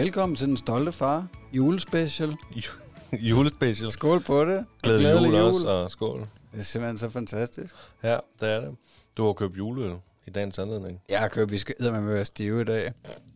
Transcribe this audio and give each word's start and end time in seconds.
Velkommen 0.00 0.36
til 0.36 0.48
Den 0.48 0.56
Stolte 0.56 0.92
Far, 0.92 1.26
julespecial. 1.52 2.36
Julespecial. 3.30 3.90
Skål 3.90 4.20
på 4.20 4.44
det. 4.44 4.66
Glædelig 4.82 5.14
jul, 5.14 5.24
jul 5.24 5.34
også, 5.34 5.68
og 5.68 5.90
skål. 5.90 6.20
Det 6.52 6.58
er 6.58 6.62
simpelthen 6.62 6.98
så 6.98 7.10
fantastisk. 7.10 7.74
Ja, 8.02 8.18
det 8.40 8.48
er 8.48 8.60
det. 8.60 8.76
Du 9.16 9.26
har 9.26 9.32
købt 9.32 9.56
juleøl 9.56 9.96
i 10.26 10.30
dagens 10.30 10.58
anledning. 10.58 11.00
Jeg 11.08 11.20
har 11.20 11.28
købt, 11.28 11.50
vi 11.50 11.58
skal 11.58 11.74
med 11.80 12.00
være 12.00 12.24
stive 12.24 12.60
i 12.60 12.64
dag, 12.64 12.92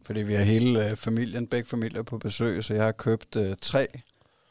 fordi 0.07 0.23
vi 0.23 0.35
har 0.35 0.43
hele 0.43 0.91
øh, 0.91 0.97
familien, 0.97 1.47
begge 1.47 1.69
familier 1.69 2.03
på 2.03 2.19
besøg, 2.19 2.65
så 2.65 2.75
jeg 2.75 2.85
har 2.85 2.93
købt 2.93 3.37
øh, 3.37 3.57
tre 3.63 3.87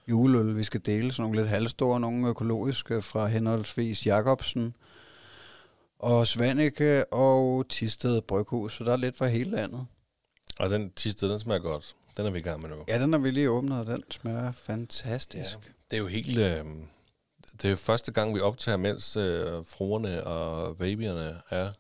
juleøl, 0.08 0.58
vi 0.58 0.64
skal 0.64 0.82
dele, 0.86 1.12
sådan 1.12 1.24
nogle 1.24 1.38
lidt 1.38 1.50
halvstore, 1.50 2.00
nogle 2.00 2.28
økologiske 2.28 3.02
fra 3.02 3.28
henholdsvis 3.28 4.06
Jacobsen 4.06 4.76
og 6.00 6.28
Svanike 6.28 7.14
og 7.14 7.66
Tisted 7.70 8.22
Bryghus, 8.22 8.78
så 8.78 8.84
der 8.84 8.92
er 8.92 8.98
lidt 8.98 9.18
fra 9.18 9.28
hele 9.28 9.52
landet. 9.52 9.86
Og 10.60 10.70
den 10.70 10.92
Tisted, 10.92 11.30
den 11.30 11.40
smager 11.40 11.62
godt. 11.62 11.96
Den 12.18 12.26
er 12.26 12.30
vi 12.30 12.40
i 12.40 12.42
gang 12.42 12.62
med 12.62 12.70
nu. 12.70 12.76
Ja, 12.88 13.00
den 13.00 13.14
har 13.14 13.20
vi 13.20 13.32
lige 13.32 13.50
åbnet, 13.50 13.80
og 13.80 13.86
den 13.86 14.04
smager 14.12 14.52
fantastisk. 14.52 15.54
Ja, 15.54 15.72
det 15.92 15.98
er 15.98 16.02
jo 16.02 16.08
helt... 16.08 16.38
Øh, 16.40 16.66
det 17.54 17.66
er 17.66 17.70
jo 17.70 17.76
første 17.76 18.12
gang, 18.12 18.36
vi 18.36 18.40
optager, 18.40 18.78
mens 18.78 19.18
øh, 19.18 19.66
fruerne 19.66 20.24
og 20.24 20.78
babyerne 20.78 21.42
er 21.50 21.72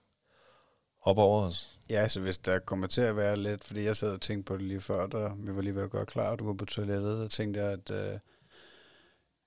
op 1.01 1.17
over 1.17 1.41
os. 1.41 1.79
Ja, 1.89 2.07
så 2.07 2.19
hvis 2.19 2.37
der 2.37 2.59
kommer 2.59 2.87
til 2.87 3.01
at 3.01 3.15
være 3.15 3.37
lidt, 3.37 3.63
fordi 3.63 3.83
jeg 3.83 3.97
sad 3.97 4.11
og 4.11 4.21
tænkte 4.21 4.47
på 4.47 4.57
det 4.57 4.65
lige 4.65 4.81
før, 4.81 5.07
da 5.07 5.29
vi 5.37 5.55
var 5.55 5.61
lige 5.61 5.75
ved 5.75 5.83
at 5.83 5.91
gøre 5.91 6.05
klar, 6.05 6.31
og 6.31 6.39
du 6.39 6.45
var 6.45 6.53
på 6.53 6.65
toilettet, 6.65 7.31
så 7.31 7.37
tænkte 7.37 7.61
jeg, 7.61 7.71
at, 7.71 7.91
øh, 7.91 8.19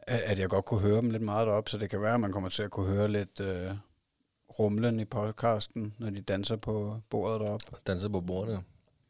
at 0.06 0.38
jeg 0.38 0.48
godt 0.48 0.64
kunne 0.64 0.80
høre 0.80 0.96
dem 0.96 1.10
lidt 1.10 1.22
meget 1.22 1.46
deroppe, 1.46 1.70
så 1.70 1.78
det 1.78 1.90
kan 1.90 2.02
være, 2.02 2.14
at 2.14 2.20
man 2.20 2.32
kommer 2.32 2.48
til 2.48 2.62
at 2.62 2.70
kunne 2.70 2.86
høre 2.94 3.08
lidt 3.08 3.40
øh, 3.40 3.70
rumlen 4.58 5.00
i 5.00 5.04
podcasten, 5.04 5.94
når 5.98 6.10
de 6.10 6.20
danser 6.20 6.56
på 6.56 7.00
bordet 7.10 7.40
deroppe. 7.40 7.66
Danser 7.86 8.08
på 8.08 8.20
bordet, 8.20 8.52
Ja, 8.52 8.58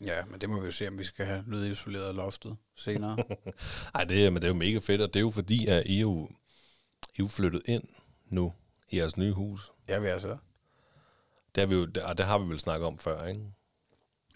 men 0.00 0.41
det 0.41 0.48
må 0.48 0.61
vi 0.61 0.66
jo 0.66 0.72
se, 0.72 0.89
om 0.89 0.98
vi 0.98 1.05
skal 1.05 1.27
have 1.27 1.44
lydisoleret 1.47 2.14
loftet 2.14 2.56
senere. 2.77 3.16
Ej, 3.94 4.05
det, 4.05 4.33
men 4.33 4.42
det 4.42 4.44
er 4.44 4.52
jo 4.52 4.55
mega 4.55 4.78
fedt, 4.78 5.00
og 5.00 5.14
det 5.14 5.20
er 5.20 5.25
jo 5.25 5.30
fordi, 5.30 5.66
at 5.66 5.86
I 5.86 5.97
er 5.97 6.00
jo, 6.00 6.28
I 7.14 7.19
jo 7.19 7.27
flyttet 7.27 7.62
ind 7.64 7.83
nu 8.30 8.52
i 8.89 8.98
jeres 8.98 9.17
nye 9.17 9.33
hus. 9.33 9.72
Ja, 9.89 9.98
vi 9.98 10.08
er 10.08 10.19
så. 10.19 10.36
Det 11.55 11.61
har 11.61 11.67
vi 11.67 11.74
jo, 11.74 11.89
og 12.05 12.19
det 12.19 12.27
har 12.27 12.39
vi 12.39 12.48
vel 12.48 12.61
snakket 12.61 12.86
om 12.86 12.98
før, 12.98 13.27
ikke? 13.27 13.41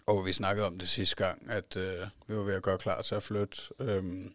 Og 0.07 0.25
vi 0.25 0.33
snakkede 0.33 0.67
om 0.67 0.79
det 0.79 0.89
sidste 0.89 1.15
gang, 1.15 1.49
at 1.49 1.77
øh, 1.77 2.07
vi 2.27 2.35
var 2.35 2.43
ved 2.43 2.53
at 2.53 2.63
gøre 2.63 2.77
klar 2.77 3.01
til 3.01 3.15
at 3.15 3.23
flytte. 3.23 3.57
Øhm, 3.79 4.33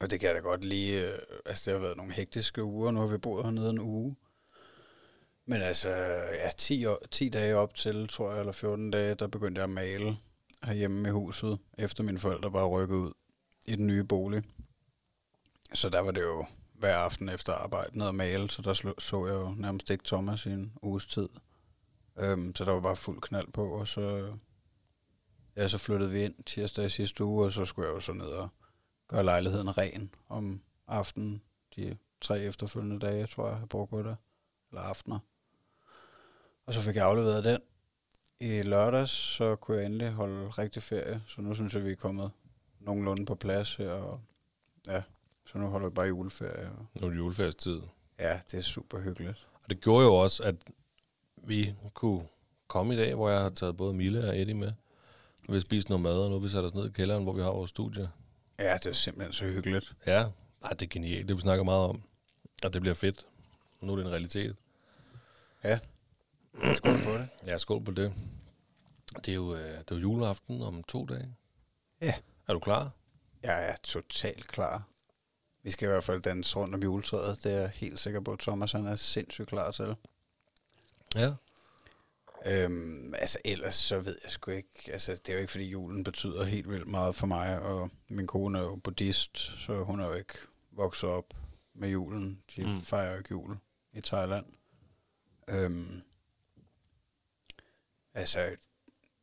og 0.00 0.10
det 0.10 0.20
kan 0.20 0.26
jeg 0.26 0.34
da 0.34 0.40
godt 0.40 0.64
lige... 0.64 1.12
Øh, 1.12 1.18
altså, 1.46 1.70
det 1.70 1.72
har 1.72 1.86
været 1.86 1.96
nogle 1.96 2.12
hektiske 2.12 2.64
uger. 2.64 2.90
Nu 2.90 3.00
har 3.00 3.06
vi 3.06 3.18
boet 3.18 3.44
hernede 3.44 3.70
en 3.70 3.80
uge. 3.80 4.16
Men 5.46 5.62
altså, 5.62 5.88
ja, 5.88 6.50
10, 6.58 6.84
10 7.10 7.28
dage 7.28 7.56
op 7.56 7.74
til, 7.74 8.08
tror 8.08 8.30
jeg, 8.30 8.40
eller 8.40 8.52
14 8.52 8.90
dage, 8.90 9.14
der 9.14 9.26
begyndte 9.26 9.58
jeg 9.58 9.64
at 9.64 9.70
male 9.70 10.16
herhjemme 10.64 11.08
i 11.08 11.10
huset, 11.10 11.58
efter 11.78 12.02
mine 12.02 12.18
forældre 12.18 12.52
var 12.52 12.66
rykket 12.66 12.96
ud 12.96 13.12
i 13.64 13.76
den 13.76 13.86
nye 13.86 14.04
bolig. 14.04 14.42
Så 15.74 15.88
der 15.88 16.00
var 16.00 16.10
det 16.10 16.22
jo 16.22 16.46
hver 16.74 16.96
aften 16.96 17.28
efter 17.28 17.52
arbejde 17.52 17.98
ned 17.98 18.06
og 18.06 18.14
male, 18.14 18.50
så 18.50 18.62
der 18.62 18.94
så 18.98 19.26
jeg 19.26 19.34
jo 19.34 19.54
nærmest 19.56 19.90
ikke 19.90 20.04
Thomas 20.04 20.46
i 20.46 20.50
en 20.50 20.72
uges 20.82 21.06
tid. 21.06 21.28
Øhm, 22.18 22.54
så 22.54 22.64
der 22.64 22.72
var 22.72 22.80
bare 22.80 22.96
fuld 22.96 23.20
knald 23.20 23.52
på, 23.52 23.68
og 23.68 23.88
så, 23.88 24.32
ja, 25.56 25.68
så 25.68 25.78
flyttede 25.78 26.10
vi 26.10 26.22
ind 26.22 26.44
tirsdag 26.46 26.86
i 26.86 26.90
sidste 26.90 27.24
uge, 27.24 27.44
og 27.44 27.52
så 27.52 27.64
skulle 27.64 27.88
jeg 27.88 27.94
jo 27.94 28.00
så 28.00 28.12
ned 28.12 28.26
og 28.26 28.48
gøre 29.08 29.24
lejligheden 29.24 29.78
ren 29.78 30.14
om 30.28 30.62
aftenen. 30.88 31.42
De 31.76 31.96
tre 32.20 32.40
efterfølgende 32.40 33.06
dage, 33.06 33.26
tror 33.26 33.48
jeg, 33.48 33.58
jeg 33.60 33.68
brugte 33.68 33.90
på 33.90 34.02
det. 34.02 34.16
Eller 34.70 34.82
aftener. 34.82 35.18
Og 36.66 36.74
så 36.74 36.80
fik 36.80 36.96
jeg 36.96 37.04
afleveret 37.04 37.44
den. 37.44 37.58
I 38.40 38.62
lørdags, 38.62 39.10
så 39.10 39.56
kunne 39.56 39.76
jeg 39.76 39.86
endelig 39.86 40.10
holde 40.10 40.48
rigtig 40.48 40.82
ferie, 40.82 41.22
så 41.26 41.40
nu 41.40 41.54
synes 41.54 41.74
jeg, 41.74 41.84
vi 41.84 41.90
er 41.90 41.96
kommet 41.96 42.30
nogenlunde 42.80 43.26
på 43.26 43.34
plads 43.34 43.74
her, 43.74 43.90
og 43.90 44.20
ja, 44.86 45.02
så 45.46 45.58
nu 45.58 45.66
holder 45.66 45.88
vi 45.88 45.94
bare 45.94 46.06
juleferie. 46.06 46.70
Og 46.70 47.00
nu 47.00 47.06
er 47.06 47.10
det 47.10 47.16
juleferiestid. 47.16 47.80
Ja, 48.18 48.40
det 48.50 48.58
er 48.58 48.62
super 48.62 49.00
hyggeligt. 49.00 49.46
Og 49.54 49.70
det 49.70 49.80
gjorde 49.80 50.04
jo 50.04 50.14
også, 50.14 50.42
at 50.42 50.54
vi 51.36 51.74
kunne 51.94 52.22
komme 52.66 52.94
i 52.94 52.96
dag, 52.96 53.14
hvor 53.14 53.30
jeg 53.30 53.40
har 53.40 53.50
taget 53.50 53.76
både 53.76 53.94
Mille 53.94 54.28
og 54.28 54.40
Eddie 54.40 54.54
med. 54.54 54.72
Vi 55.48 55.52
har 55.52 55.60
spist 55.60 55.88
noget 55.88 56.02
mad, 56.02 56.18
og 56.18 56.30
nu 56.30 56.36
har 56.36 56.42
vi 56.42 56.48
sat 56.48 56.64
os 56.64 56.74
ned 56.74 56.86
i 56.88 56.92
kælderen, 56.92 57.22
hvor 57.22 57.32
vi 57.32 57.42
har 57.42 57.50
vores 57.50 57.70
studie. 57.70 58.10
Ja, 58.58 58.74
det 58.74 58.86
er 58.86 58.92
simpelthen 58.92 59.32
så 59.32 59.44
hyggeligt. 59.44 59.94
Ja, 60.06 60.26
Ej, 60.64 60.70
det 60.70 60.82
er 60.82 60.90
genialt. 60.90 61.28
Det 61.28 61.36
vi 61.36 61.40
snakker 61.40 61.64
meget 61.64 61.88
om. 61.88 62.02
Og 62.64 62.72
det 62.72 62.80
bliver 62.80 62.94
fedt. 62.94 63.26
Nu 63.80 63.92
er 63.92 63.96
det 63.96 64.04
en 64.06 64.12
realitet. 64.12 64.56
Ja, 65.64 65.78
Skål 66.54 66.92
på 67.04 67.12
det. 67.12 67.28
Ja, 67.46 67.58
skål 67.58 67.84
på 67.84 67.90
det. 67.90 68.14
Det 69.16 69.28
er 69.28 69.34
jo, 69.34 69.54
øh, 69.54 69.78
det 69.78 69.90
er 69.90 69.94
jo 69.94 70.00
juleaften 70.00 70.62
om 70.62 70.82
to 70.82 71.06
dage. 71.06 71.36
Ja. 72.00 72.14
Er 72.48 72.52
du 72.52 72.58
klar? 72.58 72.90
Jeg 73.42 73.68
er 73.68 73.76
totalt 73.82 74.48
klar. 74.48 74.88
Vi 75.62 75.70
skal 75.70 75.86
i 75.86 75.90
hvert 75.90 76.04
fald 76.04 76.22
danse 76.22 76.56
rundt 76.56 76.74
om 76.74 76.82
juletræet. 76.82 77.44
Det 77.44 77.52
er 77.52 77.60
jeg 77.60 77.70
helt 77.74 77.98
sikker 77.98 78.20
på, 78.20 78.32
at 78.32 78.38
Thomas 78.38 78.72
han 78.72 78.86
er 78.86 78.96
sindssygt 78.96 79.48
klar 79.48 79.70
til. 79.70 79.96
Ja. 81.14 81.34
Øhm, 82.46 83.14
altså 83.14 83.38
ellers 83.44 83.74
så 83.74 84.00
ved 84.00 84.16
jeg 84.24 84.32
sgu 84.32 84.50
ikke, 84.50 84.92
altså 84.92 85.12
det 85.12 85.28
er 85.28 85.32
jo 85.32 85.38
ikke 85.38 85.50
fordi 85.50 85.70
julen 85.70 86.04
betyder 86.04 86.44
helt 86.44 86.70
vildt 86.70 86.88
meget 86.88 87.14
for 87.14 87.26
mig, 87.26 87.60
og 87.60 87.90
min 88.08 88.26
kone 88.26 88.58
er 88.58 88.62
jo 88.62 88.76
buddhist, 88.76 89.38
så 89.38 89.84
hun 89.84 90.00
er 90.00 90.06
jo 90.06 90.14
ikke 90.14 90.34
vokset 90.70 91.08
op 91.10 91.34
med 91.74 91.88
julen. 91.88 92.42
De 92.56 92.64
mm. 92.64 92.82
fejrer 92.82 93.12
jo 93.12 93.18
ikke 93.18 93.30
jul 93.30 93.56
i 93.92 94.00
Thailand. 94.00 94.46
Øhm, 95.48 96.02
Altså, 98.14 98.56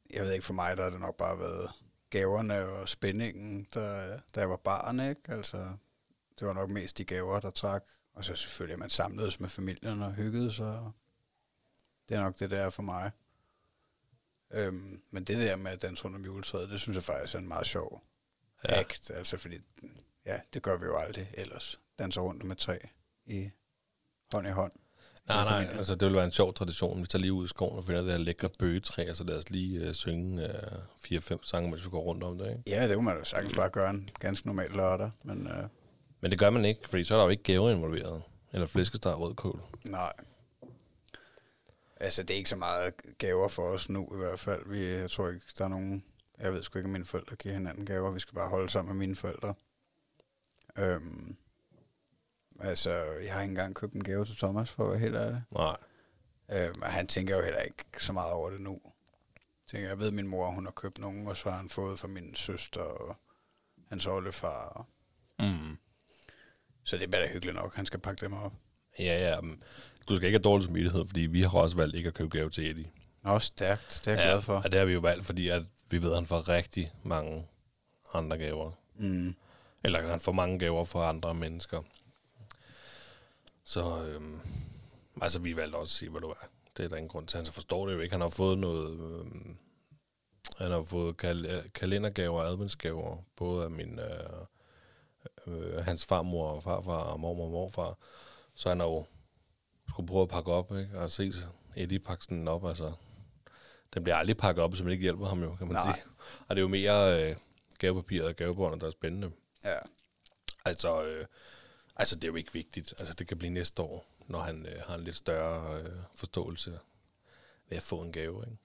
jeg 0.10 0.24
ved 0.24 0.32
ikke, 0.32 0.46
for 0.46 0.54
mig 0.54 0.78
der 0.78 0.84
har 0.84 0.90
det 0.90 1.02
nok 1.02 1.18
bare 1.18 1.40
været 1.40 1.72
gaverne 2.10 2.66
og 2.66 2.90
spændingen, 2.90 3.68
der, 3.74 4.20
der 4.36 4.42
jeg 4.42 4.50
var 4.50 4.58
barn, 4.58 5.00
ikke? 5.00 5.22
Altså, 5.28 5.78
det 6.40 6.48
var 6.48 6.54
nok 6.54 6.70
mest 6.70 6.98
de 6.98 7.06
gaver, 7.06 7.40
der 7.40 7.50
trak. 7.52 7.84
Og 8.14 8.26
så 8.26 8.36
selvfølgelig, 8.36 8.74
at 8.74 8.80
man 8.80 8.90
samledes 8.90 9.40
med 9.40 9.50
familien 9.50 10.02
og 10.02 10.14
hyggede 10.14 10.52
sig. 10.52 10.92
Det 12.10 12.18
er 12.18 12.22
nok 12.22 12.40
det, 12.40 12.52
der 12.52 12.60
er 12.60 12.70
for 12.70 12.84
mig. 12.84 13.12
Øhm, 14.52 15.02
men 15.12 15.24
det 15.24 15.38
der 15.38 15.56
med 15.56 15.72
at 15.72 15.82
danse 15.82 16.04
rundt 16.04 16.16
om 16.16 16.26
juletræet, 16.26 16.70
det 16.70 16.82
synes 16.82 16.96
jeg 16.96 17.04
faktisk 17.04 17.36
er 17.36 17.40
en 17.40 17.48
meget 17.48 17.68
sjov 17.68 18.04
ja. 18.64 18.80
akt. 18.80 19.12
Altså, 19.12 19.38
fordi, 19.38 19.58
ja, 20.26 20.40
det 20.54 20.64
gør 20.64 20.78
vi 20.78 20.86
jo 20.86 20.98
aldrig 20.98 21.32
ellers. 21.34 21.80
Danser 22.00 22.22
rundt 22.22 22.44
med 22.44 22.56
træ 22.56 22.78
i 23.26 23.50
hånd 24.34 24.48
i 24.48 24.52
hånd. 24.52 24.72
Nej, 25.30 25.44
nej, 25.44 25.78
altså 25.78 25.96
det 25.96 26.08
vil 26.08 26.16
være 26.16 26.26
en 26.26 26.32
sjov 26.32 26.54
tradition. 26.54 27.02
Vi 27.02 27.08
tager 27.08 27.22
lige 27.22 27.34
ud 27.34 27.46
i 27.46 27.48
skoven 27.48 27.78
og 27.78 27.84
finder 27.84 28.02
det 28.02 28.12
her 28.12 28.18
lækre 28.18 28.50
bøgetræ, 28.60 29.14
så 29.14 29.24
lad 29.24 29.38
os 29.38 29.50
lige 29.50 29.88
uh, 29.88 29.94
synge 29.94 30.44
uh, 30.44 30.78
fire-fem 31.04 31.44
sange, 31.44 31.70
mens 31.72 31.86
vi 31.86 31.90
går 31.90 32.02
rundt 32.02 32.24
om 32.24 32.38
det, 32.38 32.50
ikke? 32.50 32.64
Ja, 32.68 32.88
det 32.88 32.96
kunne 32.96 33.06
man 33.06 33.18
jo 33.18 33.24
sagtens 33.24 33.56
bare 33.56 33.70
gøre 33.70 33.90
en 33.90 34.10
ganske 34.20 34.48
normal 34.48 34.72
lørdag, 34.72 35.12
men... 35.24 35.48
Uh, 35.48 35.70
men 36.22 36.32
det 36.32 36.40
gør 36.40 36.50
man 36.50 36.66
ikke, 36.66 36.90
fordi 36.90 37.04
så 37.04 37.14
er 37.14 37.18
der 37.18 37.26
jo 37.26 37.30
ikke 37.30 37.44
gaver 37.44 37.70
involveret. 37.70 38.22
Eller 38.54 38.68
flæskesteg 38.68 39.14
og 39.14 39.20
rødkål. 39.20 39.62
Nej. 39.86 40.14
Altså, 42.00 42.24
det 42.24 42.32
er 42.32 42.38
ikke 42.38 42.50
så 42.50 42.56
meget 42.56 42.94
gaver 43.18 43.48
for 43.48 43.64
os 43.64 43.90
nu 43.90 44.10
i 44.14 44.18
hvert 44.18 44.40
fald. 44.40 44.70
Vi, 44.70 44.90
jeg 44.90 45.12
tror 45.12 45.30
ikke, 45.30 45.46
der 45.58 45.64
er 45.64 45.70
nogen... 45.70 46.04
Jeg 46.40 46.54
ved 46.54 46.64
sgu 46.64 46.80
ikke, 46.80 46.88
at 46.88 46.92
mine 46.92 47.06
forældre 47.06 47.36
giver 47.36 47.56
hinanden 47.56 47.86
gaver. 47.86 48.12
Vi 48.12 48.20
skal 48.20 48.36
bare 48.36 48.50
holde 48.50 48.70
sammen 48.70 48.98
med 48.98 49.08
mine 49.08 49.16
forældre. 49.16 49.54
Øhm, 50.78 51.38
Altså, 52.62 52.90
jeg 53.24 53.34
har 53.34 53.42
ikke 53.42 53.52
engang 53.52 53.76
købt 53.76 53.94
en 53.94 54.04
gave 54.04 54.26
til 54.26 54.38
Thomas, 54.38 54.72
for 54.72 54.84
at 54.84 54.90
være 54.90 55.00
helt 55.00 55.16
ærlig. 55.16 55.42
Nej. 55.52 55.78
Øh, 56.52 56.80
men 56.80 56.84
han 56.84 57.08
tænker 57.08 57.38
jo 57.38 57.44
heller 57.44 57.60
ikke 57.60 57.84
så 57.98 58.14
meget 58.14 58.32
over 58.32 58.50
det 58.50 58.62
nu. 58.62 58.80
Tænker, 59.72 59.88
jeg 59.88 60.00
ved, 60.00 60.12
min 60.12 60.28
mor 60.28 60.52
hun 60.52 60.66
har 60.66 60.72
købt 60.72 61.00
nogen, 61.00 61.28
og 61.28 61.38
så 61.38 61.50
har 61.50 61.58
han 61.58 61.70
fået 61.70 62.00
fra 62.00 62.08
min 62.08 62.36
søster 62.36 62.82
og 62.82 63.16
hans 63.90 64.08
oldefar. 64.08 64.86
Mm. 65.40 65.78
Så 66.84 66.98
det 66.98 67.04
er 67.04 67.08
bare 67.08 67.28
hyggeligt 67.28 67.58
nok, 67.58 67.76
han 67.76 67.86
skal 67.86 68.00
pakke 68.00 68.26
dem 68.26 68.34
op. 68.34 68.54
Ja, 69.00 69.30
ja. 69.30 69.42
Men 69.42 69.64
du 70.10 70.16
skal 70.16 70.28
ikke 70.28 70.38
have 70.38 70.44
dårlig 70.44 70.68
smidighed, 70.68 71.06
fordi 71.08 71.22
vi 71.22 71.42
har 71.42 71.60
også 71.60 71.76
valgt 71.76 71.96
ikke 71.96 72.08
at 72.08 72.14
købe 72.14 72.38
gave 72.38 72.50
til 72.50 72.70
Eddie. 72.70 72.92
Nå, 73.24 73.40
stærkt. 73.40 74.02
Det 74.06 74.08
er 74.08 74.16
jeg 74.16 74.26
ja, 74.26 74.32
glad 74.32 74.42
for. 74.42 74.56
Og 74.58 74.72
det 74.72 74.80
har 74.80 74.86
vi 74.86 74.94
jo 74.94 75.00
valgt, 75.00 75.26
fordi 75.26 75.48
at 75.50 75.64
vi 75.90 76.02
ved, 76.02 76.10
at 76.10 76.16
han 76.16 76.26
får 76.26 76.50
rigtig 76.50 76.92
mange 77.04 77.48
andre 78.14 78.38
gaver. 78.38 78.72
Mm. 78.96 79.36
Eller 79.84 80.10
han 80.10 80.20
får 80.20 80.32
mange 80.32 80.60
gaver 80.60 80.84
fra 80.84 81.10
andre 81.10 81.34
mennesker. 81.34 81.82
Så 83.70 84.06
øhm, 84.06 84.40
altså, 85.22 85.40
vi 85.40 85.56
valgte 85.56 85.76
også 85.76 85.92
at 85.92 85.98
sige, 86.00 86.10
hvad 86.10 86.22
du 86.22 86.30
er. 86.30 86.48
Det 86.78 86.86
er 86.86 86.90
der 86.90 86.96
ingen 86.96 87.10
grund 87.10 87.28
til. 87.28 87.38
Han 87.38 87.46
så 87.46 87.52
forstår 87.52 87.88
det 87.88 87.94
jo 87.94 88.00
ikke. 88.00 88.14
Han 88.14 88.22
har 88.22 88.30
fået 88.30 88.58
noget... 88.58 89.00
Øhm, 89.00 89.58
han 90.58 90.72
har 90.72 90.82
fået 90.82 91.18
kal- 91.18 91.70
kalendergaver 91.74 92.42
og 92.42 92.48
adventsgaver, 92.48 93.18
både 93.36 93.64
af 93.64 93.72
min, 93.72 94.00
øh, 94.00 94.46
øh, 95.48 95.86
hans 95.86 96.06
farmor 96.06 96.50
og 96.50 96.64
farfar 96.64 96.98
og 96.98 97.20
mormor 97.20 97.46
og 97.46 97.52
morfar. 97.52 97.98
Så 98.56 98.70
han 98.70 98.80
har 98.80 98.88
jo 98.88 99.06
skulle 99.90 100.08
prøve 100.08 100.22
at 100.22 100.30
pakke 100.30 100.52
op, 100.52 100.78
ikke? 100.78 101.00
Og 101.00 101.12
se 101.12 101.34
Eddie 101.76 102.00
pakke 102.00 102.24
sådan 102.24 102.48
op, 102.48 102.66
altså. 102.66 102.94
Den 103.94 104.04
bliver 104.04 104.16
aldrig 104.16 104.38
pakket 104.38 104.64
op, 104.64 104.76
som 104.76 104.90
ikke 104.90 105.02
hjælper 105.02 105.26
ham 105.26 105.44
jo, 105.44 105.56
kan 105.56 105.68
man 105.68 105.76
Nej. 105.76 105.94
sige. 105.94 106.06
Og 106.48 106.56
det 106.56 106.58
er 106.58 106.64
jo 106.64 106.68
mere 106.68 107.30
øh, 107.30 107.36
gavepapir 107.78 108.24
og 108.24 108.36
gavebånd, 108.36 108.82
der 108.82 108.88
er 108.88 108.92
spændende. 108.92 109.32
Ja. 109.66 109.78
Altså, 110.66 111.04
øh, 111.04 111.26
Altså, 112.00 112.16
det 112.16 112.24
er 112.24 112.28
jo 112.28 112.36
ikke 112.36 112.54
vigtigt. 112.54 112.94
Altså, 113.00 113.14
det 113.14 113.28
kan 113.28 113.38
blive 113.38 113.50
næste 113.50 113.82
år, 113.82 114.06
når 114.28 114.40
han 114.40 114.66
øh, 114.66 114.82
har 114.88 114.96
en 114.96 115.04
lidt 115.04 115.16
større 115.16 115.82
øh, 115.82 115.92
forståelse 116.16 116.80
ved 117.70 117.78
at 117.78 117.84
få 117.84 118.02
en 118.02 118.12
gave, 118.12 118.44
ikke? 118.46 118.58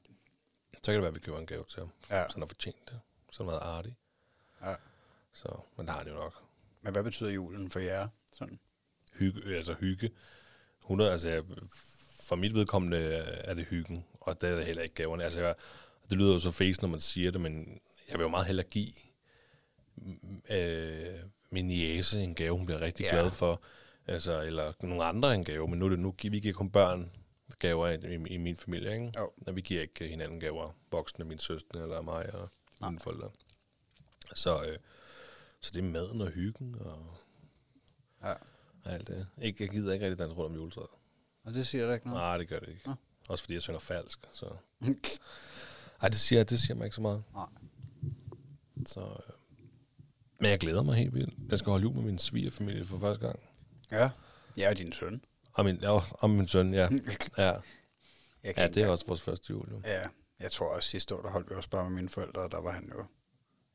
Så 0.74 0.92
kan 0.92 0.94
det 0.94 1.00
være, 1.02 1.08
at 1.08 1.14
vi 1.14 1.20
køber 1.20 1.38
en 1.38 1.46
gave 1.46 1.64
til 1.64 1.78
ham, 1.78 1.90
ja. 2.10 2.28
så 2.28 2.34
han 2.34 2.42
har 2.42 2.46
fortjent 2.46 2.88
det. 2.88 3.00
Sådan 3.30 3.46
noget 3.46 3.60
artig. 3.60 3.96
Ja. 4.62 4.74
Så, 5.32 5.60
men 5.76 5.86
det 5.86 5.92
har 5.92 5.98
han 5.98 6.08
jo 6.08 6.14
nok. 6.14 6.34
Men 6.82 6.92
hvad 6.92 7.04
betyder 7.04 7.30
julen 7.30 7.70
for 7.70 7.80
jer? 7.80 8.08
Sådan. 8.32 8.58
Hygge, 9.12 9.56
altså 9.56 9.74
hygge. 9.74 10.10
100, 10.80 11.10
altså 11.12 11.28
jeg, 11.28 11.44
for 12.20 12.36
mit 12.36 12.54
vedkommende 12.54 12.98
er 12.98 13.54
det 13.54 13.64
hyggen, 13.64 14.04
og 14.20 14.40
det 14.40 14.50
er 14.50 14.56
det 14.56 14.66
heller 14.66 14.82
ikke 14.82 14.94
gaverne. 14.94 15.24
Altså 15.24 15.40
jeg, 15.40 15.54
det 16.10 16.18
lyder 16.18 16.32
jo 16.32 16.40
så 16.40 16.50
face, 16.50 16.82
når 16.82 16.88
man 16.88 17.00
siger 17.00 17.30
det, 17.30 17.40
men 17.40 17.80
jeg 18.08 18.18
vil 18.18 18.24
jo 18.24 18.28
meget 18.28 18.46
hellere 18.46 18.66
give 18.66 18.92
øh, 20.48 21.18
min 21.54 21.70
jæse 21.70 22.20
en 22.22 22.34
gave, 22.34 22.56
hun 22.56 22.66
bliver 22.66 22.80
rigtig 22.80 23.04
Ja. 23.04 23.10
glad 23.10 23.30
for. 23.30 23.62
Altså, 24.06 24.42
eller 24.42 24.72
nogle 24.82 25.04
andre 25.04 25.34
en 25.34 25.44
gave, 25.44 25.68
men 25.68 25.78
nu 25.78 25.84
er 25.84 25.88
det 25.88 25.98
nu, 25.98 26.14
vi 26.22 26.40
giver 26.40 26.54
kun 26.54 26.70
børn 26.70 27.10
gaver 27.58 27.88
i, 27.88 28.14
i, 28.14 28.34
i 28.34 28.36
min 28.36 28.56
familie, 28.56 28.92
ikke? 28.92 29.12
Jo. 29.18 29.32
Og 29.46 29.56
vi 29.56 29.60
giver 29.60 29.82
ikke 29.82 30.08
hinanden 30.08 30.40
gaver, 30.40 30.72
voksne, 30.90 31.24
min 31.24 31.38
søster 31.38 31.82
eller 31.82 32.02
mig 32.02 32.34
og 32.34 32.48
Nej. 32.80 32.90
mine 32.90 33.00
forældre. 33.00 33.30
Så, 34.34 34.64
øh, 34.64 34.78
så 35.60 35.70
det 35.74 35.78
er 35.84 35.88
maden 35.88 36.20
og 36.20 36.28
hyggen 36.28 36.76
og 36.80 37.16
Ja. 38.24 38.34
alt 38.84 39.08
det. 39.08 39.26
Ikke, 39.42 39.62
jeg 39.64 39.70
gider 39.70 39.92
ikke 39.92 40.04
rigtig 40.06 40.18
danse 40.18 40.34
rundt 40.36 40.50
om 40.50 40.54
juletræet. 40.60 40.88
Og 41.44 41.54
det 41.54 41.66
siger 41.66 41.86
der 41.86 41.94
ikke 41.94 42.06
noget? 42.08 42.22
Nej, 42.22 42.38
det 42.38 42.48
gør 42.48 42.58
det 42.58 42.68
ikke. 42.68 42.80
Nå. 42.86 42.94
Også 43.28 43.44
fordi 43.44 43.54
jeg 43.54 43.62
synger 43.62 43.80
falsk. 43.80 44.18
Så. 44.32 44.46
Ej, 46.02 46.08
det 46.08 46.16
siger, 46.18 46.44
det 46.44 46.60
siger 46.60 46.74
mig 46.74 46.84
ikke 46.84 46.94
så 46.96 47.02
meget. 47.02 47.22
Nej. 47.34 47.46
Så, 48.86 49.00
øh. 49.00 49.34
Men 50.38 50.50
jeg 50.50 50.58
glæder 50.58 50.82
mig 50.82 50.94
helt 50.96 51.14
vildt. 51.14 51.34
Jeg 51.50 51.58
skal 51.58 51.70
holde 51.70 51.82
jul 51.82 51.94
med 51.94 52.02
min 52.02 52.18
svigerfamilie 52.18 52.84
for 52.84 52.98
første 52.98 53.26
gang. 53.26 53.40
ja. 53.90 54.10
Jeg 54.56 54.70
er 54.70 54.74
din 54.74 54.92
søn. 54.92 55.24
Og 55.54 55.64
min, 55.64 55.76
ja, 55.76 56.00
og 56.10 56.30
min 56.30 56.48
søn, 56.48 56.74
ja. 56.74 56.88
ja. 57.38 57.52
Jeg 58.42 58.54
Ja, 58.56 58.68
det 58.68 58.82
er 58.82 58.88
også 58.88 59.06
vores 59.06 59.22
første 59.22 59.50
jul. 59.50 59.68
Jo. 59.70 59.80
Ja, 59.84 60.02
jeg 60.40 60.52
tror 60.52 60.74
også 60.76 60.88
sidste 60.88 61.14
år, 61.14 61.22
der 61.22 61.30
holdt 61.30 61.50
vi 61.50 61.54
også 61.54 61.70
bare 61.70 61.90
med 61.90 61.96
mine 61.96 62.08
forældre, 62.08 62.42
og 62.42 62.52
der 62.52 62.60
var 62.60 62.70
han 62.72 62.92
jo 62.98 63.04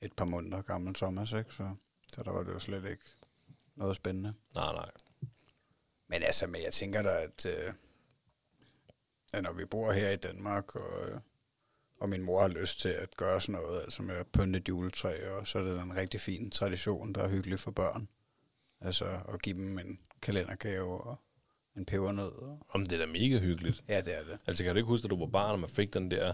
et 0.02 0.14
par 0.14 0.26
måneder 0.26 0.62
gammel, 0.62 0.94
Thomas, 0.94 1.32
ikke? 1.32 1.54
Så, 1.54 1.76
så 2.14 2.24
der 2.24 2.32
var 2.32 2.44
det 2.44 2.54
jo 2.54 2.60
slet 2.60 2.86
ikke 2.86 3.04
noget 3.76 3.96
spændende. 3.96 4.34
Nej, 4.56 4.74
nej. 4.74 4.90
Men 6.08 6.24
altså, 6.24 6.48
men 6.48 6.62
jeg 6.64 6.74
tænker 6.74 7.02
da, 7.02 7.10
at, 7.10 7.46
øh, 7.46 7.74
når 9.44 9.54
vi 9.54 9.66
bor 9.66 9.92
her 9.92 10.10
i 10.10 10.16
Danmark, 10.16 10.76
og, 10.76 11.10
øh, 11.10 11.20
og 12.00 12.10
min 12.10 12.22
mor 12.24 12.42
har 12.42 12.48
lyst 12.48 12.82
til 12.82 12.90
at 12.90 13.18
gøre 13.18 13.42
sådan 13.42 13.62
noget, 13.62 13.82
altså 13.82 14.02
med 14.02 14.16
at 14.16 14.28
pynte 14.28 14.60
et 14.60 14.70
juletræ, 14.70 15.30
og 15.30 15.48
så 15.48 15.60
er 15.60 15.64
det 15.64 15.82
en 15.82 15.96
rigtig 15.96 16.22
fin 16.22 16.52
tradition, 16.52 17.14
der 17.14 17.22
er 17.24 17.30
hyggelig 17.30 17.60
for 17.60 17.72
børn. 17.72 18.08
Altså 18.82 19.06
at 19.34 19.42
give 19.42 19.56
dem 19.58 19.80
en 19.80 20.00
kalendergave 20.22 21.02
og 21.02 21.20
en 21.78 21.86
pebernød. 21.86 22.32
Og, 22.32 22.60
Om 22.70 22.86
det 22.86 23.02
er 23.02 23.06
da 23.06 23.12
mega 23.12 23.40
hyggeligt. 23.40 23.84
ja, 23.88 24.02
det 24.02 24.18
er 24.18 24.24
det. 24.24 24.38
Altså, 24.48 24.64
kan 24.64 24.74
du 24.74 24.78
ikke 24.78 24.88
huske, 24.88 25.06
at 25.06 25.10
du 25.10 25.20
var 25.20 25.26
barn, 25.26 25.52
og 25.52 25.60
man 25.60 25.70
fik 25.70 25.94
den 25.94 26.12
der 26.12 26.34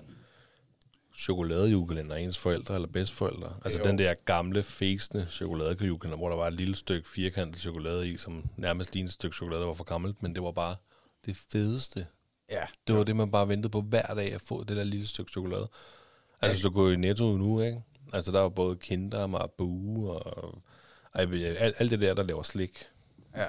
chokoladejulekalender 1.18 2.16
af 2.16 2.20
ens 2.20 2.38
forældre 2.38 2.76
eller 2.76 2.88
bedstforældre? 2.88 3.56
Altså 3.64 3.80
Jo. 3.80 3.84
den 3.84 3.98
der 3.98 4.14
gamle, 4.14 4.64
fæsende 4.64 5.28
chokoladejulekalender, 5.32 6.18
hvor 6.18 6.30
der 6.30 6.36
var 6.36 6.48
et 6.48 6.54
lille 6.54 6.76
stykke 6.76 7.10
firkantet 7.10 7.62
chokolade 7.62 8.10
i, 8.10 8.18
som 8.18 8.50
nærmest 8.58 8.94
lignede 8.94 9.10
et 9.10 9.14
stykke 9.14 9.36
chokolade, 9.36 9.62
der 9.62 9.68
var 9.68 9.74
for 9.74 9.84
gammelt, 9.84 10.24
men 10.24 10.36
det 10.36 10.44
var 10.44 10.52
bare 10.52 10.76
det 11.26 11.38
fedeste. 11.52 12.08
Ja, 12.50 12.64
Det 12.88 12.96
var 12.96 13.04
det, 13.04 13.16
man 13.16 13.32
bare 13.32 13.48
ventede 13.48 13.72
på 13.72 13.82
hver 13.82 14.14
dag 14.14 14.34
at 14.34 14.42
få 14.42 14.64
det 14.64 14.78
der 14.78 14.84
lille 14.84 15.08
stykke 15.08 15.32
chokolade. 15.32 15.70
Altså, 16.42 16.56
hvis 16.56 16.62
du 16.62 16.70
går 16.70 16.90
i 16.90 16.96
Netto 16.96 17.38
nu, 17.38 17.62
ikke? 17.62 17.84
Altså, 18.14 18.32
der 18.32 18.40
var 18.40 18.50
både 18.50 18.76
Kinder 18.76 19.20
og 19.24 19.30
Marabu 19.30 20.10
og 20.12 20.62
ej, 21.14 21.22
alt, 21.44 21.76
alt 21.80 21.92
det 21.92 22.02
der, 22.02 22.14
der 22.14 22.24
laver 22.24 22.44
slik. 22.44 22.86
ja. 23.36 23.48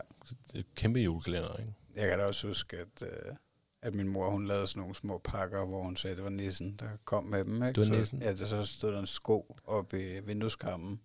Det 0.53 0.59
er 0.59 0.63
kæmpe 0.77 1.01
julekalender, 1.01 1.57
ikke? 1.57 1.73
Jeg 1.97 2.09
kan 2.09 2.19
da 2.19 2.25
også 2.27 2.47
huske, 2.47 2.77
at, 2.77 3.03
øh, 3.03 3.35
at 3.83 3.95
min 3.95 4.09
mor, 4.09 4.31
hun 4.31 4.47
lavede 4.47 4.67
sådan 4.67 4.81
nogle 4.81 4.95
små 4.95 5.21
pakker, 5.25 5.65
hvor 5.67 5.83
hun 5.83 5.97
sagde, 5.97 6.13
at 6.13 6.17
det 6.17 6.25
var 6.25 6.31
nissen, 6.31 6.77
der 6.77 6.89
kom 7.05 7.25
med 7.25 7.45
dem. 7.45 7.55
Ikke? 7.55 7.67
Det 7.67 7.77
var 7.79 7.85
så, 7.85 7.93
nissen? 7.93 8.23
Ja, 8.23 8.33
der, 8.35 8.47
så 8.47 8.65
stod 8.67 8.93
der 8.93 9.01
en 9.01 9.07
sko 9.07 9.57
oppe 9.67 10.17
i 10.17 10.21
vindueskarmen, 10.21 11.01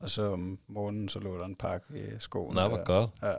og 0.00 0.10
så 0.10 0.22
om 0.32 0.58
morgenen, 0.66 1.08
så 1.08 1.18
lå 1.18 1.38
der 1.38 1.44
en 1.44 1.56
pakke 1.56 2.14
i 2.14 2.18
skoen. 2.18 2.54
Nå, 2.54 2.68
hvor 2.68 2.84
godt. 2.84 3.10
Ja. 3.22 3.34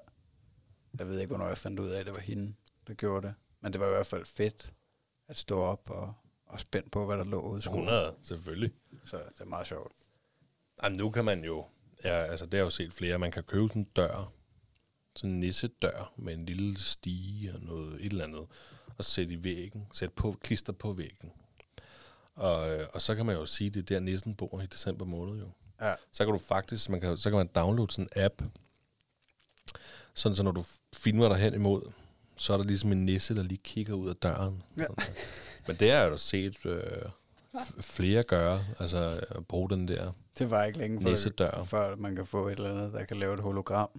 Jeg 1.00 1.08
ved 1.08 1.20
ikke, 1.20 1.30
hvornår 1.30 1.48
jeg 1.48 1.58
fandt 1.58 1.80
ud 1.80 1.90
af, 1.90 2.00
at 2.00 2.06
det 2.06 2.14
var 2.14 2.20
hende, 2.20 2.54
der 2.88 2.94
gjorde 2.94 3.28
det. 3.28 3.34
Men 3.62 3.74
det 3.74 3.82
var 3.82 3.88
i 3.88 3.90
hvert 3.90 4.08
fald 4.08 4.26
fedt 4.26 4.74
at 5.28 5.38
stå 5.38 5.60
op 5.60 5.90
og, 5.90 6.14
og 6.46 6.60
spændt 6.60 6.92
på, 6.92 7.06
hvad 7.06 7.18
der 7.18 7.24
lå 7.24 7.42
ude 7.42 7.60
i 7.60 7.62
skoen. 7.62 7.80
100, 7.80 8.16
selvfølgelig. 8.24 8.72
Så 9.06 9.18
det 9.18 9.42
er 9.42 9.46
meget 9.46 9.68
sjovt. 9.68 9.92
Jamen, 10.84 10.98
nu 10.98 11.10
kan 11.10 11.26
man 11.26 11.44
jo, 11.44 11.66
ja, 12.04 12.24
altså 12.24 12.46
det 12.46 12.54
har 12.54 12.58
jeg 12.58 12.66
jo 12.66 12.70
set 12.70 12.94
flere, 12.94 13.20
man 13.20 13.32
kan 13.32 13.44
købe 13.44 13.68
sådan 13.68 13.82
en 13.82 13.88
dør, 13.96 14.32
sådan 15.16 15.30
en 15.30 15.40
nissedør 15.40 16.14
med 16.18 16.34
en 16.34 16.46
lille 16.46 16.80
stige 16.80 17.54
og 17.54 17.60
noget, 17.62 17.94
et 17.94 18.12
eller 18.12 18.24
andet, 18.24 18.48
og 18.98 19.06
sætte 19.06 19.34
i 19.34 19.44
væggen, 19.44 19.88
sætte 19.94 20.16
på, 20.16 20.36
klister 20.42 20.74
på 20.74 20.94
væggen. 20.94 21.32
Og, 22.36 22.70
øh, 22.70 22.88
og 22.94 23.02
så 23.02 23.16
kan 23.16 23.26
man 23.26 23.36
jo 23.36 23.46
sige, 23.46 23.70
det 23.70 23.80
er 23.80 23.84
der 23.84 24.00
nissen 24.00 24.36
bor 24.36 24.62
i 24.62 24.66
december 24.66 25.06
måned 25.06 25.40
jo. 25.40 25.52
Ja. 25.82 25.96
Så 26.12 26.26
kan 26.26 26.34
du 26.34 26.38
faktisk, 26.40 26.90
man 26.90 27.02
kan, 27.02 27.18
så 27.18 27.30
kan 27.30 27.38
man 27.38 27.48
downloade 27.48 27.92
sådan 27.92 28.10
en 28.16 28.24
app, 28.24 28.42
sådan 30.14 30.36
så 30.36 30.44
når 30.44 30.52
du 30.52 30.64
filmer 30.94 31.30
dig 31.30 31.38
hen 31.38 31.54
imod, 31.54 31.92
så 32.42 32.54
er 32.54 32.58
der 32.58 32.64
ligesom 32.64 32.92
en 32.92 33.06
nisse, 33.06 33.36
der 33.36 33.44
lige 33.44 33.62
kigger 33.64 33.94
ud 33.94 34.10
af 34.10 34.16
døren. 34.16 34.64
Ja. 34.78 34.84
Men 35.68 35.76
det 35.76 35.92
har 35.92 35.98
jeg 35.98 36.12
jo 36.12 36.18
set 36.18 36.66
øh, 36.66 36.82
flere 37.82 38.24
gøre, 38.24 38.66
altså 38.80 39.20
at 39.30 39.48
bruge 39.48 39.70
den 39.70 39.88
der 39.88 40.12
Det 40.40 40.52
var 40.52 40.64
ikke 40.64 40.78
længe 40.78 41.02
før, 41.02 41.10
nissedør. 41.10 41.64
før 41.64 41.96
man 41.96 42.16
kan 42.16 42.26
få 42.26 42.48
et 42.48 42.52
eller 42.58 42.72
andet, 42.72 42.94
der 42.94 43.06
kan 43.06 43.18
lave 43.18 43.34
et 43.34 43.40
hologram. 43.40 43.90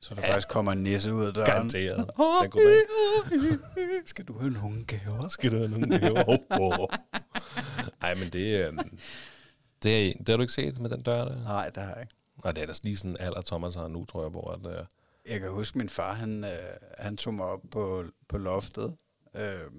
Så 0.00 0.14
der 0.14 0.20
Ja. 0.20 0.28
faktisk 0.28 0.48
kommer 0.48 0.72
en 0.72 0.82
nisse 0.82 1.14
ud 1.14 1.24
af 1.24 1.34
døren. 1.34 1.46
Garanteret. 1.50 2.10
Den 2.42 3.58
Skal 4.06 4.24
du 4.24 4.38
have 4.38 4.50
nogle 4.52 4.84
gaver? 4.84 5.28
Skal 5.36 5.50
du 5.50 5.56
have 5.56 5.68
nogen 5.68 5.90
gaver? 6.00 6.24
Oh, 6.28 6.78
oh. 6.80 6.88
Ej, 8.02 8.14
men 8.14 8.28
det, 8.32 8.66
øh, 8.66 8.72
det, 9.82 10.08
er, 10.08 10.12
det 10.18 10.28
har 10.28 10.36
du 10.36 10.42
ikke 10.42 10.52
set 10.52 10.78
med 10.78 10.90
den 10.90 11.02
dør 11.02 11.24
der? 11.24 11.42
Nej, 11.44 11.68
det 11.68 11.82
har 11.82 11.92
jeg 11.92 12.02
ikke. 12.02 12.14
Nej, 12.44 12.52
det 12.52 12.62
er 12.62 12.66
da 12.66 12.72
lige 12.82 12.96
sådan 12.96 13.16
alder 13.20 13.40
Thomas 13.42 13.74
har 13.74 13.88
nu, 13.88 14.04
tror 14.04 14.20
jeg, 14.22 14.30
hvor 14.30 14.50
at, 14.50 14.78
øh, 14.78 14.84
Jeg 15.28 15.40
kan 15.40 15.50
huske, 15.50 15.78
min 15.78 15.88
far, 15.88 16.12
han, 16.14 16.44
øh, 16.44 16.50
han 16.98 17.16
tog 17.16 17.34
mig 17.34 17.44
op 17.46 17.60
på, 17.70 18.04
på 18.28 18.38
loftet. 18.38 18.96
Øh, 19.36 19.70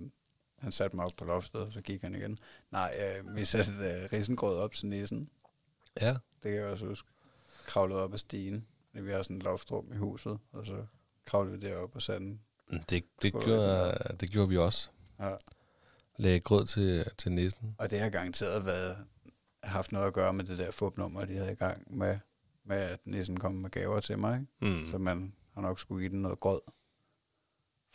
han 0.60 0.72
satte 0.72 0.96
mig 0.96 1.06
op 1.06 1.12
på 1.18 1.26
loftet, 1.26 1.62
og 1.62 1.72
så 1.72 1.82
gik 1.82 2.02
han 2.02 2.16
igen. 2.16 2.40
Nej, 2.72 2.94
øh, 3.00 3.36
vi 3.36 3.46
satte 3.46 3.72
øh, 3.72 4.10
risengrød 4.14 4.58
op 4.58 4.72
til 4.74 4.88
nissen. 4.88 5.30
ja, 6.02 6.12
Det 6.14 6.52
kan 6.52 6.54
jeg 6.54 6.66
også 6.66 6.86
huske. 6.86 7.08
Kravlede 7.66 8.04
op 8.04 8.14
ad 8.14 8.18
stigen. 8.18 8.68
Vi 8.94 9.12
har 9.12 9.22
sådan 9.22 9.38
et 9.38 9.44
loftrum 9.44 9.94
i 9.94 9.96
huset, 9.96 10.40
og 10.52 10.66
så 10.66 10.86
kravlede 11.26 11.60
vi 11.60 11.68
derop 11.68 11.96
og 11.96 12.02
satte 12.02 12.26
den. 12.26 12.42
det, 12.72 12.90
det, 12.90 13.06
Skulle 13.18 13.46
gjorde, 13.46 13.94
det 14.20 14.30
gjorde 14.32 14.50
vi 14.50 14.58
også. 14.58 14.90
Ja. 15.20 15.36
Lagde 16.18 16.40
grød 16.40 16.66
til, 16.66 17.06
til 17.18 17.32
nissen. 17.32 17.76
Og 17.78 17.90
det 17.90 18.00
har 18.00 18.10
garanteret 18.10 18.66
været, 18.66 18.98
haft 19.64 19.92
noget 19.92 20.08
at 20.08 20.14
gøre 20.14 20.34
med 20.34 20.44
det 20.44 20.58
der 20.58 20.72
fupnummer, 20.72 21.26
de 21.26 21.36
havde 21.36 21.52
i 21.52 21.56
gang 21.56 21.98
med, 21.98 22.20
med 22.66 22.78
at 22.78 23.00
nissen 23.06 23.40
kom 23.40 23.52
med 23.56 23.70
gaver 23.70 24.00
til 24.00 24.20
mig. 24.20 24.40
Ikke? 24.40 24.76
Mm. 24.76 24.92
Så 24.92 24.98
man 24.98 25.34
har 25.54 25.62
nok 25.62 25.80
skulle 25.80 26.02
give 26.02 26.12
den 26.12 26.22
noget 26.22 26.40
grød, 26.40 26.62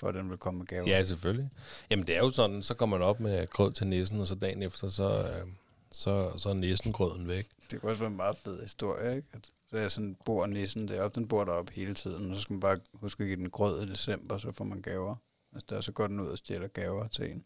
for 0.01 0.09
at 0.09 0.15
den 0.15 0.31
vil 0.31 0.39
komme 0.39 0.59
med 0.59 0.67
gaver. 0.67 0.89
Ja, 0.89 1.03
selvfølgelig. 1.03 1.51
Jamen, 1.91 2.07
det 2.07 2.17
er 2.17 2.21
jo 2.21 2.31
sådan, 2.31 2.63
så 2.63 2.75
kommer 2.75 2.99
man 2.99 3.07
op 3.07 3.21
med 3.21 3.47
grød 3.47 3.73
til 3.73 3.87
nissen, 3.87 4.21
og 4.21 4.27
så 4.27 4.35
dagen 4.35 4.63
efter, 4.63 4.89
så, 4.89 5.11
øh, 5.11 5.49
så, 5.93 6.39
så 6.39 6.49
er 6.49 6.55
nissengrøden 6.55 7.29
væk. 7.29 7.49
Det 7.71 7.81
kunne 7.81 7.93
også 7.93 8.03
være 8.03 8.11
en 8.11 8.17
meget 8.17 8.37
fed 8.37 8.63
historie, 8.63 9.17
ikke? 9.17 9.29
At 9.33 9.51
så 9.71 9.79
er 9.79 9.89
sådan 9.89 10.17
bor 10.25 10.47
nissen 10.47 10.89
deroppe, 10.89 11.21
den 11.21 11.29
bor 11.29 11.45
deroppe 11.45 11.73
hele 11.73 11.95
tiden, 11.95 12.31
og 12.31 12.37
så 12.37 12.43
skal 12.43 12.53
man 12.53 12.61
bare 12.61 12.79
huske 12.95 13.23
at 13.23 13.27
give 13.27 13.37
den 13.37 13.51
grød 13.51 13.83
i 13.83 13.87
december, 13.87 14.39
så 14.39 14.53
får 14.53 14.65
man 14.65 14.83
gaver. 14.83 15.17
Altså 15.53 15.67
der 15.69 15.81
så 15.81 15.93
går 15.93 16.07
den 16.07 16.21
ud 16.21 16.27
og 16.27 16.39
stjæler 16.39 16.69
gaver 16.69 17.09
til 17.09 17.31
en. 17.31 17.45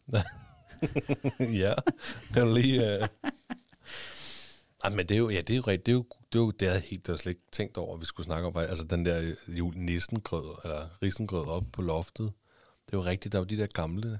ja, 1.63 1.73
kan 2.33 2.53
lige... 2.53 2.97
Øh... 2.97 3.07
Ej, 4.83 4.89
men 4.89 5.09
det 5.09 5.15
er 5.15 5.19
jo, 5.19 5.29
ja, 5.29 5.41
det 5.41 5.49
er 5.49 5.57
jo 5.57 5.61
rigtigt. 5.61 5.85
Det 5.85 5.91
er 5.91 5.95
jo, 5.95 6.05
det, 6.33 6.39
er 6.39 6.43
jo, 6.43 6.51
det 6.51 6.67
havde 6.67 6.81
jeg 6.81 6.89
helt 6.89 7.07
jeg 7.07 7.19
slet 7.19 7.31
ikke 7.31 7.41
tænkt 7.51 7.77
over, 7.77 7.95
at 7.95 8.01
vi 8.01 8.05
skulle 8.05 8.25
snakke 8.25 8.47
om. 8.47 8.57
Altså 8.57 8.83
den 8.83 9.05
der 9.05 9.35
jul 9.47 9.77
nissengrød, 9.77 10.55
eller 10.63 11.01
risengrød 11.01 11.47
op 11.47 11.63
på 11.71 11.81
loftet. 11.81 12.33
Det 12.85 12.93
er 12.93 12.97
jo 12.97 13.03
rigtigt, 13.03 13.31
der 13.31 13.37
er 13.37 13.41
jo 13.41 13.45
de 13.45 13.57
der 13.57 13.67
gamle, 13.67 14.19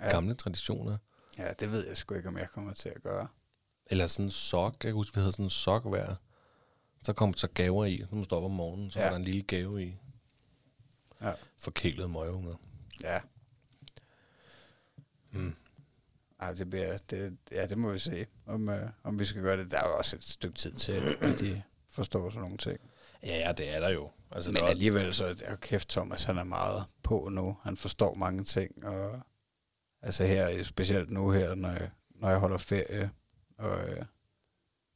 ja. 0.00 0.10
gamle 0.10 0.34
traditioner. 0.34 0.98
Ja, 1.38 1.52
det 1.52 1.72
ved 1.72 1.86
jeg 1.86 1.96
sgu 1.96 2.14
ikke, 2.14 2.28
om 2.28 2.38
jeg 2.38 2.48
kommer 2.50 2.72
til 2.72 2.88
at 2.88 3.02
gøre. 3.02 3.28
Eller 3.86 4.06
sådan 4.06 4.24
en 4.24 4.30
sok. 4.30 4.72
Jeg 4.72 4.80
kan 4.80 4.92
huske, 4.92 5.14
vi 5.14 5.20
havde 5.20 5.32
sådan 5.32 5.46
en 5.46 5.50
sok 5.50 5.88
hver. 5.88 6.14
Så 7.02 7.12
kom 7.12 7.36
så 7.36 7.48
gaver 7.48 7.84
i. 7.84 8.04
Så 8.10 8.14
man 8.14 8.24
står 8.24 8.36
op 8.36 8.44
om 8.44 8.50
morgenen, 8.50 8.90
så 8.90 8.98
ja. 8.98 9.04
Var 9.04 9.10
der 9.10 9.16
en 9.16 9.24
lille 9.24 9.42
gave 9.42 9.84
i. 9.84 9.96
Ja. 11.22 11.32
Forkælede 11.58 12.08
møgeunger. 12.08 12.54
Ja. 13.02 13.20
Mm. 15.30 15.56
Ej, 16.40 16.52
det 16.52 16.70
bliver, 16.70 16.96
det, 16.96 17.36
ja, 17.52 17.66
det 17.66 17.78
må 17.78 17.92
vi 17.92 17.98
se, 17.98 18.26
om, 18.46 18.68
øh, 18.68 18.88
om 19.04 19.18
vi 19.18 19.24
skal 19.24 19.42
gøre 19.42 19.56
det. 19.56 19.70
Der 19.70 19.78
er 19.78 19.88
jo 19.88 19.98
også 19.98 20.16
et 20.16 20.24
stykke 20.24 20.54
tid 20.54 20.72
til, 20.72 20.92
at 21.20 21.38
de 21.40 21.62
forstår 21.90 22.30
sådan 22.30 22.42
nogle 22.42 22.58
ting. 22.58 22.80
Ja, 23.22 23.38
ja, 23.38 23.52
det 23.52 23.74
er 23.74 23.80
der 23.80 23.88
jo. 23.88 24.10
Altså, 24.30 24.50
Men 24.50 24.56
der 24.56 24.62
er 24.62 24.68
alligevel 24.68 25.14
så, 25.14 25.36
er 25.44 25.56
kæft 25.56 25.88
Thomas, 25.88 26.24
han 26.24 26.38
er 26.38 26.44
meget 26.44 26.84
på 27.02 27.28
nu. 27.32 27.56
Han 27.62 27.76
forstår 27.76 28.14
mange 28.14 28.44
ting, 28.44 28.84
og 28.84 29.20
altså 30.02 30.24
her, 30.24 30.62
specielt 30.62 31.10
nu 31.10 31.30
her, 31.30 31.54
når 31.54 31.70
jeg, 31.70 31.90
når 32.10 32.28
jeg 32.30 32.38
holder 32.38 32.58
ferie, 32.58 33.10
og 33.58 33.88
øh, 33.88 34.04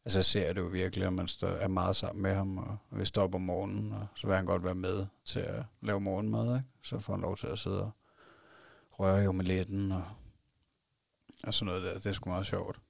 altså 0.05 0.23
ser 0.23 0.53
det 0.53 0.61
jo 0.61 0.67
virkelig, 0.67 1.07
at 1.07 1.13
man 1.13 1.29
står, 1.29 1.49
er 1.49 1.69
meget 1.69 1.97
sammen 1.97 2.23
med 2.23 2.35
ham, 2.35 2.59
og 2.59 2.79
vi 2.91 3.05
står 3.05 3.23
op 3.23 3.35
om 3.35 3.41
morgenen, 3.41 3.93
og 3.93 4.07
så 4.15 4.27
vil 4.27 4.37
han 4.37 4.47
godt 4.47 4.65
være 4.65 4.75
med 4.75 5.07
til 5.25 5.41
at 5.41 5.65
lave 5.83 6.01
morgenmad, 6.01 6.57
ikke? 6.57 6.69
Så 6.83 6.99
får 6.99 7.13
han 7.13 7.23
lov 7.23 7.37
til 7.37 7.47
at 7.47 7.59
sidde 7.59 7.83
og 7.83 7.91
røre 8.91 9.25
i 9.25 9.27
omeletten, 9.27 9.93
og, 9.93 10.05
og 11.45 11.55
sådan 11.55 11.67
noget 11.67 11.83
der. 11.83 11.95
Det 11.95 12.07
er 12.07 12.13
sgu 12.13 12.31
meget 12.31 12.47
sjovt. 12.47 12.81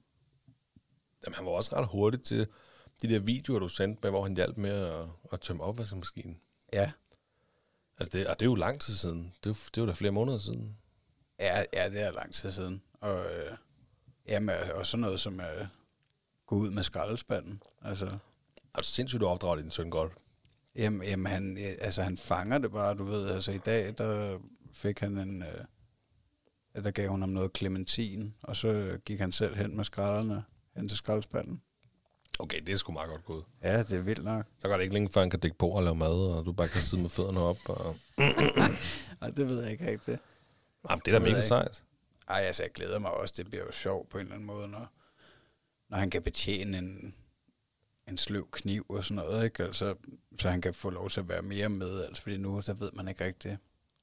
Jamen, 1.27 1.35
han 1.35 1.45
var 1.45 1.51
også 1.51 1.77
ret 1.77 1.87
hurtig 1.89 2.23
til 2.23 2.47
de 3.03 3.09
der 3.09 3.19
videoer, 3.19 3.59
du 3.59 3.69
sendte 3.69 4.01
med, 4.03 4.11
hvor 4.11 4.23
han 4.23 4.37
hjalp 4.37 4.57
med 4.57 4.71
at, 4.71 5.05
at 5.33 5.41
tømme 5.41 5.63
opvaskemaskinen. 5.63 6.41
Ja. 6.73 6.93
Altså, 7.99 8.19
det, 8.19 8.27
og 8.27 8.41
det 8.41 8.47
er 8.47 8.51
jo 8.51 8.55
lang 8.55 8.81
tid 8.81 8.95
siden. 8.95 9.23
Det 9.45 9.51
er, 9.51 9.51
jo- 9.51 9.67
det 9.75 9.77
er 9.79 9.83
jo 9.83 9.87
da 9.87 9.93
flere 9.93 10.13
måneder 10.13 10.39
siden. 10.39 10.77
Ja, 11.39 11.65
ja, 11.73 11.91
det 11.91 12.03
er 12.03 12.11
lang 12.13 12.35
tid 12.35 12.51
siden. 12.53 12.83
Og, 13.01 13.25
øh, 13.33 13.57
jamen, 14.29 14.55
og 14.75 14.87
sådan 14.87 15.01
noget 15.01 15.21
som 15.21 15.41
at 15.41 15.67
gå 16.47 16.57
ud 16.57 16.71
med 16.71 16.83
skraldespanden. 16.83 17.63
Altså, 17.83 18.07
Er 18.75 18.79
du 18.81 18.83
sindssygt, 18.83 19.21
du 19.21 19.27
opdrager 19.27 19.57
din 19.57 19.71
søn 19.71 19.91
godt? 19.91 20.13
jamen, 20.75 21.03
jamen 21.09 21.27
han, 21.33 21.59
øh, 21.59 21.75
altså, 21.81 22.03
han 22.03 22.19
fanger 22.19 22.59
det 22.59 22.73
bare, 22.73 22.95
du 22.95 23.05
ved. 23.05 23.31
Altså, 23.31 23.53
i 23.53 23.59
dag, 23.59 23.95
der 23.99 24.39
fik 24.75 24.99
han 25.01 25.19
en... 25.19 25.43
Øh, 25.43 25.65
der 26.75 26.91
gav 26.91 27.09
hun 27.09 27.21
ham 27.21 27.29
noget 27.29 27.51
clementin, 27.57 28.35
og 28.43 28.57
så 28.57 28.99
gik 29.05 29.21
han 29.21 29.33
selv 29.33 29.57
hen 29.57 29.77
med 29.77 29.85
skralderne 29.85 30.45
hen 30.77 30.89
til 30.89 30.99
skraldespanden. 30.99 31.63
Okay, 32.39 32.61
det 32.61 32.73
er 32.73 32.77
sgu 32.77 32.93
meget 32.93 33.11
godt 33.11 33.25
gået. 33.25 33.45
Ja, 33.63 33.79
det 33.79 33.93
er 33.93 33.99
vildt 33.99 34.25
nok. 34.25 34.47
Så 34.59 34.69
går 34.69 34.77
det 34.77 34.83
ikke 34.83 34.95
længe, 34.95 35.09
før 35.09 35.21
han 35.21 35.31
kan 35.31 35.41
dække 35.41 35.59
på 35.59 35.69
og 35.69 35.83
lave 35.83 35.95
mad, 35.95 36.37
og 36.37 36.47
du 36.47 36.53
bare 36.53 36.69
kan 36.69 36.83
sidde 36.83 37.03
med 37.03 37.11
fødderne 37.11 37.41
op. 37.41 37.69
Og... 37.69 37.97
Ej, 39.23 39.31
det 39.31 39.49
ved 39.49 39.63
jeg 39.63 39.73
ikke 39.73 39.91
rigtigt. 39.91 40.21
Jamen, 40.91 41.03
det 41.05 41.15
er 41.15 41.19
da 41.19 41.25
mega 41.25 41.41
sejt. 41.41 41.83
Ej, 42.29 42.41
altså, 42.41 42.63
jeg 42.63 42.73
glæder 42.73 42.99
mig 42.99 43.11
også. 43.11 43.35
Det 43.37 43.47
bliver 43.47 43.65
jo 43.65 43.73
sjovt 43.73 44.09
på 44.09 44.19
en 44.19 44.23
eller 44.23 44.35
anden 44.35 44.47
måde, 44.47 44.69
når, 44.69 44.93
når 45.89 45.99
han 45.99 46.11
kan 46.11 46.23
betjene 46.23 46.79
en, 46.79 47.15
en 48.09 48.19
sløv 48.19 48.51
kniv 48.51 48.87
og 48.89 49.05
sådan 49.05 49.25
noget, 49.25 49.45
ikke? 49.45 49.65
Altså, 49.65 49.95
så 50.39 50.51
han 50.51 50.61
kan 50.61 50.75
få 50.75 50.91
lov 50.91 51.11
til 51.11 51.21
at 51.21 51.29
være 51.29 51.43
mere 51.43 51.69
med, 51.69 52.05
altså, 52.05 52.23
fordi 52.23 52.37
nu, 52.37 52.63
der 52.67 52.75
ved 52.75 52.91
man 52.93 53.09
ikke 53.09 53.25
rigtigt, 53.25 53.57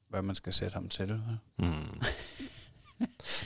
hvad 0.10 0.22
man 0.22 0.36
skal 0.36 0.54
sætte 0.54 0.74
ham 0.74 0.90
til. 0.90 1.22
Mm. 1.58 2.02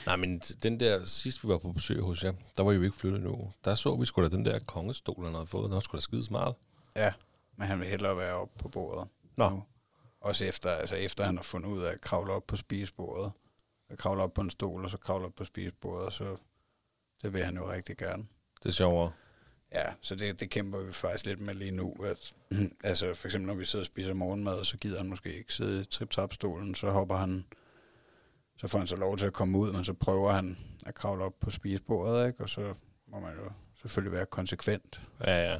Nej, 0.06 0.16
men 0.16 0.38
den 0.38 0.80
der, 0.80 1.04
sidst 1.04 1.44
vi 1.44 1.48
var 1.48 1.58
på 1.58 1.72
besøg 1.72 2.00
hos 2.00 2.24
jer, 2.24 2.32
der 2.56 2.62
var 2.62 2.72
I 2.72 2.74
jo 2.74 2.82
ikke 2.82 2.96
flyttet 2.96 3.20
nu. 3.20 3.52
Der 3.64 3.74
så 3.74 3.96
vi 3.96 4.06
sgu 4.06 4.22
da 4.22 4.28
den 4.28 4.44
der 4.44 4.58
kongestol, 4.58 5.24
han 5.24 5.34
havde 5.34 5.46
fået. 5.46 5.64
Den 5.64 5.74
var 5.74 5.80
sgu 5.80 5.96
da 5.96 6.00
skide 6.00 6.24
smart. 6.24 6.54
Ja, 6.96 7.12
men 7.56 7.68
han 7.68 7.80
vil 7.80 7.88
hellere 7.88 8.16
være 8.16 8.34
oppe 8.34 8.58
på 8.58 8.68
bordet. 8.68 9.08
Nå. 9.36 9.48
Nu. 9.48 9.64
Også 10.20 10.44
efter, 10.44 10.70
altså 10.70 10.96
efter 10.96 11.24
han 11.24 11.36
har 11.36 11.42
fundet 11.42 11.68
ud 11.68 11.82
af 11.82 11.92
at 11.92 12.00
kravle 12.00 12.32
op 12.32 12.46
på 12.46 12.56
spisebordet, 12.56 13.32
at 13.88 13.98
kravle 13.98 14.22
op 14.22 14.34
på 14.34 14.40
en 14.40 14.50
stol, 14.50 14.84
og 14.84 14.90
så 14.90 14.96
kravle 14.96 15.26
op 15.26 15.34
på 15.34 15.44
spisebordet, 15.44 16.12
så 16.12 16.36
det 17.22 17.32
vil 17.32 17.44
han 17.44 17.56
jo 17.56 17.72
rigtig 17.72 17.96
gerne. 17.96 18.26
Det 18.62 18.68
er 18.68 18.72
sjovere. 18.72 19.12
Ja, 19.72 19.84
så 20.00 20.14
det, 20.14 20.40
det 20.40 20.50
kæmper 20.50 20.78
vi 20.78 20.92
faktisk 20.92 21.26
lidt 21.26 21.40
med 21.40 21.54
lige 21.54 21.70
nu. 21.70 21.96
At, 22.04 22.34
altså 22.90 23.14
for 23.14 23.28
eksempel 23.28 23.46
når 23.46 23.54
vi 23.54 23.64
sidder 23.64 23.82
og 23.82 23.86
spiser 23.86 24.14
morgenmad, 24.14 24.64
så 24.64 24.76
gider 24.76 24.98
han 24.98 25.08
måske 25.08 25.38
ikke 25.38 25.54
sidde 25.54 25.80
i 25.80 25.84
trip 25.84 26.32
stolen 26.32 26.74
så 26.74 26.90
hopper 26.90 27.16
han, 27.16 27.44
så 28.62 28.68
får 28.68 28.78
han 28.78 28.86
så 28.86 28.96
lov 28.96 29.16
til 29.18 29.26
at 29.26 29.32
komme 29.32 29.58
ud, 29.58 29.72
men 29.72 29.84
så 29.84 29.92
prøver 29.92 30.32
han 30.32 30.58
at 30.86 30.94
kravle 30.94 31.24
op 31.24 31.34
på 31.40 31.50
spisebordet, 31.50 32.26
ikke? 32.26 32.42
og 32.42 32.48
så 32.48 32.74
må 33.06 33.20
man 33.20 33.34
jo 33.36 33.50
selvfølgelig 33.74 34.12
være 34.12 34.26
konsekvent 34.26 35.08
Ja, 35.24 35.52
ja. 35.52 35.58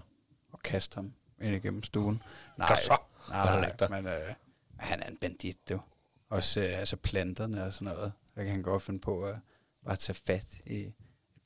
og 0.53 0.61
kaste 0.63 0.95
ham 0.95 1.13
ind 1.41 1.55
igennem 1.55 1.83
stuen. 1.83 2.23
Nej, 2.59 2.69
Kom 2.69 2.77
så. 2.77 2.97
nej, 3.29 3.61
nej, 3.61 3.71
der. 3.79 3.89
men 3.89 4.07
øh, 4.07 4.35
han 4.77 5.03
er 5.03 5.07
en 5.07 5.17
bandit, 5.17 5.69
du. 5.69 5.81
Også 6.29 6.61
øh, 6.61 6.79
altså 6.79 6.97
planterne 6.97 7.65
og 7.65 7.73
sådan 7.73 7.95
noget. 7.95 8.13
Der 8.35 8.43
kan 8.45 8.53
han 8.53 8.63
godt 8.63 8.83
finde 8.83 9.01
på 9.01 9.25
at 9.25 9.37
bare 9.85 9.97
tage 9.97 10.17
fat 10.27 10.47
i 10.67 10.81
et 10.81 10.93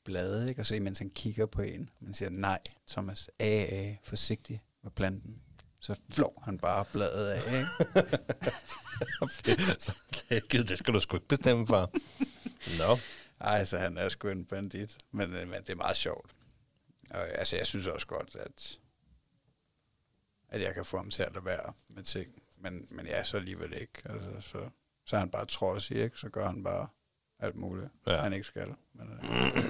blad, 0.03 0.47
ikke? 0.47 0.61
og 0.61 0.65
se, 0.65 0.79
mens 0.79 0.99
han 0.99 1.09
kigger 1.09 1.45
på 1.45 1.61
en. 1.61 1.89
Man 1.99 2.13
siger, 2.13 2.29
nej, 2.29 2.59
Thomas, 2.87 3.29
A, 3.39 3.65
A, 3.69 3.95
forsigtig 4.03 4.61
med 4.83 4.91
planten. 4.91 5.41
Så 5.79 5.95
flår 6.11 6.41
han 6.45 6.57
bare 6.57 6.85
bladet 6.91 7.27
af, 7.27 7.53
ikke? 7.53 7.67
så 9.85 9.93
det, 10.29 10.69
det 10.69 10.77
skal 10.77 10.93
du 10.93 10.99
sgu 10.99 11.17
ikke 11.17 11.27
bestemme 11.27 11.67
for. 11.67 11.91
Nå. 12.77 12.97
Ej, 13.39 13.65
så 13.65 13.77
han 13.77 13.97
er 13.97 14.09
sgu 14.09 14.27
en 14.29 14.45
bandit. 14.45 14.97
Men, 15.11 15.33
øh, 15.33 15.47
men 15.47 15.61
det 15.61 15.69
er 15.69 15.75
meget 15.75 15.97
sjovt. 15.97 16.35
Og 17.09 17.29
altså, 17.29 17.57
jeg 17.57 17.67
synes 17.67 17.87
også 17.87 18.07
godt, 18.07 18.35
at, 18.35 18.79
at 20.49 20.61
jeg 20.61 20.73
kan 20.73 20.85
få 20.85 20.97
ham 20.97 21.09
til 21.09 21.23
at 21.23 21.33
lade 21.33 21.45
være 21.45 21.73
med 21.87 22.03
ting. 22.03 22.41
Men, 22.57 22.87
men 22.89 23.05
ja, 23.05 23.23
så 23.23 23.37
alligevel 23.37 23.73
ikke. 23.73 24.01
Altså, 24.05 24.29
så, 24.41 24.69
så 25.05 25.15
er 25.15 25.19
han 25.19 25.29
bare 25.29 25.45
trodsig, 25.45 25.97
ikke? 25.97 26.17
Så 26.17 26.29
gør 26.29 26.47
han 26.47 26.63
bare 26.63 26.87
alt 27.39 27.55
muligt, 27.55 27.89
ja. 28.07 28.17
han 28.21 28.33
ikke 28.33 28.45
skal. 28.45 28.73
Men, 28.93 29.11
øh, 29.13 29.63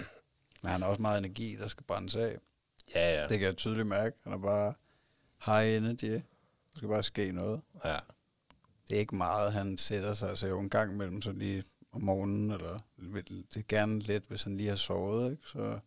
men 0.62 0.72
han 0.72 0.82
har 0.82 0.90
også 0.90 1.02
meget 1.02 1.18
energi, 1.18 1.56
der 1.56 1.68
skal 1.68 1.84
brændes 1.84 2.16
af. 2.16 2.38
Ja, 2.96 3.22
ja. 3.22 3.28
Det 3.28 3.40
kan 3.40 3.48
jeg 3.48 3.58
tydeligt 3.58 3.88
mærke. 3.88 4.18
Han 4.24 4.34
er 4.34 4.38
bare 4.38 4.74
high 5.46 5.76
energy. 5.78 6.12
Der 6.14 6.76
skal 6.76 6.90
bare 6.90 7.04
ske 7.04 7.32
noget. 7.32 7.62
ja. 7.86 7.96
Det 8.90 8.96
er 8.96 9.00
ikke 9.00 9.16
meget, 9.16 9.54
han 9.54 9.78
sætter 9.78 10.14
sig. 10.14 10.30
Altså 10.30 10.48
jo 10.48 10.60
en 10.60 10.70
gang 10.70 10.94
imellem, 10.94 11.22
så 11.22 11.32
lige 11.32 11.64
om 11.92 12.02
morgenen, 12.02 12.52
eller 12.52 12.80
det 12.98 13.58
er 13.58 13.62
gerne 13.68 14.00
lidt, 14.00 14.24
hvis 14.28 14.44
han 14.44 14.58
lige 14.58 14.70
har 14.70 14.76
sovet, 14.76 15.32
ikke? 15.32 15.44
Så, 15.48 15.80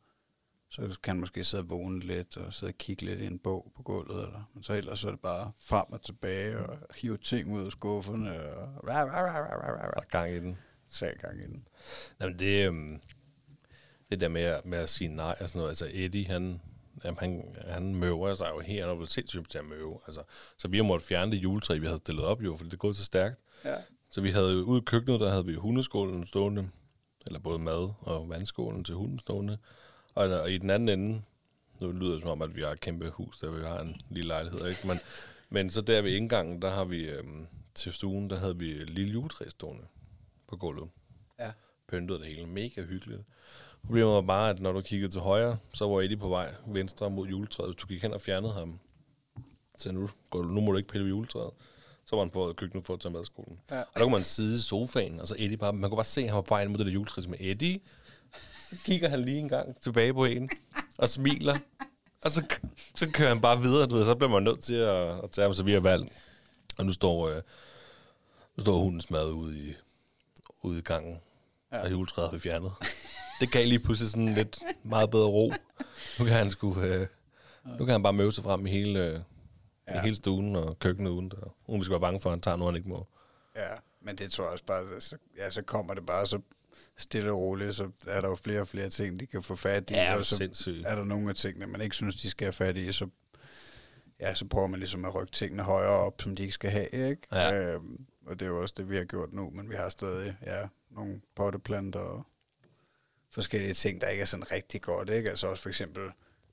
så 0.68 0.98
kan 1.02 1.14
han 1.14 1.20
måske 1.20 1.44
sidde 1.44 1.62
og 1.62 1.70
vågne 1.70 2.00
lidt, 2.00 2.36
og 2.36 2.54
sidde 2.54 2.70
og 2.70 2.74
kigge 2.78 3.04
lidt 3.04 3.20
i 3.20 3.26
en 3.26 3.38
bog 3.38 3.72
på 3.76 3.82
gulvet, 3.82 4.22
eller, 4.24 4.50
men 4.54 4.62
så 4.62 4.72
ellers 4.72 4.98
så 4.98 5.06
er 5.06 5.10
det 5.12 5.20
bare 5.20 5.52
frem 5.60 5.84
og 5.92 6.02
tilbage, 6.02 6.58
og 6.58 6.78
hive 6.96 7.16
ting 7.16 7.52
ud 7.54 7.66
af 7.66 7.72
skufferne, 7.72 8.42
og 8.56 8.88
rah, 8.88 9.08
rah, 9.08 9.24
rah, 9.24 9.34
rah, 9.34 9.74
rah, 9.78 9.90
rah, 9.96 10.02
gang 10.10 10.30
i 10.30 10.38
den. 10.40 10.58
sag 10.86 11.16
gang 11.18 11.38
i 11.40 11.46
den. 11.46 11.68
Jamen, 12.20 12.38
det, 12.38 12.66
øhm, 12.66 13.00
det 14.10 14.20
der 14.20 14.28
med, 14.28 14.42
at- 14.42 14.66
med 14.66 14.78
at 14.78 14.88
sige 14.88 15.08
nej 15.08 15.36
og 15.40 15.48
sådan 15.48 15.58
noget. 15.58 15.68
Altså, 15.70 15.90
Eddie, 15.92 16.26
han, 16.26 16.60
jamen, 17.04 17.18
han, 17.18 17.56
han 17.68 17.94
møver 17.94 18.34
sig 18.34 18.50
jo 18.54 18.60
her, 18.60 18.86
han 18.86 18.96
blevet 18.96 19.10
sindssygt 19.10 19.50
til 19.50 19.58
at 19.58 19.64
møve. 19.64 19.98
Altså, 20.06 20.22
så 20.56 20.68
vi 20.68 20.76
har 20.76 20.84
måttet 20.84 21.08
fjerne 21.08 21.32
det 21.32 21.38
juletræ, 21.38 21.78
vi 21.78 21.86
havde 21.86 21.98
stillet 21.98 22.24
op 22.24 22.42
jo, 22.42 22.56
fordi 22.56 22.68
det 22.68 22.74
er 22.74 22.78
gået 22.78 22.96
så 22.96 23.04
stærkt. 23.04 23.40
Ja. 23.64 23.76
Så 24.10 24.20
vi 24.20 24.30
havde 24.30 24.64
ude 24.64 24.78
i 24.78 24.84
køkkenet, 24.86 25.20
der 25.20 25.30
havde 25.30 25.46
vi 25.46 25.54
hundeskålen 25.54 26.26
stående, 26.26 26.70
eller 27.26 27.40
både 27.40 27.58
mad 27.58 27.92
og 28.00 28.28
vandskålen 28.28 28.84
til 28.84 28.94
hunden 28.94 29.18
stående. 29.18 29.58
Og, 30.14 30.28
og 30.28 30.50
i 30.50 30.58
den 30.58 30.70
anden 30.70 30.88
ende, 30.88 31.22
nu 31.80 31.92
lyder 31.92 32.12
det 32.12 32.20
som 32.20 32.30
om, 32.30 32.42
at 32.42 32.56
vi 32.56 32.62
har 32.62 32.70
et 32.70 32.80
kæmpe 32.80 33.10
hus, 33.10 33.38
der 33.38 33.50
vi 33.50 33.64
har 33.64 33.80
en 33.80 34.00
lille 34.10 34.28
lejlighed, 34.28 34.68
ikke? 34.68 34.86
Men, 34.86 34.98
men 35.48 35.70
så 35.70 35.80
der 35.80 36.02
ved 36.02 36.12
indgangen, 36.12 36.62
der 36.62 36.70
har 36.70 36.84
vi 36.84 37.08
øhm, 37.08 37.46
til 37.74 37.92
stuen, 37.92 38.30
der 38.30 38.36
havde 38.36 38.58
vi 38.58 38.64
lille 38.64 39.12
juletræ 39.12 39.48
stående 39.48 39.84
på 40.48 40.56
gulvet. 40.56 40.88
Ja. 41.38 41.52
Pyntet 41.88 42.20
det 42.20 42.28
hele, 42.28 42.46
mega 42.46 42.82
hyggeligt. 42.82 43.22
Problemet 43.84 44.12
var 44.12 44.20
bare, 44.20 44.50
at 44.50 44.60
når 44.60 44.72
du 44.72 44.80
kiggede 44.80 45.12
til 45.12 45.20
højre, 45.20 45.58
så 45.74 45.88
var 45.88 46.00
Eddie 46.00 46.16
på 46.16 46.28
vej 46.28 46.54
venstre 46.66 47.10
mod 47.10 47.28
juletræet. 47.28 47.68
Hvis 47.68 47.76
du 47.76 47.86
gik 47.86 48.02
hen 48.02 48.14
og 48.14 48.20
fjernede 48.20 48.52
ham, 48.52 48.78
så 49.78 49.92
nu, 49.92 50.10
går 50.30 50.42
du, 50.42 50.48
nu 50.48 50.60
må 50.60 50.72
du 50.72 50.76
ikke 50.76 50.88
pille 50.88 51.04
ved 51.04 51.10
juletræet. 51.10 51.50
Så 52.04 52.16
var 52.16 52.22
han 52.22 52.30
på 52.30 52.52
køkkenet 52.56 52.86
for 52.86 52.94
at 52.94 53.00
tage 53.00 53.12
madskolen. 53.12 53.58
Ja. 53.70 53.80
Og 53.80 53.86
der 53.94 54.00
kunne 54.02 54.12
man 54.12 54.24
sidde 54.24 54.56
i 54.56 54.58
sofaen, 54.58 55.20
og 55.20 55.28
så 55.28 55.34
Eddie 55.38 55.56
bare, 55.56 55.72
man 55.72 55.90
kunne 55.90 55.96
bare 55.96 56.04
se, 56.04 56.20
at 56.20 56.26
han 56.26 56.34
var 56.34 56.42
på 56.42 56.54
vej 56.54 56.66
mod 56.66 56.78
det 56.78 56.86
der 56.86 56.92
juletræ 56.92 57.22
med 57.28 57.38
Eddie. 57.40 57.80
Så 58.70 58.76
kigger 58.84 59.08
han 59.08 59.20
lige 59.20 59.38
en 59.38 59.48
gang 59.48 59.80
tilbage 59.80 60.14
på 60.14 60.24
en, 60.24 60.50
og 60.98 61.08
smiler. 61.08 61.58
Og 62.24 62.30
så, 62.30 62.44
så 62.96 63.10
kører 63.10 63.28
han 63.28 63.40
bare 63.40 63.60
videre, 63.60 63.86
du 63.86 63.94
ved, 63.94 64.04
så 64.04 64.14
bliver 64.14 64.30
man 64.30 64.42
nødt 64.42 64.60
til 64.60 64.74
at, 64.74 65.24
at 65.24 65.30
tage 65.30 65.42
ham, 65.42 65.54
så 65.54 65.62
vi 65.62 65.72
har 65.72 65.80
valgt. 65.80 66.12
Og 66.78 66.86
nu 66.86 66.92
står, 66.92 67.28
øh, 67.28 67.42
nu 68.56 68.60
står 68.60 68.76
hundens 68.76 69.10
mad 69.10 69.30
ude 69.32 69.58
i, 69.58 69.74
ude 70.62 70.78
i 70.78 70.82
gangen, 70.82 71.18
ja. 71.72 71.82
og 71.82 71.90
juletræet 71.90 72.28
har 72.28 72.36
vi 72.36 72.40
fjernet. 72.40 72.72
Det 73.40 73.52
gav 73.52 73.66
lige 73.66 73.78
pludselig 73.78 74.10
sådan 74.10 74.34
lidt 74.34 74.58
meget 74.82 75.10
bedre 75.10 75.26
ro. 75.28 75.52
Nu 76.18 76.24
kan 76.24 76.34
han 76.34 76.50
sgu, 76.50 76.80
øh, 76.80 77.06
nu 77.78 77.84
kan 77.84 77.88
han 77.92 78.02
bare 78.02 78.12
møve 78.12 78.32
sig 78.32 78.44
frem 78.44 78.66
i 78.66 78.70
hele, 78.70 79.06
øh, 79.06 79.20
ja. 79.88 79.98
i 79.98 80.02
hele 80.02 80.16
stuen 80.16 80.56
og 80.56 80.78
køkkenet 80.78 81.10
uden, 81.10 81.30
der, 81.30 81.54
uden 81.66 81.80
vi 81.80 81.84
skal 81.84 81.92
være 81.92 82.00
bange 82.00 82.20
for, 82.20 82.30
at 82.30 82.32
han 82.32 82.40
tager 82.40 82.56
noget, 82.56 82.72
han 82.72 82.76
ikke 82.78 82.88
må. 82.88 83.06
Ja, 83.56 83.68
men 84.00 84.16
det 84.16 84.32
tror 84.32 84.44
jeg 84.44 84.52
også 84.52 84.64
bare, 84.64 85.00
så, 85.00 85.16
ja, 85.38 85.50
så 85.50 85.62
kommer 85.62 85.94
det 85.94 86.06
bare 86.06 86.26
så 86.26 86.40
stille 86.96 87.30
og 87.32 87.38
roligt, 87.38 87.74
så 87.76 87.90
er 88.06 88.20
der 88.20 88.28
jo 88.28 88.34
flere 88.34 88.60
og 88.60 88.68
flere 88.68 88.88
ting, 88.90 89.20
de 89.20 89.26
kan 89.26 89.42
få 89.42 89.56
fat 89.56 89.90
i, 89.90 89.94
Ja, 89.94 90.16
og 90.16 90.24
så 90.24 90.36
sindssygt. 90.36 90.86
er 90.86 90.94
der 90.94 91.04
nogle 91.04 91.28
af 91.28 91.34
tingene, 91.34 91.66
man 91.66 91.80
ikke 91.80 91.96
synes, 91.96 92.16
de 92.16 92.30
skal 92.30 92.44
have 92.44 92.52
fat 92.52 92.76
i, 92.76 92.92
så, 92.92 93.08
ja, 94.20 94.34
så 94.34 94.44
prøver 94.44 94.66
man 94.66 94.78
ligesom 94.80 95.04
at 95.04 95.14
rykke 95.14 95.32
tingene 95.32 95.62
højere 95.62 95.90
op, 95.90 96.22
som 96.22 96.36
de 96.36 96.42
ikke 96.42 96.54
skal 96.54 96.70
have, 96.70 96.88
ikke? 96.92 97.22
Ja. 97.32 97.54
Øhm, 97.54 98.06
og 98.26 98.40
det 98.40 98.46
er 98.46 98.50
jo 98.50 98.62
også 98.62 98.74
det, 98.78 98.90
vi 98.90 98.96
har 98.96 99.04
gjort 99.04 99.32
nu, 99.32 99.50
men 99.50 99.70
vi 99.70 99.74
har 99.74 99.88
stadig, 99.88 100.36
ja, 100.46 100.68
nogle 100.90 101.20
potteplanter 101.36 102.00
og 102.00 102.26
forskellige 103.32 103.74
ting, 103.74 104.00
der 104.00 104.08
ikke 104.08 104.20
er 104.20 104.24
sådan 104.26 104.52
rigtig 104.52 104.82
godt, 104.82 105.10
ikke? 105.10 105.30
Altså 105.30 105.46
også 105.46 105.62
for 105.62 105.68
eksempel 105.68 106.02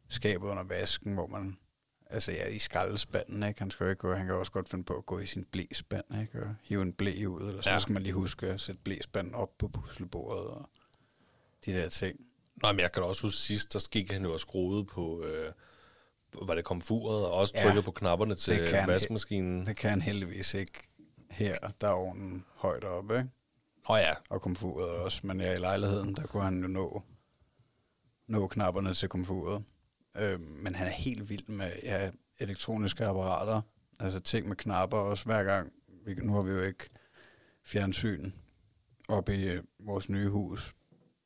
skabet 0.10 0.48
under 0.48 0.64
vasken, 0.64 1.14
hvor 1.14 1.28
man, 1.28 1.58
altså 2.10 2.32
ja, 2.32 2.48
i 2.48 2.60
skraldespanden, 2.60 3.44
ikke? 3.44 3.60
Han 3.62 3.72
skal 3.72 3.84
jo 3.84 3.90
ikke 3.90 4.00
gå, 4.00 4.14
han 4.14 4.26
kan 4.26 4.36
også 4.36 4.52
godt 4.52 4.70
finde 4.70 4.84
på 4.84 4.94
at 4.98 5.06
gå 5.06 5.20
i 5.20 5.26
sin 5.26 5.46
blæspand, 5.46 6.22
ikke? 6.22 6.44
Og 6.44 6.56
hive 6.64 6.82
en 6.82 6.94
blæ 6.94 7.26
ud, 7.26 7.50
eller 7.50 7.62
så 7.62 7.70
Ja. 7.70 7.74
ja. 7.74 7.80
skal 7.80 7.94
man 7.94 8.04
lige 8.04 8.14
huske 8.14 8.48
at 8.48 8.62
sætte 8.62 8.82
blæspanden 8.84 9.34
op 9.36 9.58
på 9.58 9.68
puslebordet 9.68 10.44
og 10.48 10.70
de 11.66 11.74
der 11.74 11.90
ting. 11.90 12.20
Nå, 12.64 12.72
men 12.72 12.80
jeg 12.80 12.92
kan 12.92 13.02
da 13.02 13.08
også 13.08 13.22
huske 13.22 13.38
sidst, 13.38 13.74
der 13.74 13.88
gik 13.92 14.12
han 14.12 14.24
jo 14.24 14.34
og 14.34 14.40
skruede 14.40 14.86
på, 14.86 15.24
øh, 15.24 15.52
var 16.42 16.56
det 16.56 16.64
komfuret, 16.66 17.26
og 17.26 17.32
også 17.32 17.54
Ja, 17.58 17.64
trykkede 17.64 17.84
på 17.84 17.92
knapperne 17.92 18.36
til 18.36 18.72
vaskemaskinen. 18.88 19.68
Det 19.68 19.78
kan 19.78 19.90
han 19.90 20.02
heldigvis 20.02 20.54
ikke 20.54 20.74
her, 21.30 21.58
der 21.82 21.88
er 21.88 21.92
ovnen 21.92 22.46
højt 22.56 22.84
oppe, 22.84 23.18
ikke? 23.18 23.30
Nå 23.90 23.96
ja, 23.96 24.14
Og 24.30 24.42
komfuret 24.42 24.90
også, 24.90 25.22
men 25.24 25.42
ja, 25.42 25.54
i 25.54 25.58
lejligheden, 25.58 26.16
der 26.16 26.28
kunne 26.28 26.44
han 26.44 26.62
jo 26.62 26.68
nå, 26.68 27.04
nå 28.28 28.48
knapperne 28.48 28.94
til 28.94 29.10
komfuret. 29.10 29.64
Øh, 30.18 30.40
men 30.40 30.76
han 30.76 30.88
er 30.88 30.92
helt 30.92 31.30
vild 31.30 31.48
med 31.48 31.72
ja, 31.84 32.12
elektroniske 32.40 33.06
apparater, 33.06 33.62
altså 34.00 34.20
ting 34.20 34.48
med 34.48 34.56
knapper 34.56 34.98
også 34.98 35.26
hver 35.26 35.44
gang. 35.44 35.74
Vi, 36.06 36.14
nu 36.14 36.34
har 36.34 36.42
vi 36.42 36.52
jo 36.52 36.62
ikke 36.62 36.90
fjernsyn 37.64 38.32
oppe 39.10 39.36
i 39.36 39.44
øh, 39.44 39.64
vores 39.80 40.10
nye 40.10 40.30
hus, 40.30 40.76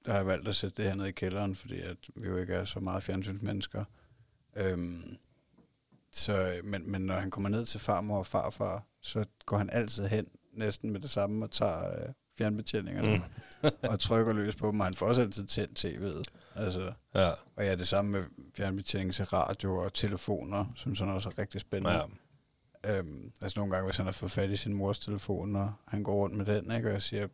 der 0.05 0.11
har 0.11 0.19
jeg 0.19 0.27
valgt 0.27 0.47
at 0.47 0.55
sætte 0.55 0.83
det 0.83 0.91
her 0.91 0.97
ned 0.97 1.05
i 1.05 1.11
kælderen, 1.11 1.55
fordi 1.55 1.81
at 1.81 1.97
vi 2.15 2.27
jo 2.27 2.37
ikke 2.37 2.53
er 2.53 2.65
så 2.65 2.79
meget 2.79 3.03
fjernsynsmennesker. 3.03 3.85
Øhm, 4.55 5.17
så, 6.11 6.33
øh, 6.33 6.65
men, 6.65 6.91
men 6.91 7.01
når 7.01 7.15
han 7.15 7.31
kommer 7.31 7.49
ned 7.49 7.65
til 7.65 7.79
farmor 7.79 8.17
og 8.17 8.25
farfar, 8.25 8.83
så 9.01 9.25
går 9.45 9.57
han 9.57 9.69
altid 9.69 10.07
hen 10.07 10.27
næsten 10.53 10.91
med 10.91 10.99
det 10.99 11.09
samme 11.09 11.45
og 11.45 11.51
tager 11.51 12.07
øh, 12.07 12.13
fjernbetjeningerne 12.41 13.15
mm. 13.63 13.69
og 13.91 13.99
trykker 13.99 14.33
løs 14.33 14.55
på 14.55 14.67
dem, 14.71 14.79
og 14.79 14.85
han 14.85 14.93
får 14.93 15.05
også 15.05 15.21
altid 15.21 15.45
tændt 15.47 15.85
tv'et. 15.85 16.23
Altså, 16.55 16.93
Ja. 17.15 17.29
og 17.55 17.65
ja, 17.65 17.75
det 17.75 17.87
samme 17.87 18.11
med 18.11 18.23
fjernbetjening 18.55 19.13
til 19.13 19.25
radio 19.25 19.75
og 19.77 19.93
telefoner, 19.93 20.65
synes 20.75 20.99
han 20.99 21.09
også 21.09 21.29
er 21.29 21.37
rigtig 21.39 21.61
spændende. 21.61 21.91
ja. 21.97 22.97
Øhm, 22.97 23.31
altså 23.41 23.59
nogle 23.59 23.71
gange, 23.73 23.85
hvis 23.85 23.97
han 23.97 24.05
har 24.05 24.11
fået 24.13 24.31
fat 24.31 24.49
i 24.49 24.55
sin 24.57 24.73
mors 24.73 24.99
telefon, 24.99 25.55
og 25.55 25.73
han 25.87 26.03
går 26.03 26.15
rundt 26.15 26.37
med 26.37 26.45
den, 26.45 26.71
ikke, 26.75 26.87
og 26.89 26.93
jeg 26.93 27.01
siger, 27.01 27.27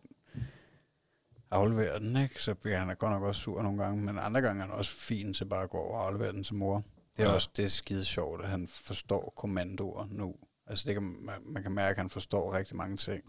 aflever 1.52 2.00
den, 2.00 2.18
ikke, 2.18 2.44
så 2.44 2.54
bliver 2.56 2.78
han 2.78 2.96
godt 2.96 3.12
nok 3.12 3.24
også 3.24 3.42
sur 3.42 3.62
nogle 3.62 3.84
gange, 3.84 4.06
men 4.06 4.18
andre 4.20 4.42
gange 4.42 4.62
er 4.62 4.66
han 4.68 4.76
også 4.76 4.96
fin 4.96 5.34
til 5.34 5.46
bare 5.46 5.64
at 5.64 5.70
gå 5.70 5.78
over 5.78 5.98
og 6.00 6.06
aflevere 6.08 6.32
den 6.32 6.44
til 6.44 6.56
mor. 6.56 6.84
Det 7.18 7.24
er 7.24 7.30
ja. 7.30 7.36
også 7.36 7.50
det 7.58 7.66
er 7.66 7.70
skide 7.70 8.06
sjovt, 8.06 8.44
at 8.44 8.50
han 8.50 8.68
forstår 8.68 9.34
kommandoer 9.38 10.08
nu. 10.12 10.36
Altså 10.68 10.84
det 10.88 10.94
kan, 10.96 11.04
man, 11.04 11.36
man 11.46 11.64
kan 11.64 11.72
mærke, 11.72 11.92
at 11.92 11.98
han 11.98 12.10
forstår 12.10 12.54
rigtig 12.54 12.76
mange 12.76 12.98
ting. 12.98 13.24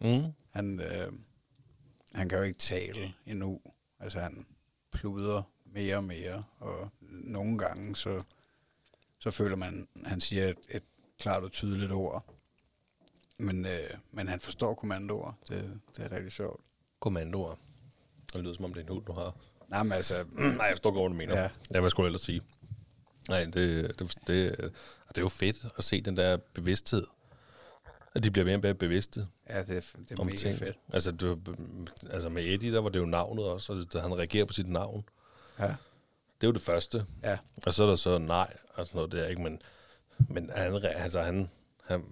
Mm. 0.00 0.32
Han, 0.50 0.80
øh, 0.80 1.12
han 2.12 2.28
kan 2.28 2.38
jo 2.38 2.44
ikke 2.44 2.58
tale 2.58 3.14
endnu. 3.26 3.60
Altså 4.00 4.20
han 4.20 4.46
pluder 4.92 5.42
mere 5.64 5.96
og 5.96 6.04
mere, 6.04 6.44
og 6.58 6.90
nogle 7.00 7.58
gange 7.58 7.96
så, 7.96 8.20
så 9.18 9.30
føler 9.30 9.56
man, 9.56 9.88
han 10.04 10.20
siger 10.20 10.48
et, 10.48 10.58
et 10.68 10.82
klart 11.18 11.42
og 11.42 11.52
tydeligt 11.52 11.92
ord. 11.92 12.34
Men, 13.38 13.66
øh, 13.66 13.90
men 14.12 14.28
han 14.28 14.40
forstår 14.40 14.74
kommandoer. 14.74 15.32
Det, 15.48 15.80
det 15.96 16.04
er 16.04 16.12
rigtig 16.12 16.32
sjovt. 16.32 16.60
Kommandoer. 17.00 17.54
Det 18.34 18.42
lyder 18.42 18.54
som 18.54 18.64
om 18.64 18.74
det 18.74 18.80
er 18.80 18.84
en 18.84 18.92
hund, 18.92 19.04
du 19.04 19.12
har. 19.12 19.36
Nej, 19.68 19.82
men 19.82 19.92
altså, 19.92 20.24
Nej, 20.32 20.66
jeg 20.66 20.72
forstår 20.72 20.90
godt, 20.90 21.02
hvad 21.02 21.08
du 21.10 21.16
mener. 21.28 21.42
Ja. 21.42 21.50
Ja. 21.74 21.80
hvad 21.80 21.90
skulle 21.90 22.04
jeg 22.04 22.08
ellers 22.08 22.20
sige? 22.20 22.42
Nej, 23.28 23.44
det, 23.44 23.54
det, 23.54 23.98
det, 23.98 24.56
det 25.08 25.18
er 25.18 25.22
jo 25.22 25.28
fedt 25.28 25.66
at 25.78 25.84
se 25.84 26.00
den 26.00 26.16
der 26.16 26.36
bevidsthed. 26.36 27.06
At 28.14 28.24
de 28.24 28.30
bliver 28.30 28.44
mere 28.44 28.54
og 28.56 28.60
mere 28.62 28.74
bevidste 28.74 29.26
ja, 29.50 29.58
det, 29.62 29.76
er- 29.76 29.80
det 30.08 30.10
er 30.10 30.20
om 30.20 30.26
mega 30.26 30.36
ting. 30.38 30.58
fedt. 30.58 30.76
Altså, 30.92 31.12
var- 31.20 31.56
altså 32.12 32.28
med 32.28 32.42
Eddie, 32.46 32.72
der 32.72 32.80
var 32.80 32.88
det 32.88 32.98
jo 33.00 33.04
navnet 33.06 33.44
også, 33.44 33.72
og 33.72 33.78
det- 33.92 34.02
han 34.02 34.18
reagerer 34.18 34.44
på 34.44 34.52
sit 34.52 34.68
navn. 34.68 35.04
Ja, 35.58 35.64
Det 36.40 36.46
er 36.46 36.46
jo 36.46 36.52
det 36.52 36.60
første. 36.62 37.06
ja, 37.22 37.38
Og 37.66 37.74
så 37.74 37.82
er 37.82 37.86
der 37.86 37.96
så 37.96 38.18
nej, 38.18 38.56
og 38.74 38.86
sådan 38.86 38.96
noget 38.96 39.12
der, 39.12 39.26
ikke? 39.28 39.42
Men, 39.42 39.62
men 40.18 40.50
han, 40.56 40.74
altså, 40.84 41.22
han, 41.22 41.50
han, 41.84 42.04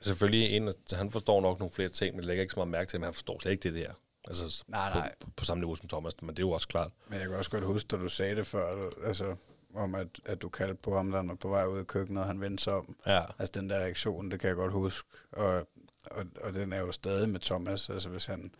selvfølgelig 0.00 0.56
en, 0.56 0.68
af- 0.68 0.96
han 0.96 1.10
forstår 1.10 1.40
nok 1.40 1.58
nogle 1.58 1.72
flere 1.74 1.88
ting, 1.88 2.16
men 2.16 2.24
lægger 2.24 2.42
ikke 2.42 2.52
så 2.52 2.58
meget 2.60 2.68
mærke 2.70 2.90
til, 2.90 3.00
men 3.00 3.04
han 3.04 3.14
forstår 3.14 3.38
slet 3.42 3.52
ikke 3.52 3.62
det 3.62 3.74
der. 3.74 3.92
Altså, 4.28 4.64
Nej, 4.68 4.92
på, 4.92 4.98
nej. 4.98 5.14
På, 5.20 5.28
på 5.36 5.44
samme 5.44 5.60
niveau 5.60 5.74
som 5.74 5.88
Thomas, 5.88 6.12
men 6.22 6.28
det 6.30 6.38
er 6.38 6.46
jo 6.46 6.50
også 6.50 6.68
klart. 6.68 6.90
men 7.08 7.18
jeg 7.18 7.28
kan 7.28 7.36
også 7.36 7.50
godt 7.50 7.64
huske, 7.64 7.86
da 7.88 7.96
du 7.96 8.08
sagde 8.08 8.36
det 8.36 8.46
før, 8.46 8.74
du- 8.74 8.92
altså, 9.06 9.36
om 9.76 9.94
at, 9.94 10.08
at 10.24 10.42
du 10.42 10.48
kaldte 10.48 10.74
på 10.74 10.96
ham, 10.96 11.10
da 11.10 11.16
han 11.16 11.28
var 11.28 11.34
på 11.34 11.48
vej 11.48 11.64
ud 11.66 11.78
af 11.78 11.86
køkkenet, 11.86 12.22
og 12.22 12.26
han 12.26 12.40
vendte 12.40 12.64
sig 12.64 12.72
om. 12.72 12.96
Ja, 13.06 13.24
Altså 13.38 13.52
den 13.60 13.70
der 13.70 13.76
reaktion, 13.76 14.30
det 14.30 14.40
kan 14.40 14.48
jeg 14.48 14.56
godt 14.56 14.72
huske. 14.72 15.08
Og, 15.32 15.68
og, 16.04 16.26
og 16.40 16.54
den 16.54 16.72
er 16.72 16.78
jo 16.78 16.92
stadig 16.92 17.28
med 17.28 17.40
Thomas. 17.40 17.90
Altså 17.90 18.08
hvis, 18.08 18.26
han, 18.26 18.54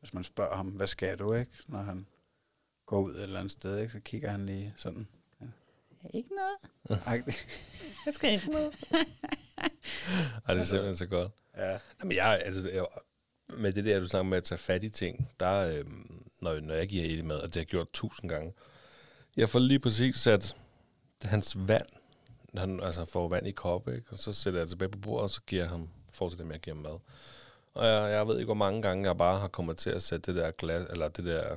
hvis 0.00 0.14
man 0.14 0.24
spørger 0.24 0.56
ham, 0.56 0.66
hvad 0.66 0.86
skal 0.86 1.18
du, 1.18 1.34
ikke? 1.34 1.52
Når 1.66 1.78
han 1.82 2.06
går 2.86 3.00
ud 3.00 3.14
et 3.14 3.22
eller 3.22 3.38
andet 3.38 3.52
sted, 3.52 3.78
ikke? 3.78 3.92
Så 3.92 4.00
kigger 4.00 4.30
han 4.30 4.46
lige 4.46 4.74
sådan. 4.76 5.08
Ja. 5.40 5.46
Ikke 6.14 6.30
noget. 6.34 7.04
Jeg 8.06 8.14
skal 8.14 8.32
ikke 8.32 8.50
noget. 8.50 8.74
Ej, 10.46 10.54
det 10.54 10.60
er 10.60 10.64
simpelthen 10.64 10.96
så 10.96 11.06
godt. 11.06 11.32
ja. 11.56 11.78
Jamen, 12.00 12.16
jeg, 12.16 12.42
altså, 12.44 12.70
jeg, 12.70 12.86
med 13.48 13.72
det 13.72 13.84
der, 13.84 14.00
du 14.00 14.08
snakker 14.08 14.28
med 14.28 14.36
at 14.38 14.44
tage 14.44 14.58
fat 14.58 14.84
i 14.84 14.90
ting, 14.90 15.30
der, 15.40 15.78
øhm, 15.78 16.24
når, 16.40 16.60
når 16.60 16.74
jeg 16.74 16.88
giver 16.88 17.04
Eddie 17.04 17.22
mad, 17.22 17.36
og 17.36 17.46
det 17.46 17.54
har 17.54 17.60
jeg 17.60 17.66
gjort 17.66 17.88
tusind 17.92 18.30
gange, 18.30 18.52
jeg 19.36 19.48
får 19.48 19.58
lige 19.58 19.78
præcis 19.78 20.16
sat 20.16 20.56
hans 21.22 21.56
vand, 21.68 21.86
han 22.56 22.80
altså 22.80 23.04
får 23.04 23.28
vand 23.28 23.46
i 23.46 23.50
kop, 23.50 23.88
ikke? 23.88 24.06
og 24.10 24.18
så 24.18 24.32
sætter 24.32 24.60
jeg 24.60 24.68
tilbage 24.68 24.88
på 24.88 24.98
bordet, 24.98 25.24
og 25.24 25.30
så 25.30 25.40
giver 25.46 25.66
ham, 25.66 25.88
fortsætter 26.12 26.44
med 26.44 26.54
at 26.54 26.62
give 26.62 26.74
ham 26.74 26.82
mad. 26.82 26.98
Og 27.74 27.86
jeg, 27.86 28.10
jeg 28.10 28.28
ved 28.28 28.38
ikke, 28.38 28.46
hvor 28.46 28.54
mange 28.54 28.82
gange 28.82 29.08
jeg 29.08 29.16
bare 29.16 29.38
har 29.38 29.48
kommet 29.48 29.78
til 29.78 29.90
at 29.90 30.02
sætte 30.02 30.32
det 30.32 30.42
der 30.42 30.50
glas, 30.50 30.86
eller 30.90 31.08
det 31.08 31.24
der 31.24 31.56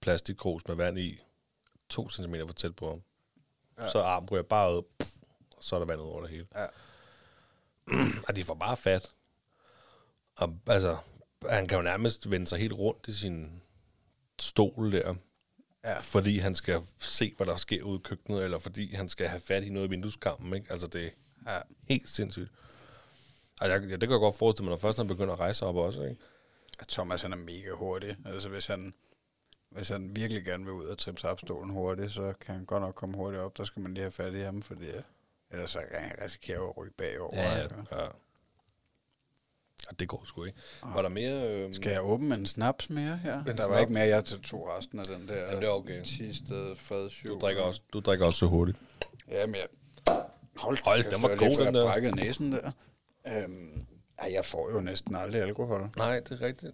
plastikkrus 0.00 0.68
med 0.68 0.76
vand 0.76 0.98
i, 0.98 1.22
to 1.88 2.10
centimeter 2.10 2.46
for 2.46 2.54
tæt 2.54 2.76
på 2.76 2.88
ham. 2.88 3.02
Ja. 3.78 3.88
Så 3.88 4.00
arm 4.00 4.26
ryger 4.26 4.42
bare 4.42 4.76
ud, 4.76 4.82
pff, 4.98 5.10
og 5.56 5.64
så 5.64 5.76
er 5.76 5.80
der 5.80 5.86
vandet 5.86 6.06
over 6.06 6.20
det 6.20 6.30
hele. 6.30 6.46
Ja. 6.54 6.66
og 8.28 8.36
de 8.36 8.44
får 8.44 8.54
bare 8.54 8.76
fat. 8.76 9.10
Og 10.36 10.58
altså, 10.66 10.96
han 11.48 11.68
kan 11.68 11.76
jo 11.76 11.82
nærmest 11.82 12.30
vende 12.30 12.46
sig 12.46 12.58
helt 12.58 12.72
rundt 12.72 13.08
i 13.08 13.12
sin 13.12 13.62
stol 14.38 14.92
der, 14.92 15.14
Ja. 15.84 16.00
fordi 16.00 16.38
han 16.38 16.54
skal 16.54 16.80
se, 16.98 17.34
hvad 17.36 17.46
der 17.46 17.56
sker 17.56 17.82
ude 17.82 17.98
i 17.98 18.02
køkkenet, 18.04 18.44
eller 18.44 18.58
fordi 18.58 18.94
han 18.94 19.08
skal 19.08 19.28
have 19.28 19.40
fat 19.40 19.64
i 19.64 19.70
noget 19.70 19.86
i 19.86 19.90
vindueskampen, 19.90 20.54
ikke? 20.54 20.66
Altså, 20.70 20.86
det 20.86 21.12
er 21.46 21.52
ja. 21.52 21.60
helt 21.88 22.10
sindssygt. 22.10 22.50
Altså, 23.60 23.74
jeg, 23.74 23.82
ja, 23.82 23.92
det 23.92 24.00
kan 24.00 24.10
jeg 24.10 24.18
godt 24.20 24.36
forestille 24.36 24.64
mig, 24.64 24.70
når 24.70 24.78
først 24.80 24.98
han 24.98 25.06
begynder 25.08 25.34
at 25.34 25.40
rejse 25.40 25.66
op 25.66 25.76
også, 25.76 26.02
ikke? 26.02 26.22
Og 26.78 26.88
Thomas 26.88 27.22
han 27.22 27.32
er 27.32 27.36
mega 27.36 27.70
hurtig. 27.70 28.16
Altså 28.26 28.48
hvis 28.48 28.66
han, 28.66 28.94
hvis 29.70 29.88
han 29.88 30.16
virkelig 30.16 30.44
gerne 30.44 30.64
vil 30.64 30.72
ud 30.72 30.84
og 30.84 30.98
trippe 30.98 31.20
stolen 31.20 31.70
hurtigt, 31.70 32.12
så 32.12 32.32
kan 32.40 32.54
han 32.54 32.64
godt 32.64 32.82
nok 32.82 32.94
komme 32.94 33.16
hurtigt 33.16 33.42
op. 33.42 33.58
Der 33.58 33.64
skal 33.64 33.82
man 33.82 33.94
lige 33.94 34.02
have 34.02 34.10
fat 34.10 34.34
i 34.34 34.40
ham, 34.40 34.62
fordi 34.62 34.86
ellers 35.50 35.70
så 35.70 35.78
kan 35.90 36.00
han 36.00 36.12
risikere 36.22 36.68
at 36.68 36.76
ryge 36.76 36.92
bagover. 36.96 37.62
ikke? 37.62 37.74
ja. 37.90 37.96
Og 37.96 38.14
det 39.98 40.08
går 40.08 40.22
sgu 40.24 40.44
ikke. 40.44 40.58
Var 40.82 41.02
der 41.02 41.08
mere... 41.08 41.54
Øh, 41.54 41.74
Skal 41.74 41.92
jeg 41.92 42.02
åbne 42.04 42.34
en 42.34 42.46
snaps 42.46 42.90
mere 42.90 43.16
her? 43.16 43.38
En 43.40 43.46
der 43.46 43.52
var 43.52 43.66
snaps? 43.66 43.80
ikke 43.80 43.92
mere, 43.92 44.06
jeg 44.06 44.24
til 44.24 44.42
to 44.42 44.70
resten 44.76 44.98
af 44.98 45.04
den 45.06 45.28
der 45.28 45.36
Jamen, 45.46 45.60
det 45.62 45.68
er 45.68 45.72
okay. 45.72 46.04
sidste 46.04 46.76
fredsjul. 46.76 47.34
Du 47.34 47.38
drikker 47.40 47.62
også, 47.62 47.82
du 47.92 48.00
drikker 48.00 48.26
også 48.26 48.38
så 48.38 48.46
hurtigt. 48.46 48.78
Ja, 49.30 49.46
men 49.46 49.54
jeg... 49.54 49.66
Hold, 50.56 50.78
Hold, 50.84 51.04
den 51.14 51.22
var 51.22 51.28
god, 51.28 51.56
den 51.56 51.64
jeg 51.64 51.72
der. 51.74 51.84
brækkede 51.90 52.16
næsen 52.16 52.52
der. 52.52 52.70
Øhm, 53.28 53.86
ej, 54.18 54.30
jeg 54.32 54.44
får 54.44 54.70
jo 54.72 54.80
næsten 54.80 55.16
aldrig 55.16 55.42
alkohol. 55.42 55.90
Nej, 55.96 56.20
det 56.20 56.42
er 56.42 56.46
rigtigt. 56.46 56.72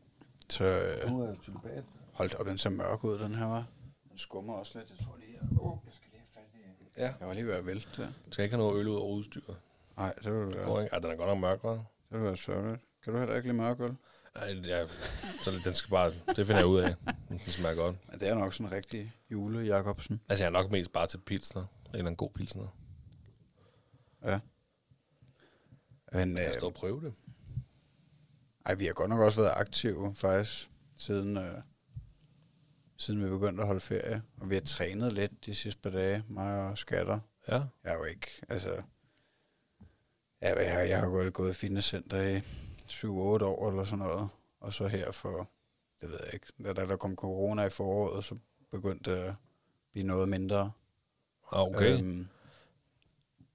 Så 0.51 0.65
øh, 0.65 1.09
Du 1.11 1.21
er 1.23 1.35
celibat. 1.45 1.85
hold 2.13 2.31
da 2.31 2.37
op, 2.37 2.47
den 2.47 2.59
ser 2.59 2.71
mørk 2.71 3.05
ud, 3.05 3.19
den 3.19 3.35
her, 3.35 3.47
var. 3.47 3.65
Den 4.11 4.19
skummer 4.19 4.55
også 4.55 4.73
lidt. 4.79 4.91
Jeg 4.91 5.07
tror 5.07 5.17
lige, 5.21 5.33
jeg, 5.33 5.59
oh, 5.61 5.77
jeg 5.87 5.93
skal 5.95 6.09
lige 6.13 6.21
have 6.21 6.45
fat 6.45 6.55
i... 6.55 7.01
Ja. 7.01 7.13
Jeg 7.21 7.29
var 7.29 7.35
lige 7.35 7.47
ved 7.47 7.55
at 7.55 7.67
vælte 7.67 7.89
der. 7.97 8.07
Du 8.27 8.33
skal 8.33 8.43
ikke 8.45 8.57
have 8.57 8.67
noget 8.67 8.81
øl 8.81 8.89
ud 8.89 8.97
over 8.97 9.13
udstyret. 9.15 9.57
Nej, 9.97 10.13
det 10.25 10.33
ville 10.33 10.57
være, 10.59 10.79
Ja. 10.81 10.87
Ej, 10.87 10.99
den 10.99 11.11
er 11.11 11.15
godt 11.17 11.29
nok 11.29 11.39
mørk, 11.39 11.59
hva'? 11.65 11.69
det 11.71 11.83
ville 12.11 12.25
være 12.25 12.37
sørgeligt. 12.37 12.83
Kan 13.05 13.13
du 13.13 13.19
heller 13.19 13.35
ikke 13.37 13.49
lide 13.49 13.57
mørk 13.57 13.81
øl? 13.81 13.97
Nej, 14.35 14.53
ja, 14.65 14.87
så 15.45 15.51
den 15.65 15.75
skal 15.75 15.91
bare... 15.91 16.13
Det 16.37 16.47
finder 16.47 16.57
jeg 16.57 16.67
ud 16.67 16.79
af. 16.81 16.95
Den 17.29 17.39
smager 17.47 17.75
godt. 17.75 17.97
Ja, 18.13 18.17
det 18.17 18.29
er 18.29 18.35
nok 18.35 18.53
sådan 18.55 18.67
en 18.67 18.73
rigtig 18.73 19.13
jule 19.31 19.59
Jacobsen. 19.67 20.21
Altså, 20.29 20.45
jeg 20.45 20.49
er 20.49 20.53
nok 20.53 20.71
mest 20.71 20.93
bare 20.93 21.07
til 21.07 21.19
pilsner. 21.19 21.61
En 21.63 21.69
eller 21.93 21.99
anden 21.99 22.17
god 22.17 22.31
pilsner. 22.31 22.77
Ja. 24.25 24.41
Men 26.13 26.37
Jeg 26.39 26.49
øh, 26.49 26.55
står 26.55 26.67
og 26.67 26.75
prøve 26.75 27.01
det. 27.01 27.15
ej, 28.67 28.75
vi 28.75 28.87
har 28.87 28.93
godt 28.93 29.11
nok 29.11 29.21
også 29.21 29.41
været 29.41 29.53
aktive, 29.57 30.15
faktisk, 30.15 30.71
siden, 30.97 31.37
øh, 31.37 31.55
siden 32.97 33.25
vi 33.25 33.29
begyndte 33.29 33.61
at 33.63 33.67
holde 33.67 33.81
ferie. 33.81 34.23
Og 34.37 34.51
vi 34.51 34.55
har 34.55 34.63
trænet 34.63 35.13
lidt 35.13 35.47
de 35.47 35.55
sidste 35.55 35.81
par 35.81 35.91
dage, 35.91 36.25
mig 36.29 36.69
og 36.71 36.79
skatter. 36.79 37.21
Ja. 37.49 37.55
Jeg 37.55 37.93
er 37.93 37.95
jo 37.95 38.05
ikke, 38.05 38.27
altså... 38.49 38.83
Ja, 40.43 40.61
jeg, 40.63 40.73
har, 40.73 40.81
jeg 40.81 40.99
har 40.99 41.09
gået, 41.09 41.33
gået 41.33 41.51
i 41.51 41.53
fitnesscenter 41.53 42.23
i 42.23 42.41
7-8 42.89 43.09
år 43.09 43.71
eller 43.71 43.85
sådan 43.85 43.99
noget. 43.99 44.29
Og 44.61 44.73
så 44.75 44.87
her 44.87 45.11
for, 45.11 45.51
det 46.01 46.09
ved 46.11 46.19
jeg 46.25 46.35
ikke, 46.35 46.47
da, 46.65 46.73
da 46.73 46.87
der 46.87 46.97
kom 46.97 47.17
corona 47.17 47.63
i 47.65 47.71
foråret, 47.71 48.25
så 48.25 48.37
begyndte 48.71 49.11
det 49.11 49.19
at 49.19 49.35
blive 49.93 50.07
noget 50.07 50.29
mindre. 50.29 50.71
Ah, 51.53 51.63
Okay. 51.63 51.99
Øhm. 51.99 52.29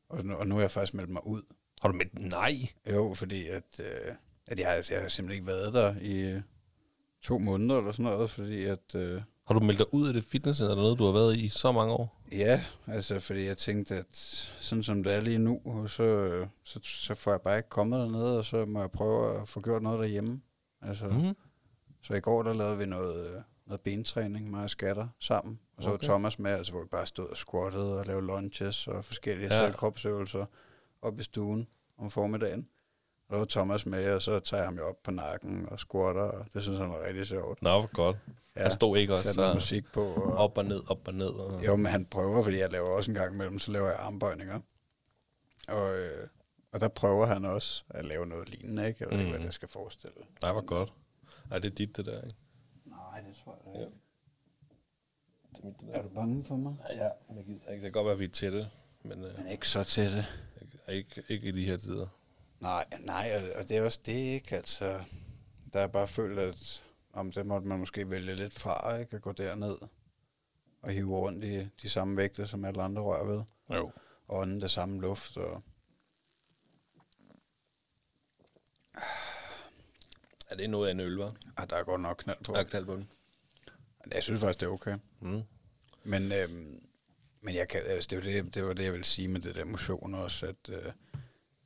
Og, 0.10 0.26
nu, 0.26 0.36
og 0.36 0.48
nu 0.48 0.56
er 0.58 0.62
jeg 0.62 0.72
faktisk 0.72 0.94
meldt 0.94 1.10
mig 1.10 1.28
ud. 1.28 1.42
Har 1.82 1.90
du 1.92 1.96
med... 1.98 2.06
Nej. 2.14 2.54
Jo, 2.92 3.14
fordi 3.14 3.48
at, 3.48 3.80
øh, 3.80 4.16
at 4.48 4.60
jeg, 4.60 4.68
har- 4.72 4.88
jeg 4.92 5.02
har 5.02 5.08
simpelthen 5.10 5.32
ikke 5.32 5.48
været 5.48 5.74
der 5.74 5.96
i 6.02 6.20
øh, 6.20 6.42
to 7.22 7.40
måneder 7.40 7.78
eller 7.80 7.92
sådan 7.92 8.06
noget, 8.06 8.30
fordi 8.30 8.66
at... 8.66 8.96
Øh, 8.96 9.22
Har 9.50 9.60
du 9.60 9.66
meldt 9.66 9.80
dig 9.80 9.94
ud 9.94 10.08
af 10.08 10.14
det 10.14 10.24
fitnesscenter, 10.24 10.76
der 10.76 10.82
noget, 10.82 11.00
du 11.00 11.06
har 11.06 11.12
været 11.12 11.38
i 11.38 11.50
så 11.50 11.72
mange 11.72 11.94
år? 11.94 12.22
Ja, 12.32 12.64
altså 12.88 13.20
fordi 13.20 13.46
jeg 13.46 13.58
tænkte, 13.58 13.96
at 13.96 14.06
sådan 14.60 14.84
som 14.84 15.04
det 15.04 15.14
er 15.14 15.22
lige 15.22 15.38
nu, 15.38 15.62
så, 15.88 16.30
så, 16.64 16.80
så 16.84 17.16
får 17.16 17.32
jeg 17.32 17.42
bare 17.42 17.58
ikke 17.58 17.70
kommet 17.70 18.00
dernede, 18.00 18.38
og 18.38 18.46
så 18.46 18.66
må 18.66 18.80
jeg 18.80 18.92
prøve 18.92 19.42
at 19.42 19.48
få 19.48 19.62
gjort 19.62 19.82
noget 19.84 20.00
derhjemme. 20.00 20.42
Altså, 20.82 21.08
mm. 21.08 21.14
Mm. 21.16 21.36
Så 22.02 22.14
i 22.14 22.20
går 22.20 22.44
der 22.44 22.54
lavede 22.54 22.78
vi 22.78 22.86
noget, 22.86 23.44
noget 23.66 23.82
bentræning, 23.82 24.52
mig 24.52 24.64
og 24.64 24.70
skatter 24.70 25.08
sammen. 25.20 25.60
Og 25.78 25.84
så 25.84 25.90
Okay. 25.90 26.08
var 26.08 26.14
Thomas 26.14 26.40
med, 26.40 26.52
altså, 26.52 26.72
hvor 26.72 26.82
vi 26.82 26.88
bare 26.92 27.06
stod 27.06 27.30
og 27.30 27.38
squattede 27.38 27.98
og 28.00 28.06
lavede 28.06 28.26
lunges 28.26 28.88
og 28.88 29.06
forskellige 29.06 29.54
Ja. 29.54 29.60
selvkropsøvelser 29.66 30.46
op 31.02 31.20
i 31.20 31.24
stuen 31.24 31.68
om 31.98 32.10
formiddagen. 32.10 32.68
Og 33.28 33.34
der 33.34 33.38
var 33.40 33.46
Thomas 33.46 33.86
med, 33.86 34.12
og 34.12 34.22
så 34.22 34.40
tager 34.40 34.62
jeg 34.62 34.68
ham 34.68 34.78
jo 34.78 34.88
op 34.88 35.04
på 35.04 35.12
nakken 35.12 35.68
og 35.72 35.80
squatter, 35.80 36.22
og 36.22 36.46
det 36.54 36.62
synes 36.64 36.80
han 36.80 36.90
var 36.90 37.04
rigtig 37.08 37.26
sjovt. 37.28 37.62
Nå, 37.62 37.70
hvor 37.70 37.90
godt. 37.94 38.18
Ja. 38.60 38.64
Han 38.64 38.72
stod 38.72 38.98
ikke 38.98 39.14
også 39.14 39.34
så 39.34 39.54
musik 39.54 39.86
på. 39.94 40.02
Og, 40.14 40.34
op 40.34 40.58
og 40.58 40.66
ned, 40.66 40.90
op 40.90 41.08
og 41.08 41.14
ned. 41.14 41.28
Og... 41.30 41.66
jo, 41.66 41.76
men 41.76 41.86
han 41.92 42.06
prøver, 42.06 42.44
fordi 42.44 42.58
jeg 42.60 42.72
laver 42.72 42.90
også 42.90 43.12
en 43.12 43.16
gang 43.16 43.34
imellem, 43.34 43.60
så 43.60 43.72
laver 43.72 43.88
jeg 43.88 44.00
armbøjninger. 44.00 44.60
Og, 45.68 45.96
øh, 45.98 46.28
og 46.72 46.80
der 46.80 46.88
prøver 46.88 47.26
han 47.26 47.46
også 47.46 47.84
at 47.90 48.06
lave 48.06 48.26
noget 48.26 48.50
lignende, 48.50 48.88
ikke? 48.88 48.98
Jeg 49.04 49.10
ved 49.10 49.18
mm. 49.18 49.20
ikke, 49.22 49.32
Mm. 49.32 49.38
hvad 49.38 49.46
det 49.48 49.54
skal 49.54 49.68
forestille. 49.68 50.14
Nej, 50.42 50.52
hvor 50.52 50.62
godt. 50.66 50.94
Nej, 51.50 51.60
det 51.60 51.72
er 51.72 51.76
dit, 51.76 51.98
det 51.98 52.06
der, 52.06 52.22
ikke? 52.22 52.36
Nej, 52.86 53.22
det 53.22 53.36
tror 53.44 53.58
jeg 53.66 53.82
ikke. 53.82 53.92
det 55.56 55.60
er 55.62 55.66
mit, 55.66 55.76
det 55.80 55.96
Er 55.96 56.02
du 56.02 56.10
bange 56.10 56.44
for 56.44 56.56
mig? 56.56 56.76
Ja, 56.90 56.96
ja. 57.04 57.10
Jeg 57.36 57.46
gider 57.46 57.60
ikke. 57.72 57.72
Det 57.72 57.82
kan 57.82 57.92
godt 57.92 58.06
være, 58.06 58.14
at 58.14 58.20
vi 58.20 58.26
er 58.26 58.30
tætte, 58.30 58.68
men 59.04 59.24
øh, 59.24 59.38
Men 59.38 59.48
ikke 59.48 59.68
så 59.70 59.84
tætte. 59.84 60.26
ikke, 60.90 61.24
ikke 61.30 61.48
i 61.48 61.52
de 61.52 61.66
her 61.66 61.78
tider. 61.78 62.08
Nej, 62.60 62.86
nej, 63.00 63.32
og- 63.38 63.60
og 63.62 63.70
det 63.70 63.78
er 63.78 63.82
også 63.82 64.00
det, 64.06 64.14
ikke? 64.14 64.56
Altså, 64.56 65.00
der 65.74 65.80
er 65.80 65.88
bare 65.88 66.08
følt, 66.08 66.40
at 66.40 66.84
om 67.14 67.32
det 67.32 67.46
måtte 67.46 67.68
man 67.68 67.80
måske 67.80 68.10
vælge 68.10 68.36
lidt 68.36 68.54
fra, 68.60 68.96
ikke? 68.98 69.16
At 69.16 69.22
gå 69.22 69.32
derned 69.32 69.78
og 70.82 70.92
hive 70.92 71.18
rundt 71.18 71.44
i 71.44 71.68
de 71.82 71.90
samme 71.90 72.18
vægte, 72.18 72.48
som 72.48 72.66
alle 72.66 72.84
andre 72.84 73.02
rører 73.02 73.26
ved. 73.26 73.42
Jo. 73.78 73.92
Og 74.28 74.38
ånde 74.38 74.62
det 74.62 74.72
samme 74.72 75.02
luft, 75.02 75.38
og 75.38 75.64
Er 80.52 80.56
det 80.56 80.70
noget 80.70 80.88
af 80.88 80.92
en 80.92 81.00
øl, 81.00 81.16
var? 81.16 81.34
ah, 81.58 81.70
der 81.70 81.76
er 81.76 81.84
godt 81.84 82.02
nok 82.02 82.18
knald 82.18 82.38
på. 82.44 82.54
Der 82.54 82.60
er 82.60 82.64
knald 82.64 82.86
på 82.86 82.96
den. 82.96 83.10
Jeg 84.14 84.24
synes 84.24 84.42
faktisk, 84.42 84.60
det 84.60 84.66
er 84.66 84.72
okay. 84.72 84.98
Mm. 85.20 85.42
Men, 86.04 86.32
øhm, 86.32 86.84
men 87.42 87.56
jeg 87.56 87.68
kan, 87.68 87.82
altså, 87.86 88.08
det, 88.10 88.18
var 88.18 88.24
det, 88.24 88.56
det 88.56 88.66
var 88.66 88.74
det, 88.74 88.84
jeg 88.84 88.92
ville 88.92 89.06
sige 89.06 89.28
med 89.28 89.42
det 89.42 89.56
der 89.56 89.66
motion 89.66 90.14
også, 90.14 90.46
at, 90.46 90.70
øh, 90.70 90.92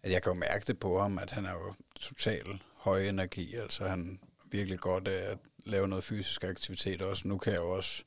at 0.03 0.11
jeg 0.11 0.23
kan 0.23 0.33
jo 0.33 0.39
mærke 0.39 0.65
det 0.67 0.79
på 0.79 0.99
ham, 1.01 1.17
at 1.17 1.31
han 1.31 1.45
er 1.45 1.51
jo 1.51 1.73
total 1.95 2.61
høj 2.75 2.99
energi, 3.01 3.55
altså 3.55 3.87
han 3.87 4.19
er 4.21 4.25
virkelig 4.53 4.79
godt 4.79 5.07
af 5.07 5.31
at 5.31 5.37
lave 5.65 5.87
noget 5.87 6.03
fysisk 6.03 6.43
aktivitet 6.43 7.01
også. 7.01 7.27
Nu 7.27 7.37
kan 7.37 7.53
jeg 7.53 7.59
jo 7.61 7.69
også 7.69 8.03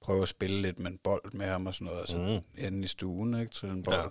prøve 0.00 0.22
at 0.22 0.28
spille 0.28 0.62
lidt 0.62 0.78
med 0.78 0.90
en 0.90 0.98
bold 0.98 1.32
med 1.32 1.46
ham 1.46 1.66
og 1.66 1.74
sådan 1.74 1.84
noget, 1.84 2.00
altså 2.00 2.16
Mm. 2.18 2.62
inde 2.64 2.84
i 2.84 2.88
stuen, 2.88 3.40
ikke, 3.40 3.52
til 3.52 3.68
en 3.68 3.82
bold 3.84 4.10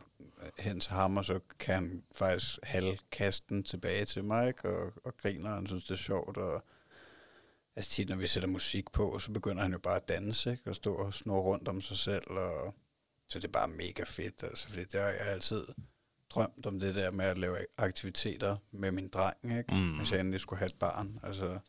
ja. 0.57 0.63
hen 0.63 0.79
til 0.79 0.91
ham, 0.91 1.17
og 1.17 1.25
så 1.25 1.39
kan 1.59 1.75
han 1.75 2.03
faktisk 2.15 2.59
halv 2.63 2.97
kaste 3.11 3.45
den 3.49 3.63
tilbage 3.63 4.05
til 4.05 4.23
mig, 4.23 4.47
ikke, 4.47 4.69
og, 4.69 4.93
og 5.03 5.17
griner, 5.17 5.49
og 5.49 5.55
han 5.55 5.67
synes, 5.67 5.83
det 5.83 5.91
er 5.91 5.95
sjovt, 5.97 6.37
og 6.37 6.63
Altså 7.75 7.91
tit, 7.91 8.09
når 8.09 8.15
vi 8.15 8.27
sætter 8.27 8.49
musik 8.49 8.91
på, 8.91 9.19
så 9.19 9.31
begynder 9.31 9.61
han 9.61 9.71
jo 9.71 9.79
bare 9.79 9.95
at 9.95 10.07
danse, 10.07 10.51
ikke? 10.51 10.69
Og 10.69 10.75
stå 10.75 10.95
og 10.95 11.13
snurre 11.13 11.41
rundt 11.41 11.67
om 11.67 11.81
sig 11.81 11.97
selv, 11.97 12.27
og 12.29 12.75
så 13.29 13.39
det 13.39 13.47
er 13.47 13.51
bare 13.51 13.67
mega 13.67 14.03
fedt, 14.03 14.43
altså, 14.43 14.69
fordi 14.69 14.83
det 14.83 15.01
har 15.01 15.07
jeg 15.07 15.19
altid 15.21 15.63
drømt 16.29 16.65
om 16.65 16.79
det 16.79 16.95
der 16.95 17.11
med 17.11 17.25
at 17.25 17.37
lave 17.37 17.57
aktiviteter 17.77 18.57
med 18.71 18.91
min 18.91 19.07
dreng, 19.07 19.57
ikke? 19.57 19.75
Mm. 19.75 19.97
Hvis 19.97 20.11
jeg 20.11 20.19
endelig 20.19 20.39
skulle 20.41 20.59
have 20.59 20.65
et 20.67 20.75
barn, 20.79 21.19
altså, 21.23 21.59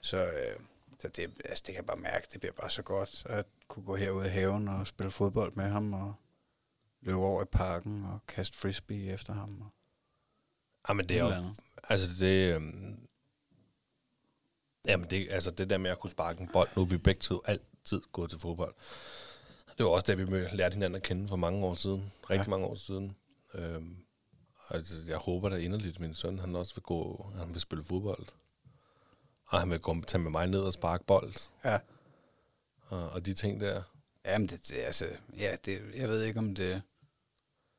så, 0.00 0.26
øh, 0.26 0.56
så 1.00 1.08
det, 1.08 1.30
altså, 1.44 1.62
det 1.66 1.74
kan 1.74 1.74
jeg 1.74 1.86
bare 1.86 1.96
mærke, 1.96 2.26
det 2.32 2.40
bliver 2.40 2.52
bare 2.52 2.70
så 2.70 2.82
godt, 2.82 3.22
at 3.26 3.46
kunne 3.68 3.84
gå 3.84 3.96
herud 3.96 4.24
i 4.24 4.28
haven 4.28 4.68
og 4.68 4.86
spille 4.86 5.10
fodbold 5.10 5.52
med 5.54 5.64
ham, 5.68 5.92
og 5.92 6.14
løbe 7.00 7.18
over 7.18 7.42
i 7.42 7.46
parken 7.46 8.04
og 8.04 8.18
kaste 8.28 8.58
frisbee 8.58 9.12
efter 9.12 9.32
ham. 9.32 9.60
Og 9.60 9.70
Jamen, 10.88 11.08
det 11.08 11.16
et 11.16 11.22
er 11.22 11.36
jo, 11.36 11.44
altså 11.88 12.06
det, 12.24 12.54
øhm, 12.54 13.08
jamen 14.86 15.10
det, 15.10 15.28
altså 15.30 15.50
det 15.50 15.70
der 15.70 15.78
med 15.78 15.90
at 15.90 16.00
kunne 16.00 16.10
sparke 16.10 16.40
en 16.40 16.48
bold, 16.52 16.68
nu 16.76 16.82
er 16.82 16.86
vi 16.86 16.98
begge 16.98 17.20
to 17.20 17.40
altid 17.46 18.00
gået 18.12 18.30
til 18.30 18.38
fodbold. 18.40 18.74
Det 19.78 19.84
var 19.86 19.90
også 19.92 20.04
da 20.06 20.14
vi 20.14 20.24
lærte 20.52 20.74
hinanden 20.74 20.96
at 20.96 21.02
kende 21.02 21.28
for 21.28 21.36
mange 21.36 21.66
år 21.66 21.74
siden, 21.74 22.12
rigtig 22.30 22.46
Ja. 22.46 22.50
mange 22.50 22.66
år 22.66 22.74
siden. 22.74 23.16
Øhm, 23.54 23.96
altså, 24.70 24.94
jeg 25.08 25.16
håber 25.18 25.48
da 25.48 25.56
inderligt, 25.56 25.94
at 25.94 26.00
min 26.00 26.14
søn 26.14 26.38
han 26.38 26.56
også 26.56 26.74
vil 26.74 26.82
gå, 26.82 27.30
han 27.36 27.48
vil 27.48 27.60
spille 27.60 27.84
fodbold. 27.84 28.26
Og 29.50 29.60
han 29.60 29.70
vil 29.70 29.80
gå, 29.80 29.96
tage 30.06 30.22
med 30.22 30.30
mig 30.30 30.46
ned 30.46 30.60
og 30.60 30.72
sparke 30.72 31.04
bold, 31.04 31.32
Ja. 31.64 31.78
og, 32.80 33.08
og 33.10 33.26
de 33.26 33.34
ting 33.34 33.60
der. 33.60 33.82
Jamen, 34.24 34.48
det, 34.48 34.68
det, 34.68 34.76
altså, 34.76 35.06
ja, 35.36 35.56
det, 35.64 35.82
jeg 35.96 36.08
ved 36.08 36.22
ikke, 36.22 36.38
om 36.38 36.54
det, 36.54 36.82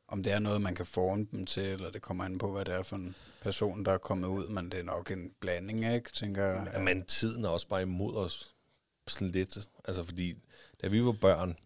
om 0.07 0.23
det 0.23 0.33
er 0.33 0.39
noget, 0.39 0.61
man 0.61 0.75
kan 0.75 0.85
forme 0.85 1.27
dem 1.31 1.45
til, 1.45 1.63
eller 1.63 1.91
det 1.91 2.01
kommer 2.01 2.23
an 2.23 2.37
på, 2.37 2.51
hvad 2.51 2.65
det 2.65 2.73
er 2.73 2.83
for 2.83 2.95
en 2.95 3.15
person, 3.41 3.85
der 3.85 3.91
er 3.93 3.97
kommet 3.97 4.27
ud, 4.27 4.47
men 4.47 4.71
det 4.71 4.79
er 4.79 4.83
nok 4.83 5.11
en 5.11 5.33
blanding, 5.39 5.93
ikke, 5.93 6.11
tænker 6.11 6.45
jeg. 6.45 6.71
Ja. 6.73 6.79
Men 6.79 7.05
tiden 7.05 7.45
er 7.45 7.49
også 7.49 7.67
bare 7.67 7.81
imod 7.81 8.15
os 8.15 8.55
sådan 9.07 9.27
lidt. 9.27 9.69
Altså 9.85 10.03
fordi, 10.03 10.35
da 10.81 10.87
vi 10.87 11.05
var 11.05 11.11
børn, 11.11 11.57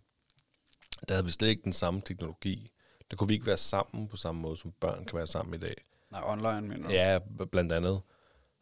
der 1.07 1.13
havde 1.13 1.25
vi 1.25 1.31
slet 1.31 1.47
ikke 1.47 1.63
den 1.63 1.73
samme 1.73 2.01
teknologi. 2.01 2.71
Der 3.11 3.17
kunne 3.17 3.27
vi 3.27 3.33
ikke 3.33 3.45
være 3.45 3.57
sammen 3.57 4.07
på 4.07 4.17
samme 4.17 4.41
måde, 4.41 4.57
som 4.57 4.71
børn 4.71 5.05
kan 5.05 5.17
være 5.17 5.27
sammen 5.27 5.53
i 5.53 5.57
dag. 5.57 5.75
Nej, 6.11 6.21
online, 6.25 6.61
mener 6.61 6.87
du? 6.87 6.93
Ja, 6.93 7.19
blandt 7.51 7.71
andet. 7.71 8.01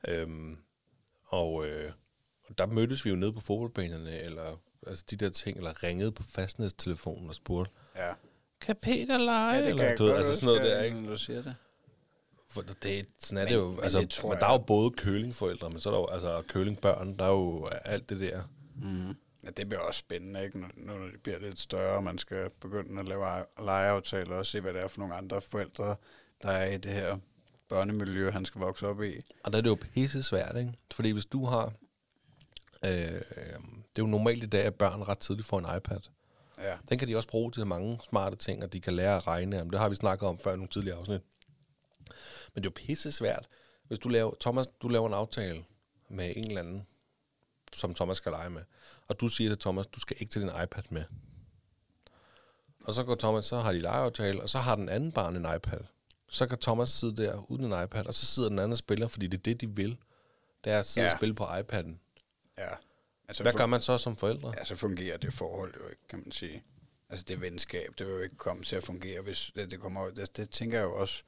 Øhm, 0.07 0.57
og 1.33 1.65
øh, 1.67 1.91
der 2.57 2.65
mødtes 2.65 3.05
vi 3.05 3.09
jo 3.09 3.15
nede 3.15 3.33
på 3.33 3.39
fodboldbanerne, 3.39 4.19
eller 4.19 4.59
altså 4.87 5.05
de 5.09 5.15
der 5.15 5.29
ting, 5.29 5.57
eller 5.57 5.83
ringede 5.83 6.11
på 6.11 6.23
fastnæstelefonen 6.23 7.29
og 7.29 7.35
spurgte, 7.35 7.71
ja. 7.95 8.13
kan 8.61 8.75
Peter 8.75 9.17
lege? 9.17 9.53
ja 9.55 9.61
det 9.61 9.69
eller, 9.69 9.83
kan 9.83 9.89
jeg 9.91 9.99
du 9.99 10.05
godt 10.07 10.17
altså 10.17 10.35
sådan 10.35 10.45
noget 10.45 10.61
der, 10.61 10.83
ikke? 10.83 11.01
når 11.01 11.09
du 11.09 11.17
siger 11.17 11.41
det. 11.41 11.55
For 12.49 12.61
det, 12.61 13.05
sådan 13.19 13.37
er 13.37 13.41
Men- 13.43 13.53
det 13.53 13.59
jo. 13.59 13.81
Altså, 13.83 13.99
det 13.99 14.09
tror 14.09 14.29
men 14.29 14.39
der 14.39 14.45
er 14.47 14.51
jo 14.51 14.57
både 14.57 14.91
kølingforældre, 14.91 15.69
men 15.69 15.79
så 15.79 15.89
er 15.89 15.93
der 15.93 16.01
jo 16.01 16.07
altså 16.07 16.41
kølingbørn, 16.47 17.17
der 17.17 17.25
er 17.25 17.29
jo 17.29 17.67
alt 17.67 18.09
det 18.09 18.19
der. 18.19 18.41
Mm. 18.75 19.07
Ja, 19.43 19.49
det 19.57 19.69
bliver 19.69 19.81
også 19.81 19.99
spændende, 19.99 20.43
ikke? 20.45 20.59
Nu 20.59 20.67
når 20.75 20.97
det 21.05 21.21
bliver 21.23 21.39
lidt 21.39 21.59
større, 21.59 21.95
og 21.95 22.03
man 22.03 22.17
skal 22.17 22.49
begynde 22.61 22.99
at 22.99 23.07
lave 23.07 23.25
legeaftaler 23.59 24.35
og 24.35 24.45
se, 24.45 24.59
hvad 24.61 24.73
det 24.73 24.81
er 24.81 24.87
for 24.87 24.99
nogle 24.99 25.15
andre 25.15 25.41
forældre, 25.41 25.95
der 26.43 26.49
er 26.49 26.71
i 26.71 26.77
det 26.77 26.91
her 26.91 27.17
børnemiljø, 27.73 28.31
han 28.31 28.45
skal 28.45 28.61
vokse 28.61 28.87
op 28.87 29.03
i. 29.03 29.13
Og 29.43 29.51
der 29.51 29.57
er 29.57 29.61
det 29.61 29.69
jo 29.69 29.77
pisse 29.93 30.23
svært, 30.23 30.57
ikke? 30.57 30.73
Fordi 30.91 31.11
hvis 31.11 31.25
du 31.25 31.45
har... 31.45 31.73
Øh, 32.85 32.91
det 33.91 33.99
er 34.01 34.05
jo 34.05 34.05
normalt 34.05 34.43
i 34.43 34.47
dag, 34.47 34.63
at 34.63 34.75
børn 34.75 35.01
ret 35.01 35.17
tidligt 35.17 35.47
får 35.47 35.59
en 35.59 35.77
iPad. 35.77 35.99
Ja. 36.57 36.77
Den 36.89 36.97
kan 36.97 37.07
de 37.07 37.15
også 37.15 37.29
bruge 37.29 37.51
til 37.51 37.67
mange 37.67 37.99
smarte 38.09 38.35
ting, 38.35 38.63
og 38.63 38.73
de 38.73 38.81
kan 38.81 38.93
lære 38.93 39.15
at 39.17 39.27
regne 39.27 39.61
om. 39.61 39.69
Det 39.69 39.79
har 39.79 39.89
vi 39.89 39.95
snakket 39.95 40.29
om 40.29 40.39
før 40.39 40.53
i 40.53 40.55
nogle 40.55 40.69
tidligere 40.69 40.97
afsnit. 40.97 41.21
Men 42.53 42.63
det 42.63 42.69
er 42.69 42.71
jo 42.75 42.85
pisse 42.85 43.11
svært. 43.11 43.47
Hvis 43.87 43.99
du 43.99 44.09
laver, 44.09 44.31
Thomas, 44.41 44.67
du 44.81 44.87
laver 44.87 45.07
en 45.07 45.13
aftale 45.13 45.63
med 46.09 46.33
en 46.35 46.47
eller 46.47 46.61
anden, 46.61 46.87
som 47.73 47.93
Thomas 47.93 48.17
skal 48.17 48.31
lege 48.31 48.49
med, 48.49 48.61
og 49.07 49.19
du 49.19 49.27
siger 49.27 49.49
til 49.49 49.59
Thomas, 49.59 49.87
du 49.87 49.99
skal 49.99 50.17
ikke 50.19 50.31
til 50.31 50.41
din 50.41 50.51
iPad 50.63 50.83
med. 50.89 51.03
Og 52.85 52.93
så 52.93 53.03
går 53.03 53.15
Thomas, 53.15 53.45
så 53.45 53.57
har 53.57 53.71
de 53.71 53.79
legeaftale, 53.79 54.41
og 54.41 54.49
så 54.49 54.57
har 54.57 54.75
den 54.75 54.89
anden 54.89 55.11
barn 55.11 55.35
en 55.35 55.55
iPad. 55.55 55.79
Så 56.33 56.47
kan 56.47 56.57
Thomas 56.57 56.89
sidde 56.89 57.23
der 57.23 57.51
uden 57.51 57.73
en 57.73 57.83
iPad, 57.83 58.05
og 58.05 58.13
så 58.13 58.25
sidder 58.25 58.49
den 58.49 58.59
anden 58.59 58.71
og 58.71 58.77
spiller, 58.77 59.07
fordi 59.07 59.27
det 59.27 59.37
er 59.37 59.41
det, 59.43 59.61
de 59.61 59.69
vil. 59.69 59.97
Det 60.63 60.73
er 60.73 60.79
at 60.79 60.85
sidde 60.85 61.07
Ja. 61.07 61.13
og 61.13 61.19
spille 61.19 61.35
på 61.35 61.43
iPad'en. 61.43 61.93
Ja. 62.57 62.69
Altså, 63.27 63.43
Hvad 63.43 63.53
gør 63.53 63.65
man 63.65 63.81
så 63.81 63.97
som 63.97 64.15
forældre? 64.15 64.53
Ja, 64.57 64.63
så 64.63 64.75
fungerer 64.75 65.17
det 65.17 65.33
forhold 65.33 65.73
jo 65.83 65.87
ikke, 65.89 66.01
kan 66.09 66.19
man 66.19 66.31
sige. 66.31 66.63
Altså 67.09 67.25
det 67.27 67.41
venskab, 67.41 67.93
det 67.97 68.07
vil 68.07 68.13
jo 68.13 68.19
ikke 68.21 68.35
komme 68.37 68.63
til 68.63 68.75
at 68.75 68.83
fungere, 68.83 69.21
hvis 69.21 69.51
det, 69.55 69.71
det 69.71 69.79
kommer... 69.79 70.09
Det, 70.09 70.37
det 70.37 70.49
tænker 70.49 70.77
jeg 70.77 70.85
jo 70.85 70.95
også, 70.95 71.23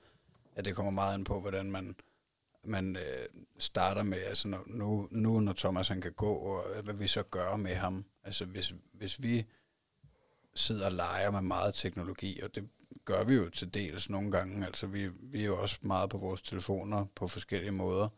at 0.55 0.65
det 0.65 0.75
kommer 0.75 0.91
meget 0.91 1.13
an 1.13 1.23
på, 1.23 1.39
hvordan 1.39 1.71
man, 1.71 1.95
man 2.63 2.95
øh, 2.95 3.13
starter 3.59 4.03
med, 4.03 4.17
altså 4.17 4.47
når, 4.47 4.63
nu, 4.67 5.07
nu 5.11 5.39
når 5.39 5.53
Thomas 5.53 5.87
han 5.87 6.01
kan 6.01 6.13
gå, 6.13 6.33
og 6.33 6.81
hvad 6.83 6.93
vi 6.93 7.07
så 7.07 7.23
gør 7.23 7.55
med 7.55 7.75
ham. 7.75 8.05
Altså 8.23 8.45
hvis, 8.45 8.73
hvis 8.93 9.23
vi 9.23 9.45
sidder 10.55 10.85
og 10.85 10.91
leger 10.91 11.31
med 11.31 11.41
meget 11.41 11.73
teknologi, 11.73 12.41
og 12.41 12.55
det 12.55 12.69
gør 13.05 13.23
vi 13.23 13.35
jo 13.35 13.49
til 13.49 13.73
dels 13.73 14.09
nogle 14.09 14.31
gange, 14.31 14.65
altså 14.65 14.87
vi, 14.87 15.07
vi 15.07 15.41
er 15.41 15.45
jo 15.45 15.61
også 15.61 15.77
meget 15.81 16.09
på 16.09 16.17
vores 16.17 16.41
telefoner 16.41 17.05
på 17.15 17.27
forskellige 17.27 17.71
måder, 17.71 18.09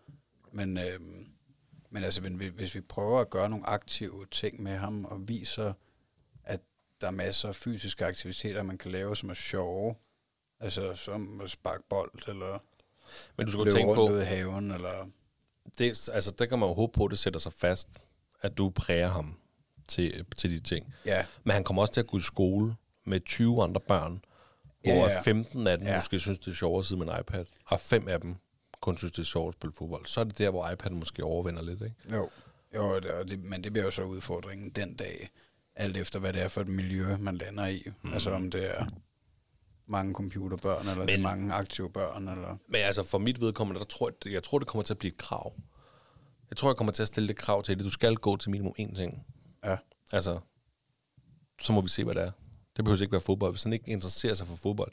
men... 0.51 0.77
Øh, 0.77 0.99
men 1.89 2.03
altså, 2.03 2.21
hvis 2.21 2.39
vi, 2.39 2.47
hvis 2.47 2.75
vi 2.75 2.81
prøver 2.81 3.19
at 3.21 3.29
gøre 3.29 3.49
nogle 3.49 3.65
aktive 3.65 4.25
ting 4.31 4.63
med 4.63 4.77
ham, 4.77 5.05
og 5.05 5.27
viser, 5.27 5.73
at 6.43 6.61
der 7.01 7.07
er 7.07 7.11
masser 7.11 7.49
af 7.49 7.55
fysiske 7.55 8.05
aktiviteter, 8.05 8.63
man 8.63 8.77
kan 8.77 8.91
lave, 8.91 9.15
som 9.15 9.29
er 9.29 9.33
sjove, 9.33 9.95
altså 10.59 10.95
som 10.95 11.41
at 11.41 11.49
sparke 11.49 11.83
bold, 11.89 12.27
eller 12.27 12.59
Men 13.37 13.47
du 13.47 13.63
løbe 13.63 13.77
tænke 13.77 13.93
på, 13.93 14.17
i 14.17 14.23
haven, 14.23 14.71
eller... 14.71 15.09
det, 15.77 16.09
altså, 16.13 16.31
der 16.39 16.45
kan 16.45 16.59
man 16.59 16.69
jo 16.69 16.73
håbe 16.73 16.93
på, 16.93 17.05
at 17.05 17.11
det 17.11 17.19
sætter 17.19 17.39
sig 17.39 17.53
fast, 17.53 17.89
at 18.41 18.57
du 18.57 18.69
præger 18.69 19.07
ham 19.07 19.39
til, 19.87 20.25
til 20.37 20.51
de 20.51 20.59
ting. 20.59 20.93
Ja, 21.05 21.25
Men 21.43 21.51
han 21.51 21.63
kommer 21.63 21.81
også 21.81 21.93
til 21.93 22.01
at 22.01 22.07
gå 22.07 22.17
i 22.17 22.21
skole 22.21 22.75
med 23.05 23.19
20 23.25 23.63
andre 23.63 23.81
børn, 23.81 24.21
Ja, 24.87 24.93
ja, 24.93 25.07
ja. 25.07 25.13
ja. 25.13 25.21
15 25.21 25.67
af 25.67 25.77
dem 25.77 25.87
Ja. 25.87 25.95
måske 25.97 26.19
synes, 26.19 26.39
det 26.39 26.47
er 26.47 26.55
sjovere 26.55 26.79
at 26.79 26.85
sidde 26.85 27.05
med 27.05 27.13
en 27.13 27.19
iPad, 27.19 27.45
og 27.65 27.79
fem 27.79 28.07
af 28.07 28.21
dem 28.21 28.35
kun 28.81 28.97
synes, 28.97 29.11
det 29.11 29.19
er 29.19 29.25
sjovt 29.25 29.55
at 29.55 29.59
spille 29.59 29.73
fodbold. 29.73 30.05
Så 30.05 30.19
er 30.19 30.23
det 30.23 30.37
der, 30.37 30.49
hvor 30.49 30.67
iPad'en 30.67 30.93
måske 30.93 31.23
overvinder 31.23 31.63
lidt, 31.63 31.81
ikke? 31.81 31.95
jo. 32.11 32.29
jo 32.75 32.99
det, 32.99 33.43
men 33.43 33.63
det 33.63 33.71
bliver 33.71 33.85
jo 33.85 33.91
så 33.91 34.03
udfordringen 34.03 34.69
den 34.69 34.95
dag, 34.95 35.29
alt 35.75 35.97
efter 35.97 36.19
hvad 36.19 36.33
det 36.33 36.41
er 36.41 36.47
for 36.47 36.61
et 36.61 36.67
miljø, 36.67 37.17
man 37.17 37.37
lander 37.37 37.65
i. 37.65 37.83
Mm. 38.01 38.13
Altså 38.13 38.31
om 38.31 38.51
det 38.51 38.77
er 38.79 38.85
mange 39.87 40.13
computerbørn, 40.13 40.81
eller 40.81 40.95
men, 40.95 41.07
det 41.07 41.15
er 41.15 41.21
mange 41.21 41.53
aktive 41.53 41.89
børn, 41.89 42.27
eller... 42.27 42.57
Men 42.67 42.81
altså, 42.81 43.03
for 43.03 43.17
mit 43.17 43.41
vedkommende, 43.41 43.79
der 43.79 43.85
tror 43.85 44.11
jeg, 44.25 44.33
jeg 44.33 44.43
tror, 44.43 44.59
det 44.59 44.67
kommer 44.67 44.83
til 44.83 44.93
at 44.93 44.97
blive 44.97 45.11
et 45.11 45.17
krav. 45.17 45.53
Jeg 46.49 46.57
tror, 46.57 46.69
jeg 46.69 46.77
kommer 46.77 46.93
til 46.93 47.01
at 47.01 47.07
stille 47.07 47.27
det 47.27 47.37
krav 47.37 47.63
til 47.63 47.77
det. 47.77 47.85
Du 47.85 47.89
skal 47.89 48.15
gå 48.15 48.37
til 48.37 48.51
minimum 48.51 48.73
én 48.79 48.95
ting. 48.95 49.25
Ja. 49.65 49.77
Altså, 50.11 50.39
så 51.61 51.73
må 51.73 51.81
vi 51.81 51.89
se, 51.89 52.03
hvad 52.03 52.15
det 52.15 52.23
er. 52.23 52.31
Det 52.77 52.85
behøver 52.85 53.01
ikke 53.01 53.11
være 53.11 53.21
fodbold. 53.21 53.51
Hvis 53.53 53.63
han 53.63 53.73
ikke 53.73 53.91
interesserer 53.91 54.33
sig 54.33 54.47
for 54.47 54.55
fodbold, 54.55 54.91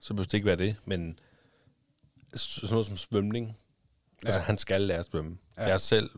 så 0.00 0.14
behøver 0.14 0.24
det 0.24 0.34
ikke 0.34 0.46
være 0.46 0.56
det. 0.56 0.76
Men 0.84 1.18
sådan 2.34 2.70
noget 2.70 2.86
som 2.86 2.96
svømning, 2.96 3.58
ja. 4.22 4.26
altså 4.26 4.40
han 4.40 4.58
skal 4.58 4.80
lære 4.80 4.98
at 4.98 5.04
svømme. 5.04 5.38
Ja. 5.56 5.68
Jeg, 5.68 5.80
selv, 5.80 6.10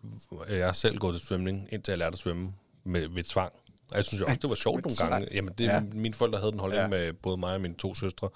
jeg 0.49 0.67
har 0.67 0.73
selv 0.73 0.99
gået 0.99 1.19
til 1.21 1.27
svømning, 1.27 1.69
indtil 1.73 1.93
jeg 1.93 1.99
lærte 1.99 2.15
at 2.15 2.19
svømme 2.19 2.55
med, 2.85 3.09
ved 3.09 3.25
tvang. 3.25 3.53
Og 3.91 3.97
jeg 3.97 4.05
synes 4.05 4.21
jo 4.21 4.27
også, 4.27 4.39
det 4.43 4.51
var 4.51 4.57
sjovt 4.57 4.85
Med 4.85 4.97
nogle 4.99 5.15
gange. 5.15 5.29
Jamen, 5.35 5.55
det, 5.59 5.65
Ja. 5.65 5.81
mine 5.81 6.15
forældre 6.15 6.39
havde 6.39 6.53
den 6.53 6.61
holdning 6.61 6.83
ja. 6.83 6.89
med 6.89 7.13
både 7.13 7.37
mig 7.37 7.55
og 7.55 7.61
mine 7.61 7.75
to 7.75 7.95
søstre. 7.95 8.29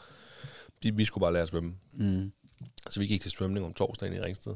De, 0.83 0.95
vi 0.95 1.05
skulle 1.05 1.23
bare 1.23 1.33
lære 1.33 1.43
at 1.43 1.49
svømme. 1.49 1.75
Mm. 1.93 2.33
Så 2.91 3.01
vi 3.01 3.07
gik 3.07 3.23
til 3.23 3.31
svømning 3.31 3.67
om 3.67 3.75
torsdagen 3.75 4.15
i 4.15 4.21
Ringsted. 4.21 4.55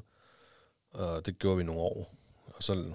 Og 0.91 1.27
det 1.27 1.39
gjorde 1.39 1.57
vi 1.57 1.65
nogle 1.65 1.81
år. 1.81 2.15
Og 2.47 2.63
så, 2.63 2.93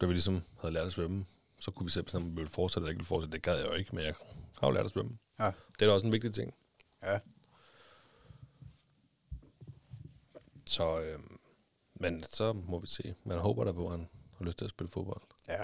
da 0.00 0.06
vi 0.06 0.12
ligesom 0.12 0.42
havde 0.60 0.74
lært 0.74 0.86
at 0.86 0.92
svømme, 0.92 1.24
så 1.62 1.70
kunne 1.70 1.84
vi 1.86 2.02
bestemme, 2.02 2.26
om 2.26 2.30
vi 2.30 2.36
ville 2.36 2.50
fortsætte 2.50 2.84
eller 2.84 2.90
ikke 2.90 2.98
ville 2.98 3.06
fortsætte. 3.06 3.32
Det 3.32 3.42
gad 3.42 3.56
jeg 3.56 3.66
jo 3.66 3.72
ikke, 3.72 3.94
men 3.94 4.04
jeg 4.04 4.14
har 4.60 4.68
jo 4.68 4.72
lært 4.72 4.84
at 4.84 4.90
svømme. 4.90 5.18
Ja. 5.38 5.46
Det 5.46 5.82
er 5.82 5.86
da 5.86 5.92
også 5.92 6.06
en 6.06 6.12
vigtig 6.12 6.34
ting. 6.34 6.54
Ja. 7.02 7.18
Så, 10.66 11.00
øh, 11.00 11.18
men 11.94 12.22
så 12.22 12.52
må 12.52 12.78
vi 12.78 12.86
se. 12.86 13.14
Man 13.24 13.38
håber 13.38 13.64
da 13.64 13.72
på, 13.72 13.86
at 13.86 13.90
han 13.90 14.08
har 14.38 14.44
lyst 14.44 14.58
til 14.58 14.64
at 14.64 14.70
spille 14.70 14.90
fodbold. 14.90 15.22
Ja. 15.48 15.62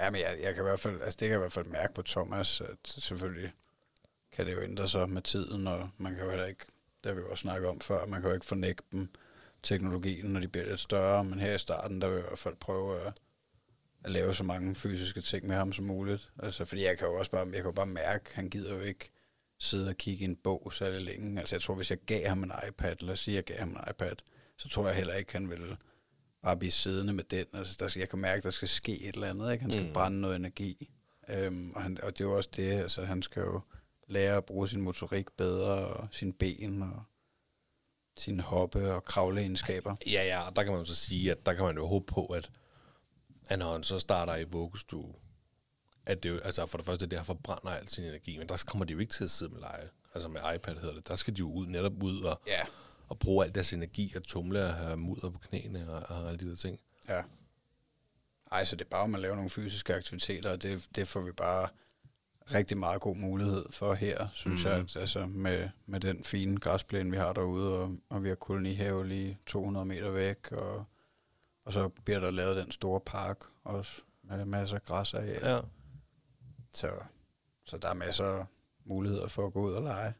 Ja, 0.00 0.10
men 0.10 0.20
jeg, 0.20 0.38
jeg 0.42 0.54
kan 0.54 0.62
i 0.62 0.68
hvert 0.68 0.80
fald, 0.80 1.02
altså 1.02 1.16
det 1.20 1.28
kan 1.28 1.30
jeg 1.30 1.38
i 1.38 1.44
hvert 1.44 1.52
fald 1.52 1.66
mærke 1.66 1.94
på 1.94 2.02
Thomas, 2.02 2.60
at 2.60 2.78
selvfølgelig 2.84 3.52
kan 4.32 4.46
det 4.46 4.52
jo 4.52 4.62
ændre 4.62 4.88
sig 4.88 5.10
med 5.10 5.22
tiden, 5.22 5.66
og 5.66 5.90
man 5.96 6.14
kan 6.14 6.24
jo 6.24 6.30
heller 6.30 6.46
ikke, 6.46 6.66
det 7.04 7.10
har 7.10 7.14
vi 7.14 7.20
jo 7.20 7.30
også 7.30 7.42
snakket 7.42 7.68
om 7.68 7.80
før, 7.80 8.06
man 8.06 8.20
kan 8.20 8.30
jo 8.30 8.34
ikke 8.34 8.46
fornægte 8.46 8.84
dem 8.92 9.08
teknologien, 9.62 10.26
når 10.26 10.40
de 10.40 10.48
bliver 10.48 10.66
lidt 10.66 10.80
større, 10.80 11.24
men 11.24 11.40
her 11.40 11.54
i 11.54 11.58
starten, 11.58 12.00
der 12.00 12.08
vil 12.08 12.16
jeg 12.16 12.24
i 12.24 12.28
hvert 12.28 12.38
fald 12.38 12.56
prøve 12.56 13.00
at, 13.00 13.12
at 14.04 14.10
lave 14.10 14.34
så 14.34 14.44
mange 14.44 14.74
fysiske 14.74 15.20
ting 15.20 15.46
med 15.46 15.56
ham 15.56 15.72
som 15.72 15.84
muligt. 15.84 16.30
Altså, 16.42 16.64
fordi 16.64 16.84
jeg 16.84 16.98
kan 16.98 17.06
jo 17.06 17.14
også 17.14 17.30
bare, 17.30 17.46
jeg 17.46 17.54
kan 17.54 17.64
jo 17.64 17.72
bare 17.72 17.86
mærke, 17.86 18.28
at 18.28 18.34
han 18.34 18.50
gider 18.50 18.74
jo 18.74 18.80
ikke 18.80 19.10
sidde 19.58 19.88
og 19.88 19.96
kigge 19.96 20.22
i 20.22 20.28
en 20.28 20.36
bog 20.36 20.72
særlig 20.72 21.00
længe. 21.00 21.40
Altså 21.40 21.54
jeg 21.54 21.62
tror, 21.62 21.74
hvis 21.74 21.90
jeg 21.90 21.98
gav 22.06 22.28
ham 22.28 22.42
en 22.42 22.52
iPad, 22.68 22.96
eller 23.00 23.14
sige, 23.14 23.34
jeg 23.34 23.44
gav 23.44 23.58
ham 23.58 23.68
en 23.68 23.78
iPad, 23.90 24.16
så 24.56 24.68
tror 24.68 24.86
jeg 24.86 24.96
heller 24.96 25.14
ikke, 25.14 25.32
han 25.32 25.50
ville 25.50 25.76
bare 26.42 26.56
blive 26.56 26.70
siddende 26.70 27.12
med 27.12 27.24
den. 27.24 27.46
Altså, 27.54 27.76
der, 27.78 27.94
jeg 27.96 28.08
kan 28.08 28.18
mærke, 28.18 28.38
at 28.38 28.44
der 28.44 28.50
skal 28.50 28.68
ske 28.68 29.02
et 29.02 29.14
eller 29.14 29.30
andet. 29.30 29.52
Ikke? 29.52 29.62
Han 29.62 29.72
skal 29.72 29.86
mm. 29.86 29.92
brænde 29.92 30.20
noget 30.20 30.36
energi. 30.36 30.90
Øhm, 31.28 31.70
og, 31.70 31.82
han, 31.82 31.98
og 32.02 32.18
det 32.18 32.24
er 32.24 32.28
jo 32.28 32.36
også 32.36 32.50
det, 32.56 32.72
altså 32.72 33.04
han 33.04 33.22
skal 33.22 33.40
jo 33.40 33.60
lære 34.08 34.36
at 34.36 34.44
bruge 34.44 34.68
sin 34.68 34.80
motorik 34.80 35.26
bedre, 35.36 35.70
og 35.70 36.08
sine 36.10 36.32
ben, 36.32 36.82
og 36.82 37.02
sine 38.18 38.42
hoppe- 38.42 38.94
og 38.94 39.04
kravleegenskaber. 39.04 39.96
Ja, 40.06 40.24
ja, 40.24 40.48
og 40.48 40.56
der 40.56 40.62
kan 40.62 40.72
man 40.72 40.80
jo 40.80 40.84
så 40.84 40.94
sige, 40.94 41.30
at 41.30 41.46
der 41.46 41.54
kan 41.54 41.64
man 41.64 41.76
jo 41.76 41.86
håbe 41.86 42.06
på, 42.06 42.26
at, 42.26 42.50
at 43.50 43.58
når 43.58 43.72
han 43.72 43.82
så 43.82 43.98
starter 43.98 44.36
i 44.36 44.44
vuggestue, 44.44 45.14
at 46.06 46.22
det 46.22 46.28
jo, 46.30 46.38
altså 46.38 46.66
for 46.66 46.78
det 46.78 46.86
første, 46.86 47.06
det 47.06 47.18
her 47.18 47.24
forbrænder 47.24 47.70
al 47.70 47.88
sin 47.88 48.04
energi, 48.04 48.38
men 48.38 48.48
der 48.48 48.64
kommer 48.66 48.84
de 48.84 48.92
jo 48.92 48.98
ikke 48.98 49.12
til 49.12 49.24
at 49.24 49.30
sidde 49.30 49.52
med 49.52 49.60
lege, 49.60 49.88
altså 50.14 50.28
med 50.28 50.40
iPad 50.54 50.74
hedder 50.74 50.94
det, 50.94 51.08
der 51.08 51.16
skal 51.16 51.34
de 51.34 51.38
jo 51.38 51.52
ud, 51.52 51.66
netop 51.66 52.02
ud 52.02 52.22
og, 52.22 52.40
Ja. 52.46 52.60
og 53.08 53.18
bruge 53.18 53.44
al 53.44 53.54
deres 53.54 53.72
energi 53.72 54.12
og 54.16 54.22
tumle 54.22 54.64
og 54.64 54.74
have 54.74 54.96
mudder 54.96 55.30
på 55.30 55.38
knæene 55.38 55.90
og, 55.92 56.16
og 56.16 56.26
alle 56.28 56.38
de 56.38 56.50
der 56.50 56.56
ting. 56.56 56.80
Ja. 57.08 57.22
Ej, 58.52 58.64
så 58.64 58.76
det 58.76 58.84
er 58.84 58.88
bare, 58.88 59.04
at 59.04 59.10
man 59.10 59.20
laver 59.20 59.34
nogle 59.34 59.50
fysiske 59.50 59.94
aktiviteter, 59.94 60.50
og 60.50 60.62
det, 60.62 60.88
det 60.96 61.08
får 61.08 61.20
vi 61.20 61.32
bare 61.32 61.68
rigtig 62.54 62.78
meget 62.78 63.00
god 63.00 63.16
mulighed 63.16 63.64
for 63.70 63.94
her, 63.94 64.28
synes 64.34 64.64
Mhm. 64.64 64.68
mm. 64.72 64.76
jeg, 64.76 64.80
at, 64.84 64.96
altså 64.96 65.26
med, 65.26 65.68
med 65.86 66.00
den 66.00 66.24
fine 66.24 66.56
græsplæne, 66.60 67.10
vi 67.10 67.16
har 67.16 67.32
derude, 67.32 67.78
og, 67.78 67.96
og 68.08 68.22
vi 68.24 68.28
har 68.28 68.34
kolonihave 68.36 69.08
lige 69.08 69.38
200 69.46 69.86
meter 69.86 70.10
væk, 70.10 70.52
og, 70.52 70.84
og 71.64 71.72
så 71.72 71.88
bliver 71.88 72.20
der 72.20 72.30
lavet 72.30 72.56
den 72.56 72.70
store 72.72 73.00
park 73.00 73.38
også, 73.64 74.00
med 74.22 74.44
masser 74.44 74.76
af 74.76 74.82
græs 74.82 75.14
af. 75.14 75.38
Ja. 75.42 75.60
Så, 76.72 76.90
så 77.64 77.78
der 77.78 77.88
er 77.88 77.94
masser 77.94 78.24
af 78.24 78.44
muligheder 78.84 79.28
for 79.28 79.46
at 79.46 79.52
gå 79.52 79.62
ud 79.68 79.72
og 79.72 79.82
lege. 79.82 80.14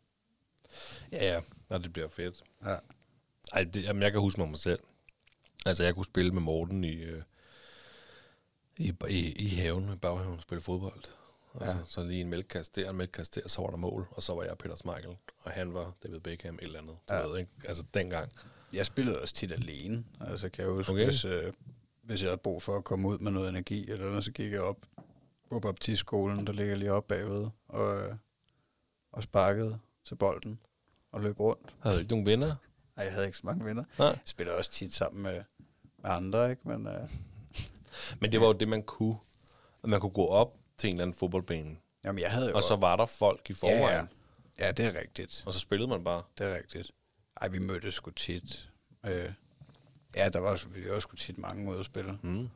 Ja, 1.13 1.25
ja, 1.35 1.41
og 1.69 1.83
det 1.83 1.93
bliver 1.93 2.09
fedt. 2.09 2.45
Ja. 2.65 2.77
Ej, 3.53 3.65
det, 3.65 3.83
jamen, 3.85 4.03
jeg 4.03 4.13
kan 4.13 4.21
huske 4.21 4.41
mig 4.41 4.49
mig 4.51 4.59
selv. 4.59 4.81
Altså, 5.67 5.85
jeg 5.85 5.95
kunne 5.95 6.05
spille 6.05 6.33
med 6.33 6.43
Morten 6.43 6.85
i, 6.85 6.95
øh, 6.95 7.23
i, 8.77 8.95
i, 9.09 9.33
i 9.33 9.49
haven, 9.49 9.93
i 9.93 9.97
baghaven, 9.97 10.37
og 10.37 10.43
spille 10.43 10.61
fodbold. 10.63 11.03
Og 11.53 11.67
Ja. 11.67 11.73
så, 11.73 11.85
så 11.87 12.05
lige 12.05 12.21
en 12.21 12.29
mælkekast 12.29 12.77
der, 12.77 12.91
en 12.91 12.97
mælkekast 12.97 13.35
der, 13.35 13.49
så 13.49 13.63
var 13.63 13.71
der 13.71 13.77
mål, 13.77 14.07
og 14.11 14.23
så 14.23 14.35
var 14.35 14.43
jeg 14.43 14.59
Peter 14.59 14.77
Smeichel, 14.77 15.17
og 15.39 15.51
han 15.51 15.75
var 15.75 15.93
David 16.03 16.21
Beckham, 16.21 16.55
et 16.55 16.63
eller 16.63 16.79
andet. 16.79 16.97
Du 17.09 17.15
Ja. 17.15 17.21
ved, 17.23 17.39
ikke? 17.39 17.51
Altså, 17.65 17.85
dengang. 17.95 18.33
Jeg 18.73 18.87
spillede 18.87 19.21
også 19.21 19.35
tit 19.35 19.53
alene. 19.53 20.05
Altså 20.21 20.49
kan 20.49 20.65
jeg 20.65 20.73
huske, 20.73 20.93
Okay. 20.93 21.05
hvis, 21.05 21.25
øh, 21.25 21.53
hvis 22.03 22.23
jeg 22.23 22.29
havde 22.31 22.39
brug 22.39 22.63
for 22.63 22.77
at 22.77 22.85
komme 22.85 23.09
ud 23.09 23.19
med 23.19 23.33
noget 23.33 23.49
energi, 23.49 23.91
eller 23.91 24.07
noget, 24.07 24.25
så 24.25 24.33
gik 24.33 24.53
jeg 24.53 24.61
op 24.61 24.77
på 25.51 25.61
baptistskolen, 25.61 26.47
der 26.47 26.53
ligger 26.53 26.75
lige 26.77 26.93
op 26.93 27.07
bagved, 27.09 27.49
og, 27.69 27.97
øh, 27.97 28.15
og 29.13 29.23
sparkede 29.23 29.79
til 30.05 30.15
bolden 30.15 30.61
og 31.13 31.21
løb 31.21 31.41
rundt. 31.41 31.75
Havde 31.81 31.97
du 31.97 32.01
ikke 32.01 32.11
nogen 32.13 32.27
venner? 32.27 32.55
Ej, 32.97 33.05
jeg 33.05 33.13
havde 33.13 33.27
ikke 33.27 33.39
så 33.39 33.47
mange 33.47 33.65
venner. 33.65 33.85
Nej. 33.99 34.07
Jeg 34.09 34.19
spiller 34.25 34.53
også 34.55 34.71
tit 34.71 34.95
sammen 34.95 35.23
med, 35.23 35.43
med 35.99 36.11
andre, 36.11 36.51
ikke? 36.51 36.69
Men 36.69 36.87
øh, 36.87 37.11
Men 38.21 38.33
det 38.33 38.41
var 38.41 38.47
jo 38.47 38.53
det, 38.53 38.69
man 38.69 38.83
kunne. 38.83 39.17
Man 39.85 40.01
kunne 40.01 40.11
gå 40.13 40.27
op 40.27 40.57
til 40.79 40.89
en 40.89 40.95
eller 40.95 41.03
anden 41.05 41.17
fodboldbane, 41.19 41.77
jamen, 42.05 42.19
jeg 42.23 42.31
havde 42.31 42.49
jo... 42.51 42.57
og 42.57 42.63
så 42.63 42.77
var 42.77 42.97
der 42.97 43.07
folk 43.07 43.51
i 43.51 43.53
forvejen, 43.53 43.81
ja, 43.81 43.95
ja. 44.59 44.67
ja, 44.67 44.73
det 44.73 44.85
er 44.87 45.01
rigtigt. 45.01 45.43
og 45.47 45.55
så 45.55 45.61
spillede 45.61 45.89
man 45.89 46.05
bare. 46.05 46.23
Det 46.39 46.47
er 46.47 46.57
rigtigt. 46.57 46.91
Ej, 47.37 47.49
vi 47.49 47.59
mødtes 47.59 47.95
sgu 47.95 48.11
tit. 48.11 48.71
Øh, 49.07 49.33
ja, 50.17 50.29
der 50.29 50.39
var 50.39 50.67
vi 50.69 50.91
var 50.91 50.99
sgu 50.99 51.17
tit 51.17 51.39
mange 51.39 51.85
spille. 51.85 52.19
Mm. 52.23 52.49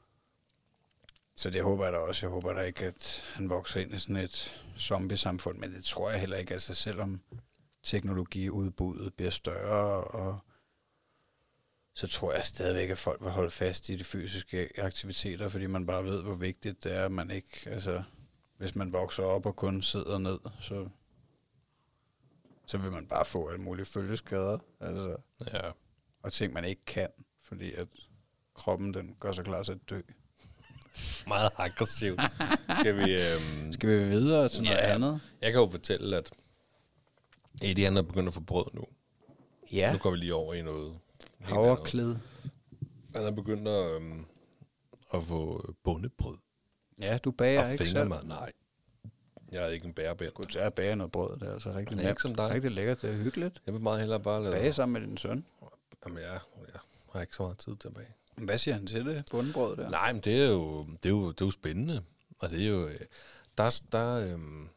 Så 1.37 1.51
det 1.51 1.63
håber 1.63 1.85
jeg 1.85 1.93
da 1.93 1.99
også. 1.99 2.27
Jeg 2.27 2.33
håber 2.33 2.53
da 2.53 2.61
ikke, 2.61 2.87
at 2.87 3.25
han 3.35 3.51
vokser 3.51 3.81
ind 3.81 3.95
i 3.95 3.99
sådan 3.99 4.17
et 4.17 4.65
zombie-samfund, 4.79 5.59
men 5.59 5.75
det 5.75 5.85
tror 5.85 6.11
jeg 6.11 6.21
heller 6.21 6.37
ikke. 6.37 6.53
Altså 6.53 6.75
selvom 6.75 7.21
teknologiudbuddet 7.83 9.15
bliver 9.15 9.31
større, 9.31 10.05
og 10.05 10.39
så 11.95 12.09
tror 12.09 12.33
jeg 12.33 12.45
stadigvæk, 12.45 12.91
at 12.91 12.99
folk 12.99 13.23
vil 13.23 13.31
holde 13.31 13.51
fast 13.51 13.89
i 13.89 13.97
de 13.97 14.05
fysiske 14.05 14.69
aktiviteter, 14.79 15.49
fordi 15.49 15.67
man 15.67 15.87
bare 15.87 16.05
ved, 16.05 16.23
hvor 16.23 16.35
vigtigt 16.35 16.85
det 16.85 16.97
er, 16.97 17.05
at 17.05 17.13
man 17.13 17.31
ikke, 17.31 17.63
altså 17.67 18.03
hvis 18.57 18.75
man 18.75 18.93
vokser 18.93 19.23
op 19.23 19.47
og 19.47 19.57
kun 19.57 19.83
sidder 19.83 20.19
ned, 20.19 20.39
så, 20.61 20.89
så 22.67 22.79
vil 22.79 22.93
man 22.93 23.07
bare 23.07 23.25
få 23.25 23.49
alle 23.49 23.61
mulige 23.63 23.87
følgeskader, 23.87 24.59
altså, 24.81 25.17
Ja. 25.53 25.71
og 26.23 26.33
ting, 26.33 26.53
man 26.53 26.65
ikke 26.65 26.85
kan, 26.85 27.09
fordi 27.43 27.73
at 27.75 27.89
kroppen, 28.55 28.95
den 28.95 29.17
gør 29.21 29.33
sig 29.33 29.45
klar 29.45 29.63
til 29.63 29.73
at 29.73 29.79
dø. 29.91 30.01
Meget 31.29 31.51
aggressivt. 31.57 32.21
Skal 32.81 32.97
vi... 32.97 33.15
Øhm, 33.15 33.73
Skal 33.73 33.89
vi 33.89 34.05
videre 34.05 34.49
til 34.49 34.63
noget 34.63 34.77
Ja. 34.77 34.95
andet? 34.95 35.21
jeg 35.43 35.53
kan 35.53 35.61
jo 35.61 35.69
fortælle, 35.69 36.17
at 36.17 36.31
Eddie 37.63 37.85
han 37.85 37.97
er 37.97 38.03
begyndt 38.03 38.29
at 38.29 38.35
få 38.35 38.41
brød 38.41 38.67
nu. 38.73 38.85
Ja. 39.73 39.93
Nu 39.93 39.99
går 39.99 40.11
vi 40.11 40.17
lige 40.17 40.35
over 40.35 40.55
i 40.55 40.63
noget. 40.63 40.99
Havreklæde. 41.41 42.21
Han 43.15 43.25
er 43.25 43.31
begyndt 43.31 43.69
at, 43.69 43.93
øhm, 43.97 44.25
at 45.15 45.23
få 45.23 45.73
bundebrød. 45.85 46.37
Ja, 47.01 47.19
du 47.19 47.31
bager 47.31 47.65
og 47.65 47.73
ikke 47.73 47.87
selv. 47.87 48.09
Nej. 48.25 48.53
Jeg 49.55 49.65
er 49.65 49.69
ikke 49.69 49.87
en 49.87 49.93
bærebænd. 49.93 50.33
Du 50.35 50.45
tager 50.45 50.67
at 50.67 50.75
bage 50.75 50.97
noget 50.97 51.13
brød, 51.13 51.39
det 51.41 51.49
er 51.49 51.53
altså 51.53 51.73
rigtig 51.73 51.99
er 52.01 52.09
ikke 52.09 52.23
som 52.23 52.35
dig. 52.35 52.51
Rigtig 52.51 52.71
lækkert, 52.71 53.03
det 53.03 53.11
er 53.11 53.15
hyggeligt. 53.15 53.63
Jeg 53.67 53.75
vil 53.75 53.83
meget 53.83 54.01
hellere 54.01 54.21
bare 54.21 54.43
lade... 54.43 54.53
Bage 54.53 54.73
sammen 54.73 55.03
med 55.03 55.09
din 55.09 55.19
søn. 55.19 55.45
Jamen, 56.05 56.19
jeg, 56.19 56.39
jeg 56.73 56.81
har 57.13 57.21
ikke 57.21 57.37
så 57.37 57.43
meget 57.43 57.59
tid 57.59 57.77
til 57.77 57.89
at 57.89 57.95
bage. 57.95 58.09
Hvad 58.37 58.59
siger 58.59 58.75
han 58.75 58.87
til 58.87 59.05
det, 59.07 59.25
bundebrød 59.31 59.77
der? 59.77 59.91
Nej, 59.91 60.13
men 60.13 60.21
det 60.23 60.43
er 60.43 60.51
jo, 60.51 60.87
det 61.03 61.07
er 61.07 61.11
jo, 61.11 61.31
det 61.31 61.41
er 61.41 61.45
jo 61.45 61.51
spændende. 61.51 62.03
Og 62.39 62.51
det 62.51 62.63
er 62.63 62.69
jo... 62.69 62.89
øh, 62.89 63.01
Der, 63.59 63.81
der, 63.93 64.33
øhm, 64.33 64.69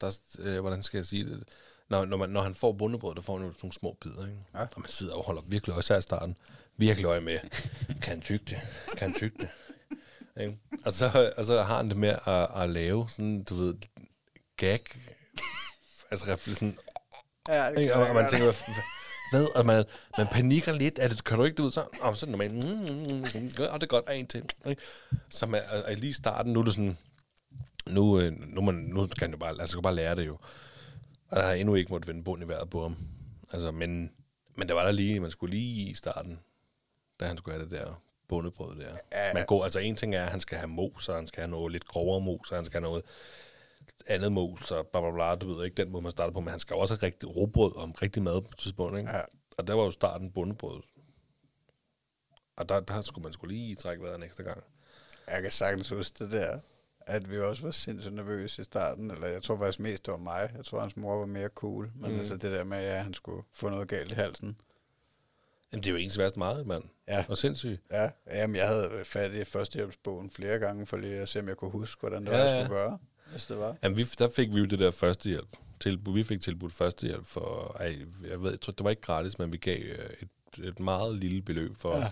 der, 0.00 0.18
øh, 0.38 0.60
hvordan 0.60 0.82
skal 0.82 0.98
jeg 0.98 1.06
sige 1.06 1.24
det? 1.24 1.44
Når, 1.88 2.04
når, 2.04 2.16
man, 2.16 2.28
når 2.30 2.42
han 2.42 2.54
får 2.54 2.72
bundebrød, 2.72 3.14
der 3.14 3.22
får 3.22 3.38
han 3.38 3.46
jo 3.46 3.52
sådan 3.52 3.60
nogle 3.66 3.74
små 3.74 3.96
bidder, 4.00 4.26
ikke? 4.26 4.38
Ja. 4.54 4.60
Og 4.60 4.80
man 4.80 4.88
sidder 4.88 5.14
og 5.14 5.24
holder 5.24 5.42
virkelig 5.46 5.72
øje, 5.72 5.98
i 5.98 6.02
starten. 6.02 6.38
Virkelig 6.76 7.06
øje 7.06 7.20
med, 7.20 7.38
kan 8.02 8.12
han 8.12 8.20
tygge 8.20 8.44
det? 8.48 8.58
Kan 8.96 9.10
han 9.10 9.14
tygge 9.18 9.36
det? 9.38 9.48
Ikke? 10.40 10.58
Og, 10.84 10.92
så, 10.92 11.32
og 11.36 11.44
så 11.44 11.62
har 11.62 11.76
han 11.76 11.88
det 11.88 11.96
med 11.96 12.16
at, 12.26 12.62
at 12.62 12.70
lave 12.70 13.08
sådan, 13.08 13.42
du 13.42 13.54
ved, 13.54 13.74
gag. 14.56 14.80
Altså 16.10 16.36
sådan, 16.36 16.78
Ja, 17.48 17.68
ikke? 17.68 17.94
Og, 17.94 18.06
og 18.06 18.14
man 18.14 18.30
tænker, 18.30 18.44
hvad, 18.44 18.74
hvad? 19.32 19.46
Og 19.54 19.66
man, 19.66 19.84
man 20.18 20.26
panikker 20.26 20.72
lidt. 20.72 20.98
Er 20.98 21.08
det, 21.08 21.24
kan 21.24 21.38
du 21.38 21.44
ikke 21.44 21.56
det 21.56 21.62
ud 21.62 21.70
så? 21.70 21.84
Om 22.00 22.16
så 22.16 22.26
er 22.26 22.30
det 22.30 22.38
normalt. 22.38 22.52
Mm, 22.52 22.70
mm, 22.70 23.16
mm, 23.16 23.42
mm, 23.42 23.50
og 23.72 23.80
det 23.80 23.82
er 23.82 23.86
godt, 23.86 24.08
og 24.08 24.16
en 24.16 24.26
til. 24.26 24.44
Ikke? 24.66 24.82
Så 25.28 25.46
man, 25.46 25.62
og, 25.70 25.82
og 25.82 25.94
lige 25.94 26.10
i 26.10 26.12
starten, 26.12 26.52
nu 26.52 26.60
er 26.60 26.64
det 26.64 26.72
sådan, 26.72 26.98
nu, 27.88 28.20
øh, 28.20 28.32
nu, 28.32 28.60
man, 28.60 28.74
nu 28.74 29.06
skal 29.06 29.26
han 29.26 29.30
jo 29.30 29.36
bare, 29.36 29.50
altså, 29.50 29.66
skal 29.66 29.82
bare 29.82 29.94
lære 29.94 30.16
det 30.16 30.26
jo. 30.26 30.38
Og 31.28 31.36
der 31.36 31.42
har 31.42 31.52
endnu 31.52 31.74
ikke 31.74 31.92
måttet 31.92 32.08
vende 32.08 32.24
bund 32.24 32.42
i 32.42 32.48
vejret 32.48 32.70
på 32.70 32.82
ham. 32.82 32.96
Altså, 33.52 33.70
men, 33.70 34.12
men 34.56 34.68
der 34.68 34.74
var 34.74 34.84
der 34.84 34.92
lige, 34.92 35.20
man 35.20 35.30
skulle 35.30 35.56
lige 35.56 35.90
i 35.90 35.94
starten, 35.94 36.40
da 37.20 37.26
han 37.26 37.36
skulle 37.36 37.54
have 37.54 37.64
det 37.64 37.78
der 37.78 38.02
bundebrød 38.32 38.76
der. 38.80 38.96
Ja. 39.12 39.34
Man 39.34 39.46
går, 39.46 39.64
altså 39.64 39.78
en 39.78 39.96
ting 39.96 40.14
er, 40.14 40.24
at 40.24 40.30
han 40.30 40.40
skal 40.40 40.58
have 40.58 40.68
mos, 40.68 41.08
og 41.08 41.14
han 41.16 41.26
skal 41.26 41.40
have 41.40 41.50
noget 41.50 41.72
lidt 41.72 41.86
grovere 41.86 42.20
mos, 42.20 42.50
og 42.50 42.56
han 42.56 42.64
skal 42.64 42.80
have 42.80 42.90
noget 42.90 43.04
andet 44.06 44.32
mos, 44.32 44.70
og 44.70 44.86
bla 44.86 45.00
bla 45.00 45.10
bla, 45.10 45.34
du 45.34 45.54
ved 45.54 45.64
ikke 45.64 45.76
den 45.76 45.90
måde, 45.92 46.02
man 46.02 46.12
starter 46.12 46.32
på, 46.32 46.40
men 46.40 46.48
han 46.50 46.60
skal 46.60 46.76
også 46.76 46.94
have 46.94 47.06
rigtig 47.06 47.36
råbrød 47.36 47.76
om 47.76 47.92
rigtig 47.92 48.22
mad 48.22 48.42
på 48.42 48.56
tidspunkt, 48.58 48.98
ikke? 48.98 49.10
Ja. 49.10 49.22
Og 49.58 49.66
der 49.66 49.74
var 49.74 49.82
jo 49.84 49.90
starten 49.90 50.30
bundebrød. 50.32 50.82
Og 52.56 52.68
der, 52.68 52.80
der 52.80 53.02
skulle 53.02 53.22
man 53.22 53.32
skulle 53.32 53.54
lige 53.56 53.74
trække 53.74 54.02
vejret 54.02 54.16
en 54.16 54.22
ekstra 54.22 54.42
gang. 54.42 54.64
Jeg 55.28 55.42
kan 55.42 55.50
sagtens 55.50 55.88
huske 55.88 56.24
det 56.24 56.32
der, 56.32 56.58
at 57.00 57.30
vi 57.30 57.38
også 57.40 57.62
var 57.62 57.70
sindssygt 57.70 58.14
nervøse 58.14 58.60
i 58.60 58.64
starten, 58.64 59.10
eller 59.10 59.26
jeg 59.26 59.42
tror 59.42 59.56
faktisk 59.58 59.80
mest, 59.80 60.06
det 60.06 60.12
var 60.12 60.18
mig. 60.18 60.50
Jeg 60.56 60.64
tror, 60.64 60.80
hans 60.80 60.96
mor 60.96 61.18
var 61.18 61.26
mere 61.26 61.48
cool, 61.48 61.90
men 61.94 62.10
Mm. 62.10 62.14
mm. 62.14 62.18
altså 62.18 62.36
det 62.36 62.52
der 62.52 62.64
med, 62.64 62.78
at 62.78 63.04
han 63.04 63.14
skulle 63.14 63.42
få 63.52 63.68
noget 63.68 63.88
galt 63.88 64.10
i 64.12 64.14
halsen. 64.14 64.56
Jamen, 65.72 65.82
det 65.82 65.86
er 65.90 65.92
jo 65.92 65.98
ens 65.98 66.18
værste 66.18 66.38
meget, 66.38 66.66
mand. 66.66 66.84
Ja. 67.12 67.24
Og 67.28 67.36
sindssygt. 67.38 67.80
Ja, 67.90 68.08
jamen 68.26 68.56
jeg 68.56 68.68
havde 68.68 68.90
fat 69.04 69.32
i 69.32 69.44
førstehjælpsbogen 69.44 70.30
flere 70.30 70.58
gange, 70.58 70.86
for 70.86 70.96
lige 70.96 71.14
at 71.14 71.28
se, 71.28 71.38
om 71.38 71.48
jeg 71.48 71.56
kunne 71.56 71.70
huske, 71.70 72.00
hvordan 72.00 72.26
det 72.26 72.32
Ja, 72.32 72.38
var, 72.38 72.44
jeg 72.44 72.64
skulle 72.64 72.78
gøre, 72.80 72.98
hvis 73.30 73.46
det 73.46 73.58
var. 73.58 73.76
Jamen, 73.82 73.98
vi, 73.98 74.04
der 74.18 74.28
fik 74.36 74.54
vi 74.54 74.58
jo 74.58 74.64
det 74.64 74.78
der 74.78 74.90
førstehjælp. 74.90 75.48
Tilbud. 75.80 76.14
Vi 76.14 76.24
fik 76.24 76.40
tilbudt 76.40 76.72
førstehjælp 76.72 77.26
for, 77.26 77.76
ej, 77.80 77.98
jeg 78.30 78.42
ved, 78.42 78.50
jeg 78.50 78.60
tror, 78.60 78.72
det 78.72 78.84
var 78.84 78.90
ikke 78.90 79.02
gratis, 79.02 79.38
men 79.38 79.52
vi 79.52 79.56
gav 79.56 79.78
øh, 79.82 80.10
et, 80.20 80.64
et 80.64 80.80
meget 80.80 81.14
lille 81.16 81.42
beløb 81.42 81.76
for, 81.76 81.96
ja. 81.98 82.10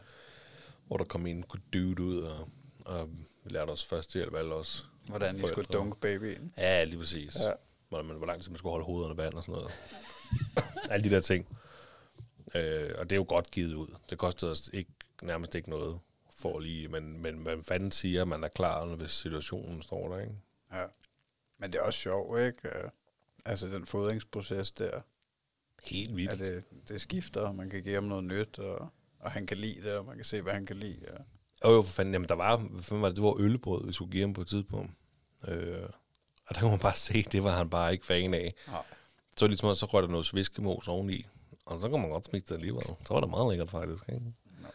Hvor 0.87 0.97
der 0.97 1.05
kom 1.05 1.27
en 1.27 1.43
good 1.43 1.61
dude 1.73 2.03
ud 2.03 2.23
og, 2.23 2.49
og 2.85 3.09
vi 3.45 3.51
lærte 3.51 3.71
os 3.71 3.85
første 3.85 4.13
hjælp 4.19 4.35
alle 4.35 4.55
os. 4.55 4.87
Hvordan 5.09 5.37
I 5.37 5.39
skulle 5.39 5.67
dunke 5.73 6.01
babyen. 6.01 6.53
Ja, 6.59 6.85
lige 6.85 6.99
præcis. 6.99 7.37
Ja. 7.45 7.53
Hvor, 7.89 8.03
man, 8.03 8.17
hvor 8.17 8.27
lang 8.27 8.43
tid 8.43 8.51
man 8.51 8.59
skulle 8.59 8.71
holde 8.71 8.85
hovedet 8.85 9.11
under 9.11 9.23
vand 9.23 9.35
og 9.35 9.45
sådan 9.45 9.55
noget. 9.55 9.71
Alle 10.91 11.05
de 11.05 11.15
der 11.15 11.21
ting. 11.21 11.59
Øh, 12.55 12.91
og 12.99 13.11
det 13.11 13.13
er 13.13 13.21
jo 13.21 13.27
godt 13.29 13.51
givet 13.51 13.75
ud. 13.75 13.89
Det 14.11 14.19
kostede 14.19 14.51
os 14.51 14.71
ikke, 14.73 14.91
nærmest 15.23 15.55
ikke 15.55 15.71
noget 15.71 15.99
for 16.39 16.59
lige, 16.59 16.89
men, 16.89 17.23
men 17.23 17.45
man 17.45 17.65
fanden 17.65 17.93
siger, 17.93 18.23
at 18.23 18.29
man 18.29 18.45
er 18.45 18.49
klar, 18.49 18.85
når 18.85 18.97
hvis 18.97 19.11
situationen 19.11 19.83
står 19.83 20.09
der, 20.15 20.21
ikke? 20.21 20.35
Ja. 20.73 20.85
Men 21.59 21.73
det 21.73 21.79
er 21.79 21.83
også 21.83 21.99
sjovt, 21.99 22.41
ikke? 22.41 22.69
Øh, 22.69 22.91
Altså 23.45 23.67
den 23.69 23.87
fodringsproces 23.87 24.73
der, 24.73 25.01
Helt 25.91 26.17
vildt. 26.17 26.31
at 26.31 26.39
det, 26.39 26.65
det 26.89 27.01
skifter, 27.01 27.41
og 27.41 27.55
man 27.55 27.71
kan 27.71 27.83
give 27.83 27.95
ham 27.95 28.05
noget 28.05 28.25
nyt, 28.25 28.59
og, 28.59 28.89
og 29.19 29.31
han 29.31 29.47
kan 29.47 29.57
lide 29.57 29.83
det, 29.83 29.93
og 29.97 30.05
man 30.05 30.17
kan 30.17 30.25
se, 30.25 30.41
hvad 30.41 30.53
han 30.53 30.67
kan 30.67 30.77
lide. 30.77 31.07
Og, 31.63 31.73
Jo, 31.73 31.83
for 31.83 31.93
fanden, 31.93 32.15
jamen 32.15 32.29
der 32.29 32.35
var, 32.35 32.57
hvad 32.57 32.83
fanden 32.83 33.03
var 33.03 33.09
det, 33.09 33.17
det 33.17 33.25
var 33.25 33.35
øllebrød, 33.41 33.87
vi 33.87 33.93
skulle 33.93 34.11
give 34.13 34.21
ham 34.21 34.33
på 34.33 34.41
et 34.41 34.47
tidspunkt. 34.49 34.93
Øh, 35.49 35.83
og 36.47 36.55
der 36.55 36.61
kunne 36.61 36.71
man 36.71 36.79
bare 36.81 36.97
se, 36.97 37.23
det 37.23 37.45
var 37.45 37.57
han 37.57 37.71
bare 37.71 37.93
ikke 37.93 38.07
fan 38.07 38.35
af. 38.35 38.55
Nej. 38.67 38.83
Så 39.37 39.47
ligesom, 39.47 39.75
så 39.75 39.87
røg 39.87 40.03
der 40.03 40.09
noget 40.09 40.27
sviskemos 40.27 40.89
oveni. 40.89 41.27
Og 41.71 41.81
så 41.81 41.89
kunne 41.89 42.01
man 42.01 42.11
godt 42.11 42.25
smide 42.25 42.45
det 42.49 42.55
alligevel. 42.55 42.83
Så 42.83 42.95
var 43.11 43.21
det 43.21 43.31
meget 43.31 43.49
lækkert 43.51 43.71
faktisk, 43.71 44.05
ikke? 44.09 44.25
no. 44.63 44.69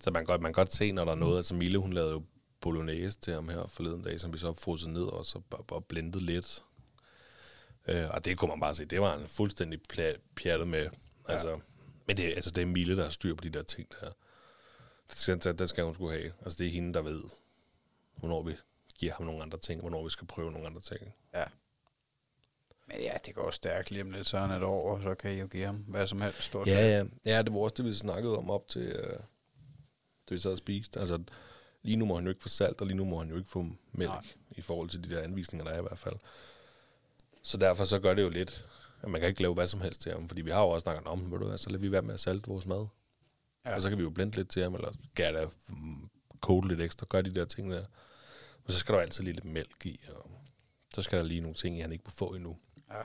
Så 0.00 0.10
man 0.10 0.20
kan, 0.20 0.26
godt, 0.26 0.40
man 0.40 0.52
kan 0.52 0.60
godt 0.60 0.74
se, 0.74 0.92
når 0.92 1.04
der 1.04 1.12
er 1.12 1.16
noget. 1.16 1.36
Altså 1.36 1.54
Mille, 1.54 1.78
hun 1.78 1.92
lavede 1.92 2.12
jo 2.12 2.22
bolognese 2.60 3.18
til 3.18 3.32
ham 3.32 3.48
her 3.48 3.66
forleden 3.66 4.02
dag, 4.02 4.20
som 4.20 4.32
vi 4.32 4.38
så 4.38 4.52
frosset 4.52 4.90
ned 4.90 5.02
og 5.02 5.24
så 5.24 5.40
bare, 5.50 5.64
bare 5.64 5.82
blendet 5.82 6.22
lidt. 6.22 6.64
Øh, 7.88 8.10
og 8.10 8.24
det 8.24 8.38
kunne 8.38 8.48
man 8.48 8.60
bare 8.60 8.74
se, 8.74 8.84
det 8.84 9.00
var 9.00 9.18
han 9.18 9.28
fuldstændig 9.28 9.80
pjattet 10.36 10.68
med. 10.68 10.88
Altså, 11.28 11.60
Men 12.06 12.16
det, 12.16 12.24
altså, 12.24 12.50
det 12.50 12.62
er 12.62 12.66
Mille, 12.66 12.96
der 12.96 13.02
har 13.02 13.10
styr 13.10 13.34
på 13.34 13.44
de 13.44 13.50
der 13.50 13.62
ting 13.62 13.88
der. 14.00 14.10
Det 15.10 15.18
skal, 15.18 15.58
det 15.58 15.68
skal 15.68 15.84
hun 15.84 15.94
skulle 15.94 16.12
have. 16.12 16.32
Altså 16.44 16.56
det 16.58 16.66
er 16.66 16.70
hende, 16.70 16.94
der 16.94 17.02
ved, 17.02 17.22
hvornår 18.16 18.42
vi 18.42 18.56
giver 18.98 19.12
ham 19.12 19.26
nogle 19.26 19.42
andre 19.42 19.58
ting, 19.58 19.80
hvornår 19.80 20.04
vi 20.04 20.10
skal 20.10 20.26
prøve 20.26 20.52
nogle 20.52 20.66
andre 20.66 20.80
ting. 20.80 21.14
Ja. 21.34 21.44
Men 22.86 23.00
ja, 23.00 23.12
det 23.26 23.34
går 23.34 23.50
stærkt 23.50 23.90
lige 23.90 24.02
om 24.02 24.10
lidt, 24.10 24.26
så 24.26 24.36
er 24.36 24.46
han 24.46 24.56
et 24.56 24.62
år, 24.62 24.96
og 24.96 25.02
så 25.02 25.14
kan 25.14 25.32
I 25.32 25.40
jo 25.40 25.46
give 25.46 25.66
ham 25.66 25.76
hvad 25.76 26.06
som 26.06 26.20
helst 26.20 26.42
stort. 26.42 26.66
Ja, 26.66 26.98
ja. 26.98 27.04
Ja, 27.24 27.42
det 27.42 27.52
var 27.52 27.58
også 27.58 27.74
det, 27.76 27.84
vi 27.84 27.94
snakkede 27.94 28.38
om 28.38 28.50
op 28.50 28.68
til, 28.68 28.82
øh, 28.82 29.18
det 30.28 30.30
vi 30.30 30.38
sad 30.38 30.50
og 30.50 30.58
spiste. 30.58 31.00
Altså, 31.00 31.22
lige 31.82 31.96
nu 31.96 32.04
må 32.04 32.14
han 32.14 32.24
jo 32.24 32.30
ikke 32.30 32.42
få 32.42 32.48
salt, 32.48 32.80
og 32.80 32.86
lige 32.86 32.96
nu 32.96 33.04
må 33.04 33.18
han 33.18 33.28
jo 33.28 33.36
ikke 33.36 33.50
få 33.50 33.66
mælk, 33.92 34.10
Nej. 34.10 34.24
I 34.50 34.60
forhold 34.60 34.88
til 34.88 35.04
de 35.04 35.14
der 35.14 35.22
anvisninger, 35.22 35.64
der 35.64 35.72
er 35.72 35.78
i 35.78 35.82
hvert 35.82 35.98
fald. 35.98 36.16
Så 37.42 37.56
derfor 37.56 37.84
så 37.84 37.98
gør 37.98 38.14
det 38.14 38.22
jo 38.22 38.28
lidt, 38.28 38.66
at 39.02 39.10
man 39.10 39.20
kan 39.20 39.28
ikke 39.28 39.42
lave 39.42 39.54
hvad 39.54 39.66
som 39.66 39.80
helst 39.80 40.00
til 40.00 40.12
ham, 40.12 40.28
fordi 40.28 40.42
vi 40.42 40.50
har 40.50 40.60
jo 40.60 40.68
også 40.68 40.84
snakket 40.84 41.06
om, 41.06 41.32
ved 41.32 41.38
du 41.38 41.58
så 41.58 41.70
lader 41.70 41.80
vi 41.80 41.92
være 41.92 42.02
med 42.02 42.14
at 42.14 42.20
salte 42.20 42.48
vores 42.48 42.66
mad. 42.66 42.86
Ja. 43.66 43.74
Og 43.74 43.82
så 43.82 43.88
kan 43.88 43.98
vi 43.98 44.02
jo 44.02 44.10
blende 44.10 44.36
lidt 44.36 44.50
til 44.50 44.62
ham, 44.62 44.74
eller 44.74 44.92
skære 45.12 45.40
det, 45.40 45.50
mm, 45.68 46.10
kode 46.40 46.68
lidt 46.68 46.80
ekstra, 46.80 47.06
gøre 47.08 47.22
de 47.22 47.34
der 47.34 47.44
ting 47.44 47.70
der. 47.70 47.84
Men 48.66 48.72
så 48.72 48.78
skal 48.78 48.92
der 48.92 48.98
jo 48.98 49.02
altid 49.02 49.24
lige 49.24 49.34
lidt 49.34 49.44
mælk 49.44 49.86
i, 49.86 50.00
og 50.08 50.30
så 50.94 51.02
skal 51.02 51.18
der 51.18 51.24
lige 51.24 51.40
nogle 51.40 51.54
ting 51.54 51.82
han 51.82 51.92
ikke 51.92 52.04
må 52.06 52.10
få 52.10 52.34
endnu. 52.34 52.56
Ja. 52.94 53.02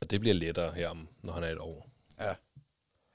Og 0.00 0.10
det 0.10 0.20
bliver 0.20 0.34
lettere 0.34 0.72
her, 0.72 0.88
om, 0.88 1.08
når 1.22 1.32
han 1.32 1.42
er 1.42 1.48
et 1.48 1.58
år. 1.58 1.88
Ja. 2.20 2.28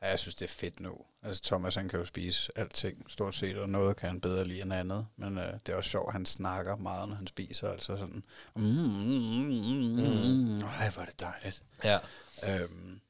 ja, 0.02 0.10
jeg 0.10 0.20
synes, 0.20 0.36
det 0.36 0.46
er 0.46 0.54
fedt 0.54 0.80
nu. 0.80 0.98
Altså, 1.24 1.44
Thomas, 1.44 1.76
han 1.76 1.90
kan 1.90 2.00
jo 2.00 2.06
spise 2.06 2.52
alting, 2.56 3.06
stort 3.12 3.36
set, 3.36 3.58
og 3.58 3.70
noget 3.70 3.96
kan 3.98 4.10
han 4.10 4.22
bedre 4.22 4.44
lide 4.44 4.62
end 4.62 4.74
andet. 4.74 5.08
Men 5.16 5.38
øh, 5.38 5.54
det 5.66 5.74
er 5.74 5.76
også 5.78 5.90
sjovt, 5.90 6.12
han 6.14 6.26
snakker 6.26 6.76
meget, 6.76 7.10
når 7.10 7.16
han 7.16 7.28
spiser, 7.28 7.72
altså 7.72 7.98
sådan, 7.98 8.24
mm, 8.56 8.62
mm, 8.64 8.70
mm, 8.72 9.96
mm, 9.96 10.54
mm. 10.54 10.62
Ej, 10.64 10.90
hvor 10.90 11.02
er 11.02 11.06
det 11.06 11.20
dejligt. 11.20 11.64
Ja. 11.84 12.00
Øhm, 12.48 13.02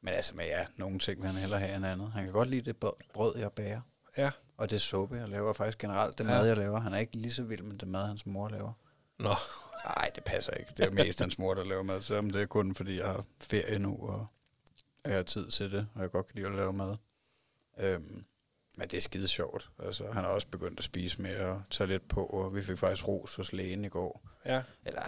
men 0.00 0.14
altså, 0.14 0.34
med 0.34 0.44
ja, 0.44 0.66
nogle 0.76 0.98
ting 0.98 1.20
vil 1.22 1.30
han 1.30 1.40
hellere 1.40 1.60
have 1.60 1.76
end 1.76 1.86
andet. 1.86 2.12
Han 2.12 2.24
kan 2.24 2.32
godt 2.32 2.48
lide 2.50 2.62
det 2.64 2.76
brød- 3.14 3.38
jeg 3.38 3.52
bager. 3.52 3.80
Ja. 4.18 4.30
Og 4.56 4.70
det 4.70 4.82
suppe, 4.82 5.16
jeg 5.16 5.28
laver 5.28 5.52
faktisk 5.52 5.78
generelt, 5.78 6.18
det 6.18 6.24
Ja. 6.24 6.30
mad, 6.30 6.46
jeg 6.46 6.56
laver. 6.56 6.80
Han 6.80 6.94
er 6.94 6.98
ikke 6.98 7.16
lige 7.16 7.32
så 7.32 7.42
vild 7.42 7.62
med 7.62 7.78
det 7.78 7.88
mad, 7.88 8.06
hans 8.06 8.26
mor 8.26 8.48
laver. 8.48 8.72
Nå, 9.18 9.34
det 10.14 10.24
passer 10.24 10.52
ikke. 10.52 10.70
Det 10.76 10.86
er 10.86 10.90
mest 10.90 11.20
hans 11.20 11.38
mor, 11.38 11.54
der 11.54 11.64
laver 11.64 11.82
mad 11.82 12.00
til 12.00 12.14
ham. 12.14 12.30
Det 12.30 12.42
er 12.42 12.46
kun, 12.46 12.74
fordi 12.74 12.98
jeg 12.98 13.06
har 13.06 13.24
ferie 13.40 13.78
nu, 13.78 13.96
og 14.00 14.26
jeg 15.04 15.14
har 15.16 15.22
tid 15.22 15.50
til 15.50 15.72
det, 15.72 15.86
og 15.94 16.02
jeg 16.02 16.10
godt 16.10 16.26
kan 16.26 16.36
lide 16.36 16.46
at 16.46 16.54
lave 16.54 16.72
mad. 16.72 16.96
Øhm, 17.78 18.24
men 18.76 18.88
det 18.88 18.96
er 18.96 19.00
skide 19.00 19.28
sjovt. 19.28 19.70
Altså, 19.78 20.04
han 20.12 20.24
har 20.24 20.30
også 20.30 20.46
begyndt 20.46 20.78
at 20.78 20.84
spise 20.84 21.22
mere 21.22 21.46
og 21.46 21.62
tage 21.70 21.86
lidt 21.86 22.08
på, 22.08 22.26
og 22.26 22.54
vi 22.54 22.62
fik 22.62 22.78
faktisk 22.78 23.08
ros 23.08 23.34
hos 23.34 23.52
lægen 23.52 23.84
i 23.84 23.88
går. 23.88 24.28
ja. 24.44 24.62
Eller, 24.84 25.02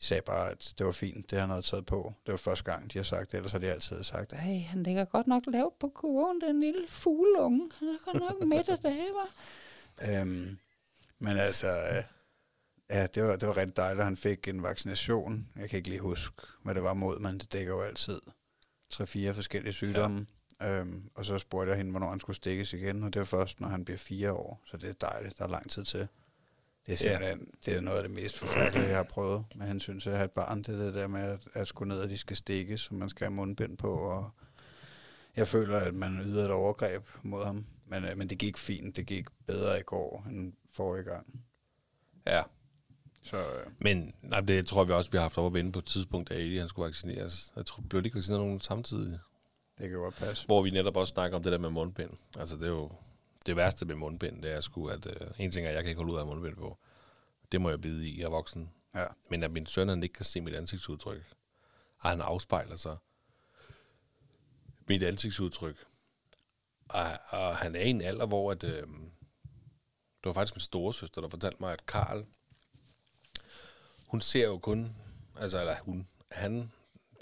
de 0.00 0.06
sagde 0.06 0.22
bare, 0.22 0.50
at 0.50 0.74
det 0.78 0.86
var 0.86 0.92
fint, 0.92 1.30
det 1.30 1.40
han 1.40 1.48
havde 1.48 1.62
taget 1.62 1.86
på. 1.86 2.14
Det 2.26 2.32
var 2.32 2.36
første 2.38 2.64
gang, 2.64 2.92
de 2.92 2.98
har 2.98 3.02
sagt 3.04 3.32
det, 3.32 3.36
ellers 3.36 3.52
har 3.52 3.58
de 3.58 3.72
altid 3.72 4.02
sagt, 4.02 4.32
hey, 4.32 4.60
han 4.62 4.82
ligger 4.82 5.04
godt 5.04 5.26
nok 5.26 5.42
lavt 5.46 5.78
på 5.78 5.88
kurven, 5.88 6.40
den 6.40 6.60
lille 6.60 6.88
fugleunge. 6.88 7.70
Han 7.78 7.88
er 7.88 8.04
godt 8.04 8.18
nok 8.18 8.48
midt 8.48 8.68
af 8.68 8.78
dage, 8.78 9.08
var. 9.14 9.30
Øhm, 10.08 10.58
men 11.18 11.38
altså, 11.38 11.66
øh, 11.68 12.02
ja, 12.90 13.06
det 13.06 13.22
var, 13.22 13.36
det 13.36 13.48
var 13.48 13.56
rigtig 13.56 13.76
dejligt, 13.76 14.00
at 14.00 14.04
han 14.04 14.16
fik 14.16 14.48
en 14.48 14.62
vaccination. 14.62 15.48
Jeg 15.56 15.70
kan 15.70 15.76
ikke 15.76 15.88
lige 15.88 16.00
huske, 16.00 16.42
hvad 16.62 16.74
det 16.74 16.82
var 16.82 16.94
mod, 16.94 17.18
men 17.18 17.38
det 17.38 17.52
dækker 17.52 17.72
jo 17.72 17.80
altid 17.80 18.20
tre-fire 18.90 19.34
forskellige 19.34 19.72
sygdomme. 19.72 20.26
Ja. 20.60 20.80
Øhm, 20.80 21.10
og 21.14 21.24
så 21.24 21.38
spurgte 21.38 21.70
jeg 21.70 21.76
hende, 21.76 21.90
hvornår 21.90 22.10
han 22.10 22.20
skulle 22.20 22.36
stikkes 22.36 22.72
igen, 22.72 23.02
og 23.02 23.12
det 23.12 23.18
var 23.20 23.26
først, 23.26 23.60
når 23.60 23.68
han 23.68 23.84
bliver 23.84 23.98
fire 23.98 24.32
år. 24.32 24.62
Så 24.66 24.76
det 24.76 24.88
er 24.88 25.08
dejligt, 25.08 25.38
der 25.38 25.44
er 25.44 25.48
lang 25.48 25.70
tid 25.70 25.84
til. 25.84 26.08
Det 26.86 26.92
er 26.92 26.96
simpelthen 26.96 27.50
det 27.66 27.74
er 27.74 27.80
noget 27.80 27.96
af 27.96 28.02
det 28.02 28.12
mest 28.12 28.38
forfærdelige, 28.38 28.86
jeg 28.86 28.96
har 28.96 29.02
prøvet 29.02 29.44
med 29.54 29.66
hensyn 29.66 30.00
til 30.00 30.10
at 30.10 30.16
have 30.16 30.24
et 30.24 30.30
barn. 30.30 30.62
Det 30.62 30.68
er 30.68 30.84
det 30.84 30.94
der 30.94 31.06
med 31.06 31.20
at, 31.20 31.40
at 31.52 31.68
skulle 31.68 31.88
ned, 31.88 32.00
og 32.00 32.08
de 32.08 32.18
skal 32.18 32.36
stikkes, 32.36 32.88
og 32.88 32.94
man 32.94 33.08
skal 33.08 33.24
have 33.24 33.34
mundbind 33.34 33.76
på. 33.76 33.92
Og 33.92 34.30
jeg 35.36 35.48
føler, 35.48 35.78
at 35.78 35.94
man 35.94 36.20
yder 36.24 36.44
et 36.44 36.50
overgreb 36.50 37.08
mod 37.22 37.44
ham. 37.44 37.66
Men, 37.86 38.04
øh, 38.04 38.18
men 38.18 38.28
det 38.28 38.38
gik 38.38 38.56
fint. 38.56 38.96
Det 38.96 39.06
gik 39.06 39.26
bedre 39.46 39.80
i 39.80 39.82
går 39.82 40.26
end 40.30 40.52
forrige 40.72 41.04
gang. 41.04 41.44
Ja. 42.26 42.42
Så 43.24 43.36
øh, 43.36 43.66
Men 43.78 44.14
nej, 44.22 44.40
det 44.40 44.66
tror 44.66 44.82
jeg 44.82 44.88
vi 44.88 44.92
også, 44.92 45.10
vi 45.10 45.16
har 45.16 45.22
haft 45.22 45.38
op 45.38 45.46
at 45.46 45.54
vende 45.54 45.72
på 45.72 45.78
et 45.78 45.84
tidspunkt, 45.84 46.28
da 46.28 46.34
Eddie 46.34 46.58
han 46.58 46.68
skulle 46.68 46.86
vaccineres. 46.86 47.52
Jeg 47.56 47.66
tror, 47.66 47.82
blev 47.88 48.02
det 48.02 48.06
ikke 48.06 48.16
vaccineret 48.16 48.44
nogen 48.44 48.60
samtidig? 48.60 49.18
det 49.78 49.90
kan 49.90 49.98
godt 49.98 50.14
passe. 50.14 50.46
Hvor 50.46 50.62
vi 50.62 50.70
netop 50.70 50.96
også 50.96 51.12
snakker 51.12 51.36
om 51.36 51.42
det 51.42 51.52
der 51.52 51.58
med 51.58 51.70
mundbind. 51.70 52.10
Altså 52.38 52.56
det 52.56 52.64
er 52.64 52.68
jo 52.68 52.92
det 53.46 53.56
værste 53.56 53.84
med 53.84 53.94
mundbind, 53.94 54.42
det 54.42 54.52
er 54.52 54.60
sgu, 54.60 54.86
at 54.86 55.06
uh, 55.06 55.40
en 55.40 55.50
ting 55.50 55.66
er, 55.66 55.70
at 55.70 55.74
jeg 55.74 55.82
kan 55.82 55.88
ikke 55.88 55.98
holde 55.98 56.12
ud 56.12 56.18
af 56.18 56.26
mundbind 56.26 56.56
på. 56.56 56.78
Det 57.52 57.60
må 57.60 57.70
jeg 57.70 57.80
bide 57.80 58.08
i, 58.08 58.18
jeg 58.18 58.24
er 58.24 58.30
voksen. 58.30 58.70
Ja. 58.94 59.06
Men 59.30 59.42
at 59.42 59.50
min 59.50 59.66
søn, 59.66 59.88
han 59.88 60.02
ikke 60.02 60.12
kan 60.12 60.24
se 60.24 60.40
mit 60.40 60.54
ansigtsudtryk. 60.54 61.22
Og 62.00 62.10
han 62.10 62.20
afspejler 62.20 62.76
sig. 62.76 62.96
Mit 64.88 65.02
ansigtsudtryk. 65.02 65.76
Og, 66.88 67.04
og 67.28 67.56
han 67.56 67.76
er 67.76 67.80
i 67.80 67.90
en 67.90 68.02
alder, 68.02 68.26
hvor 68.26 68.50
at, 68.50 68.64
øh, 68.64 68.82
det 70.22 70.24
var 70.24 70.32
faktisk 70.32 70.54
min 70.54 70.60
storesøster, 70.60 71.20
der 71.20 71.28
fortalte 71.28 71.56
mig, 71.60 71.72
at 71.72 71.86
Karl, 71.86 72.24
hun 74.14 74.20
ser 74.20 74.44
jo 74.44 74.58
kun, 74.58 74.96
altså 75.36 75.60
eller 75.60 75.76
hun, 75.80 76.08
han, 76.30 76.72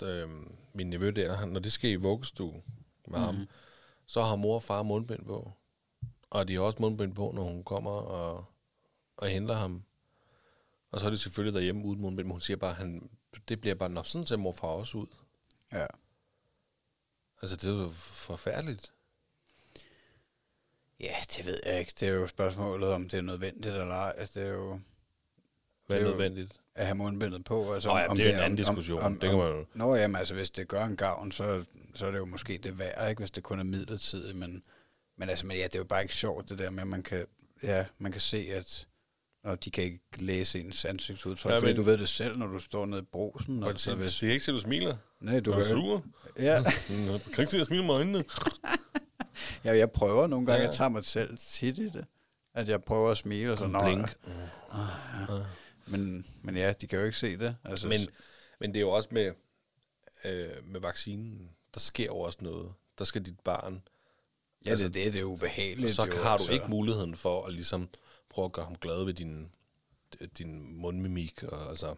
øh, 0.02 0.28
min 0.72 0.90
nevø 0.90 1.10
der, 1.10 1.36
han, 1.36 1.48
når 1.48 1.60
det 1.60 1.72
sker 1.72 1.88
i 1.88 1.94
vuggestue 1.94 2.62
med 3.08 3.18
mm. 3.18 3.24
ham, 3.24 3.48
så 4.06 4.22
har 4.22 4.36
mor 4.36 4.54
og 4.54 4.62
far 4.62 4.82
mundbind 4.82 5.24
på. 5.24 5.52
Og 6.30 6.48
de 6.48 6.54
har 6.54 6.60
også 6.60 6.78
mundbind 6.80 7.14
på, 7.14 7.32
når 7.34 7.42
hun 7.42 7.64
kommer 7.64 7.90
og, 7.90 8.44
og 9.16 9.28
henter 9.28 9.54
ham. 9.54 9.84
Og 10.90 11.00
så 11.00 11.06
er 11.06 11.10
det 11.10 11.20
selvfølgelig 11.20 11.54
derhjemme 11.54 11.84
uden 11.84 12.00
mundbind, 12.00 12.26
men 12.26 12.32
hun 12.32 12.40
siger 12.40 12.56
bare, 12.56 12.70
at 12.70 12.76
han, 12.76 13.10
det 13.48 13.60
bliver 13.60 13.74
bare, 13.74 13.90
nok 13.90 14.06
sådan 14.06 14.26
ser 14.26 14.36
mor 14.36 14.50
og 14.50 14.56
far 14.56 14.68
også 14.68 14.98
ud. 14.98 15.06
Ja. 15.72 15.86
Altså, 17.42 17.56
det 17.56 17.64
er 17.64 17.82
jo 17.82 17.90
forfærdeligt. 17.90 18.92
ja, 21.00 21.14
det 21.36 21.46
ved 21.46 21.60
jeg 21.66 21.78
ikke. 21.80 21.92
Det 22.00 22.08
er 22.08 22.12
jo 22.12 22.26
spørgsmålet, 22.26 22.88
om 22.88 23.08
det 23.08 23.18
er 23.18 23.22
nødvendigt 23.22 23.74
eller 23.74 23.94
ej. 23.94 24.14
Altså, 24.16 24.40
Det 24.40 24.48
er 24.48 24.52
jo 24.52 24.80
Hvad 25.86 25.98
er 25.98 26.02
nødvendigt? 26.02 26.61
At 26.74 26.86
have 26.86 26.94
mundbindet 26.94 27.44
på. 27.44 27.72
Altså, 27.74 27.88
Nå 27.88 27.96
ja, 27.98 28.06
om 28.08 28.16
det 28.16 28.26
er 28.26 28.30
en 28.30 28.36
om- 28.38 28.42
anden 28.44 28.56
diskussion. 28.56 28.98
Om, 28.98 29.04
om, 29.04 29.18
Det 29.18 29.28
kan 29.30 29.38
man 29.38 29.48
jo- 29.48 29.66
Nå 29.74 29.94
jamen, 29.94 30.16
altså 30.16 30.34
hvis 30.34 30.50
det 30.50 30.68
gør 30.68 30.84
en 30.84 30.96
gavn, 30.96 31.32
så, 31.32 31.64
så 31.94 32.06
er 32.06 32.10
det 32.10 32.18
jo 32.18 32.24
måske 32.24 32.58
det 32.62 32.78
værd, 32.78 33.08
ikke? 33.10 33.20
hvis 33.20 33.30
det 33.30 33.42
kun 33.42 33.58
er 33.58 33.62
midlertidigt. 33.64 34.36
Men, 34.36 34.62
men, 35.18 35.28
altså, 35.28 35.46
men 35.46 35.56
ja, 35.56 35.62
det 35.64 35.74
er 35.74 35.78
jo 35.78 35.84
bare 35.84 36.02
ikke 36.02 36.14
sjovt, 36.14 36.48
det 36.48 36.58
der 36.58 36.70
med, 36.70 36.82
at 36.82 36.88
man 36.88 37.02
kan, 37.02 37.26
ja, 37.62 37.84
man 37.98 38.12
kan 38.12 38.20
se, 38.20 38.48
at 38.52 38.86
når 39.44 39.54
de 39.54 39.70
kan 39.70 39.84
ikke 39.84 40.00
læse 40.18 40.60
ens 40.60 40.84
ansigtsudtryk, 40.84 41.50
Ja, 41.50 41.54
ja, 41.54 41.60
fordi 41.60 41.68
men- 41.72 41.76
du 41.76 41.82
ved 41.82 41.98
det 41.98 42.08
selv, 42.08 42.36
når 42.38 42.46
du 42.46 42.58
står 42.58 42.86
nede 42.86 43.00
i 43.00 43.04
brosen. 43.12 43.62
Og 43.62 43.68
Altså, 43.70 43.90
det, 43.90 43.98
hvis, 43.98 44.10
det 44.12 44.20
kan 44.20 44.30
ikke 44.30 44.44
se, 44.44 44.50
at 44.50 44.54
du 44.54 44.60
smiler. 44.60 44.96
nej, 45.20 45.40
du 45.40 45.50
er 45.52 45.56
kan, 45.56 45.64
sur. 45.64 46.04
ja, 46.38 46.60
Mm, 46.90 46.94
Jeg 47.10 47.20
kan 47.34 47.42
ikke 47.42 47.50
se, 47.50 47.56
at 47.56 47.58
jeg 47.58 47.66
smiler 47.66 47.84
med 47.84 47.94
øjnene. 47.94 48.24
ja, 49.64 49.76
jeg 49.76 49.90
prøver 49.90 50.26
nogle 50.26 50.46
gange, 50.46 50.60
Ja. 50.62 50.66
jeg 50.68 50.74
tager 50.74 50.88
mig 50.88 51.04
selv 51.04 51.38
tit 51.38 51.78
i 51.78 51.88
det. 51.88 52.04
At 52.54 52.68
jeg 52.68 52.82
prøver 52.84 53.10
at 53.10 53.18
smile 53.18 53.52
og 53.52 53.58
så, 53.58 53.66
nå, 53.66 53.82
Blink. 53.84 54.16
Men, 55.86 56.26
men 56.42 56.56
ja, 56.56 56.72
de 56.72 56.86
kan 56.86 56.98
jo 56.98 57.04
ikke 57.04 57.18
se 57.18 57.36
det. 57.36 57.56
Altså, 57.64 57.88
Men, 57.88 58.00
men 58.60 58.70
det 58.70 58.76
er 58.76 58.80
jo 58.80 58.90
også 58.90 59.08
med, 59.12 59.32
øh, 60.24 60.66
med 60.66 60.80
vaccinen, 60.80 61.50
der 61.74 61.80
sker 61.80 62.04
jo 62.04 62.18
også 62.18 62.38
noget. 62.42 62.72
Der 62.98 63.04
skal 63.04 63.26
dit 63.26 63.40
barn, 63.40 63.82
ja, 64.64 64.76
det, 64.76 64.94
det, 64.94 65.12
det 65.12 65.20
er 65.20 65.24
ubehageligt. 65.24 65.94
så 65.94 66.04
jo, 66.04 66.12
har 66.12 66.36
du 66.36 66.42
altså. 66.42 66.52
ikke 66.52 66.66
muligheden 66.66 67.14
for 67.14 67.46
at 67.46 67.52
ligesom 67.52 67.88
prøve 68.30 68.44
at 68.44 68.52
gøre 68.52 68.64
ham 68.64 68.76
glad 68.76 69.04
ved 69.04 69.14
din, 69.14 69.50
din 70.38 70.76
mundmimik. 70.76 71.42
Og, 71.42 71.68
altså, 71.68 71.94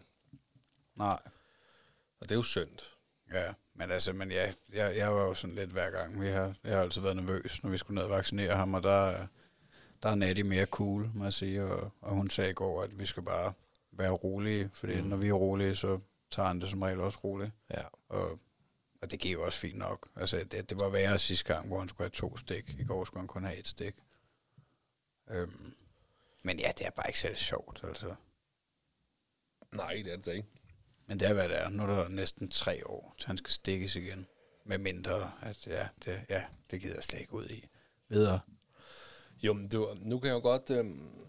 Nej. 0.95 1.19
og 2.19 2.29
det 2.29 2.31
er 2.31 2.35
jo 2.35 2.43
synd. 2.43 2.79
Ja, 3.33 3.53
men 3.73 3.91
altså, 3.91 4.13
men 4.13 4.31
ja, 4.31 4.53
jeg, 4.73 4.97
jeg 4.97 5.15
var 5.15 5.21
jo 5.21 5.33
sådan 5.33 5.55
lidt 5.55 5.69
hver 5.69 5.91
gang. 5.91 6.21
Vi 6.21 6.27
har, 6.27 6.55
jeg 6.63 6.75
har 6.75 6.81
altid 6.81 7.01
været 7.01 7.15
nervøs, 7.15 7.63
når 7.63 7.69
vi 7.69 7.77
skulle 7.77 7.95
ned 7.95 8.03
og 8.03 8.09
vaccinere 8.09 8.55
ham, 8.55 8.73
og 8.73 8.83
der, 8.83 9.27
der 10.03 10.09
er 10.09 10.15
Natty 10.15 10.41
mere 10.41 10.65
cool, 10.65 11.09
må 11.13 11.23
jeg 11.23 11.33
sige, 11.33 11.63
og, 11.63 11.91
og 12.01 12.15
hun 12.15 12.29
sagde 12.29 12.49
i 12.49 12.53
går, 12.53 12.83
at 12.83 12.99
vi 12.99 13.05
skal 13.05 13.23
bare 13.23 13.53
være 13.97 14.11
rolige, 14.11 14.69
fordi 14.73 15.01
mm. 15.01 15.07
når 15.07 15.17
vi 15.17 15.27
er 15.27 15.33
rolige, 15.33 15.75
så 15.75 15.99
tager 16.31 16.47
han 16.47 16.61
det 16.61 16.69
som 16.69 16.81
regel 16.81 16.99
også 16.99 17.19
roligt. 17.23 17.51
Ja. 17.69 17.83
Og, 18.09 18.39
og 19.01 19.11
det 19.11 19.19
giver 19.19 19.33
jo 19.33 19.45
også 19.45 19.59
fint 19.59 19.77
nok. 19.77 20.09
Altså, 20.15 20.43
det, 20.51 20.69
det 20.69 20.79
var 20.79 20.89
værre 20.89 21.19
sidste 21.19 21.53
gang, 21.53 21.67
hvor 21.67 21.79
han 21.79 21.89
skulle 21.89 22.05
have 22.05 22.09
to 22.29 22.37
stik. 22.37 22.75
I 22.79 22.83
går 22.83 23.05
skulle 23.05 23.21
han 23.21 23.27
kun 23.27 23.43
have 23.43 23.57
et 23.57 23.67
stik. 23.67 23.95
Øhm, 25.29 25.75
men 26.41 26.59
ja, 26.59 26.71
det 26.77 26.85
er 26.85 26.89
bare 26.89 27.09
ikke 27.09 27.19
særlig 27.19 27.37
sjovt, 27.37 27.81
altså. 27.83 28.15
Nej, 29.71 30.01
det 30.05 30.13
er 30.13 30.17
det 30.17 30.33
ikke. 30.33 30.47
Men 31.07 31.19
det 31.19 31.29
er, 31.29 31.33
hvad 31.33 31.49
det 31.49 31.61
er. 31.61 31.69
Nu 31.69 31.83
er 31.83 31.87
der 31.87 32.07
næsten 32.07 32.49
tre 32.49 32.87
år, 32.87 33.15
til 33.17 33.27
han 33.27 33.37
skal 33.37 33.51
stikkes 33.51 33.95
igen. 33.95 34.27
Med 34.63 34.77
mindre, 34.77 35.31
at 35.41 35.67
ja, 35.67 35.87
det, 36.05 36.21
ja, 36.29 36.45
det 36.71 36.81
gider 36.81 36.95
jeg 36.95 37.03
slet 37.03 37.19
ikke 37.19 37.33
ud 37.33 37.49
i. 37.49 37.67
Videre. 38.07 38.39
Jo, 39.43 39.53
men 39.53 39.71
var, 39.71 39.97
nu 39.99 40.19
kan 40.19 40.27
jeg 40.27 40.35
jo 40.35 40.39
godt... 40.39 40.69
Øhm, 40.69 41.27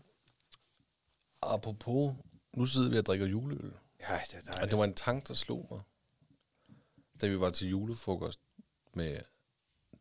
apropos, 1.42 2.14
nu 2.56 2.66
sidder 2.66 2.90
vi 2.90 2.98
og 2.98 3.06
drikker 3.06 3.26
juleøl. 3.26 3.72
Ja, 4.00 4.20
det 4.26 4.34
er 4.34 4.38
Og 4.40 4.46
dejligt. 4.46 4.70
det 4.70 4.78
var 4.78 4.84
en 4.84 4.94
tanke, 4.94 5.28
der 5.28 5.34
slog 5.34 5.66
mig, 5.70 5.80
da 7.20 7.28
vi 7.28 7.40
var 7.40 7.50
til 7.50 7.68
julefrokost 7.68 8.40
med 8.94 9.18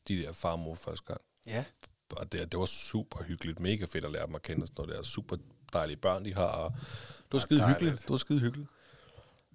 de 0.08 0.18
der 0.18 0.34
far 0.34 0.52
og 0.52 0.60
mor 0.60 0.76
første 0.76 1.06
gang. 1.06 1.22
Ja. 1.46 1.66
Og 2.10 2.32
det, 2.32 2.52
det 2.52 2.60
var 2.60 2.66
super 2.66 3.24
hyggeligt. 3.24 3.60
Mega 3.60 3.86
fedt 3.86 4.06
at 4.06 4.12
lære 4.12 4.28
dem 4.28 4.36
at 4.36 4.42
kende 4.42 4.64
og 4.64 4.68
sådan 4.68 4.84
noget 4.86 4.98
der. 4.98 5.04
Super 5.04 5.38
dejlige 5.74 5.98
børn, 5.98 6.26
de 6.26 6.34
har. 6.34 6.48
Og 6.48 6.72
det 6.72 7.32
var 7.32 7.40
Ja, 7.40 7.42
skide 7.42 7.60
dejligt. 7.60 7.80
hyggeligt. 7.82 8.02
Det 8.02 8.10
var 8.10 8.18
skide 8.18 8.40
hyggeligt. 8.40 8.70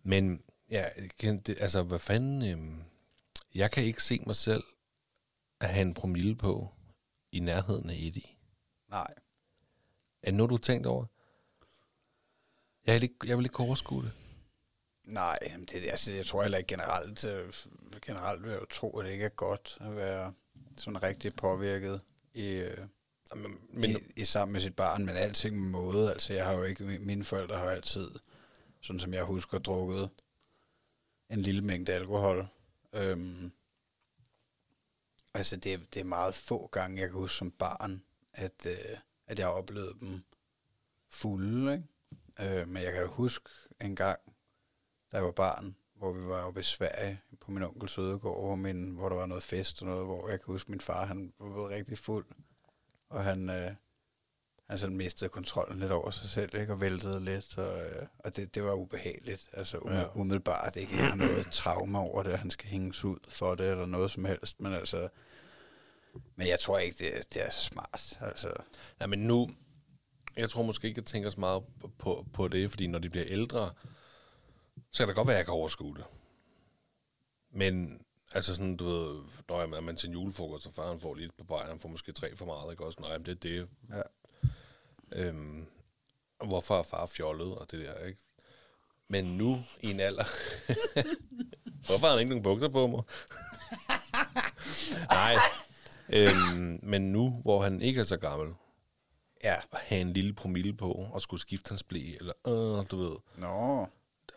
Men, 0.03 0.43
ja, 0.71 0.89
det, 1.21 1.49
altså, 1.61 1.83
hvad 1.83 1.99
fanden... 1.99 2.43
Øhm, 2.53 2.83
jeg 3.55 3.71
kan 3.71 3.85
ikke 3.85 4.03
se 4.05 4.21
mig 4.27 4.37
selv 4.37 4.63
at 5.61 5.69
have 5.69 5.83
en 5.83 5.95
promille 5.95 6.37
på 6.37 6.69
i 7.33 7.41
nærheden 7.41 7.91
af 7.91 7.95
Eddie. 7.95 8.29
Nej. 8.89 9.15
Er 10.23 10.33
noget, 10.33 10.51
du 10.51 10.59
tænkt 10.59 10.87
over? 10.87 11.07
Jeg 12.91 13.01
vil 13.01 13.03
ikke, 13.03 13.17
jeg 13.27 13.39
vil 13.39 13.47
ikke 13.47 13.61
overskue 13.61 14.03
det. 14.03 14.13
Nej, 15.07 15.39
det, 15.71 15.75
altså, 15.75 16.13
jeg 16.13 16.27
tror 16.27 16.43
heller 16.43 16.59
ikke 16.59 16.69
generelt, 16.69 17.25
øh, 17.25 17.53
generelt 18.07 18.43
vil 18.43 18.51
jeg 18.51 18.61
jo 18.61 18.67
tro, 18.67 18.99
at 18.99 19.07
det 19.07 19.13
ikke 19.13 19.25
er 19.25 19.29
godt 19.29 19.79
at 19.81 19.97
være 19.97 20.33
sådan 20.77 21.03
rigtig 21.03 21.35
påvirket 21.35 22.01
i, 22.35 22.47
øh, 22.47 22.79
Men, 23.35 23.59
men, 23.73 23.91
i, 23.91 23.95
i 24.17 24.25
sammen 24.25 24.53
med 24.53 24.61
sit 24.61 24.77
barn, 24.77 25.05
men 25.05 25.17
alting 25.17 25.61
med 25.61 25.71
måde. 25.71 26.13
Altså, 26.13 26.33
jeg 26.33 26.45
har 26.45 26.53
jo 26.53 26.63
ikke, 26.63 26.85
mine 26.85 27.25
forældre 27.25 27.57
har 27.57 27.71
altid, 27.71 28.11
sådan 28.81 29.01
som 29.01 29.15
jeg 29.15 29.25
husker, 29.25 29.59
drukket 29.59 30.11
en 31.31 31.43
lille 31.43 31.63
mængde 31.63 31.93
alkohol. 31.93 32.47
Øhm, 32.93 33.53
altså, 35.35 35.57
det, 35.57 35.95
det 35.95 36.01
er 36.01 36.05
meget 36.05 36.35
få 36.35 36.67
gange, 36.67 37.01
jeg 37.01 37.09
kan 37.09 37.19
huske 37.19 37.37
som 37.37 37.51
barn, 37.51 38.03
at, 38.33 38.67
øh, 38.67 38.97
at 39.27 39.39
jeg 39.39 39.49
oplevede 39.49 39.95
dem 40.01 40.23
fulde, 41.11 41.73
ikke? 41.73 41.85
Øh, 42.43 42.69
men 42.69 42.83
jeg 42.83 42.93
kan 42.93 43.07
huske 43.09 43.51
en 43.81 43.97
gang, 43.97 44.19
da 45.13 45.17
jeg 45.17 45.25
var 45.25 45.31
barn, 45.31 45.77
hvor 45.95 46.13
vi 46.13 46.27
var 46.27 46.43
oppe 46.43 46.61
i 46.61 46.63
Sverige 46.63 47.21
på 47.41 47.51
min 47.51 47.63
onkels 47.63 47.99
ødegård, 47.99 48.41
hvor, 48.41 48.55
min, 48.55 48.91
hvor 48.91 49.09
der 49.09 49.17
var 49.17 49.27
noget 49.27 49.43
fest 49.43 49.83
og 49.83 49.89
noget, 49.89 50.05
hvor 50.07 50.29
jeg 50.29 50.41
kan 50.41 50.53
huske, 50.53 50.71
min 50.71 50.81
far 50.81 51.05
han 51.07 51.33
var 51.39 51.53
blevet 51.53 51.71
rigtig 51.71 51.99
fuld, 51.99 52.27
og 53.11 53.25
han, 53.25 53.51
øh, 53.51 53.71
han 54.69 54.79
sådan 54.79 54.97
mistede 54.97 55.31
kontrollen 55.31 55.79
lidt 55.79 55.93
over 55.93 56.11
sig 56.11 56.31
selv, 56.31 56.55
ikke? 56.61 56.73
og 56.73 56.81
væltede 56.81 57.25
lidt, 57.25 57.59
og, 57.59 57.85
øh, 57.85 58.07
og 58.19 58.37
det, 58.37 58.55
det 58.55 58.65
var 58.65 58.73
ubehageligt. 58.73 59.51
Altså 59.53 59.79
um, 59.79 59.93
Ja. 59.93 60.05
umiddelbart 60.15 60.77
ikke 60.77 60.97
jeg 60.97 61.09
har 61.09 61.17
noget 61.17 61.47
traume 61.53 61.99
over 61.99 62.23
det, 62.23 62.39
han 62.39 62.51
skal 62.51 62.69
hænges 62.69 63.05
ud 63.05 63.19
for 63.29 63.55
det, 63.55 63.71
eller 63.71 63.87
noget 63.87 64.11
som 64.11 64.25
helst, 64.25 64.61
men 64.61 64.73
altså, 64.73 65.09
men 66.37 66.47
jeg 66.47 66.61
tror 66.61 66.79
ikke, 66.79 67.05
det, 67.05 67.35
det 67.35 67.47
er 67.47 67.51
så 67.51 67.65
smart. 67.65 68.19
Altså, 68.21 68.53
Nej, 68.99 69.07
men 69.07 69.19
nu... 69.19 69.51
Jeg 70.37 70.51
tror 70.51 70.63
måske 70.63 70.89
ikke, 70.89 70.99
jeg 70.99 71.07
tænker 71.07 71.31
så 71.31 71.41
meget 71.41 71.63
på, 71.99 72.27
på, 72.33 72.49
det, 72.49 72.71
fordi 72.71 72.87
når 72.87 72.99
de 72.99 73.11
bliver 73.11 73.27
ældre, 73.29 73.71
så 74.91 74.99
kan 74.99 75.09
det 75.09 75.17
godt 75.17 75.29
være, 75.29 75.37
at 75.37 75.39
jeg 75.39 75.47
kan 75.47 75.55
overskue 75.55 75.97
det. 75.97 76.05
Men 77.51 78.05
altså 78.33 78.55
sådan, 78.55 78.77
du 78.77 78.85
ved, 78.85 79.23
når 79.49 79.61
er 79.61 79.81
man 79.81 79.97
til 79.97 80.09
en 80.09 80.13
julefrokost, 80.13 80.67
og 80.67 80.75
faren 80.75 81.01
får 81.01 81.15
lidt 81.15 81.37
på 81.37 81.45
vej, 81.49 81.69
han 81.69 81.79
får 81.79 81.89
måske 81.89 82.13
tre 82.13 82.37
for 82.37 82.45
meget, 82.45 82.71
ikke 82.71 82.85
også? 82.85 83.01
Nej, 83.01 83.19
men 83.19 83.27
det 83.27 83.33
er 83.33 83.35
det. 83.49 83.69
Ja. 83.95 84.03
Øhm, 85.13 85.67
hvorfor 86.45 86.79
er 86.79 86.83
far 86.83 87.07
fjollet, 87.07 87.55
og 87.55 87.71
det 87.71 87.87
der, 87.87 88.07
ikke? 88.07 88.21
Men 89.09 89.25
nu, 89.25 89.59
i 89.81 89.91
en 89.91 90.01
alder... 90.01 90.25
hvorfor 91.87 92.07
har 92.07 92.11
han 92.11 92.21
ikke 92.21 92.31
nogen 92.31 92.43
bukser 92.43 92.69
på 92.69 92.87
mig? 92.87 93.03
Nej. 95.21 95.37
Øhm, 96.09 96.81
men 96.83 97.13
nu, 97.13 97.31
hvor 97.43 97.63
han 97.63 97.83
ikke 97.83 98.01
er 98.01 98.05
så 98.05 98.17
gammel, 98.17 98.55
ja. 99.45 99.57
at 99.73 99.79
have 99.81 100.01
en 100.01 100.13
lille 100.13 100.33
promille 100.33 100.73
på, 100.73 100.93
og 100.93 101.23
skulle 101.23 101.41
skifte 101.41 101.69
hans 101.69 101.83
blæ, 101.83 102.01
eller 102.21 102.33
øh, 102.47 102.91
du 102.91 102.97
ved, 102.97 103.17
Nå, 103.37 103.89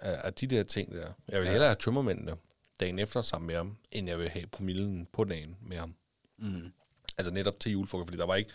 af, 0.01 0.33
de 0.33 0.47
der 0.47 0.63
ting 0.63 0.91
der. 0.91 1.13
Jeg 1.27 1.41
vil 1.41 1.49
hellere 1.49 1.67
have 1.67 1.75
tømmermændene 1.75 2.37
dagen 2.79 2.99
efter 2.99 3.21
sammen 3.21 3.47
med 3.47 3.55
ham, 3.55 3.77
end 3.91 4.07
jeg 4.07 4.19
vil 4.19 4.29
have 4.29 4.47
promillen 4.47 5.05
på 5.05 5.23
dagen 5.23 5.57
med 5.61 5.77
ham. 5.77 5.95
mm. 6.37 6.73
Altså 7.17 7.33
netop 7.33 7.59
til 7.59 7.71
julefrokost, 7.71 8.07
fordi 8.07 8.17
der 8.17 8.25
var 8.25 8.35
ikke, 8.35 8.51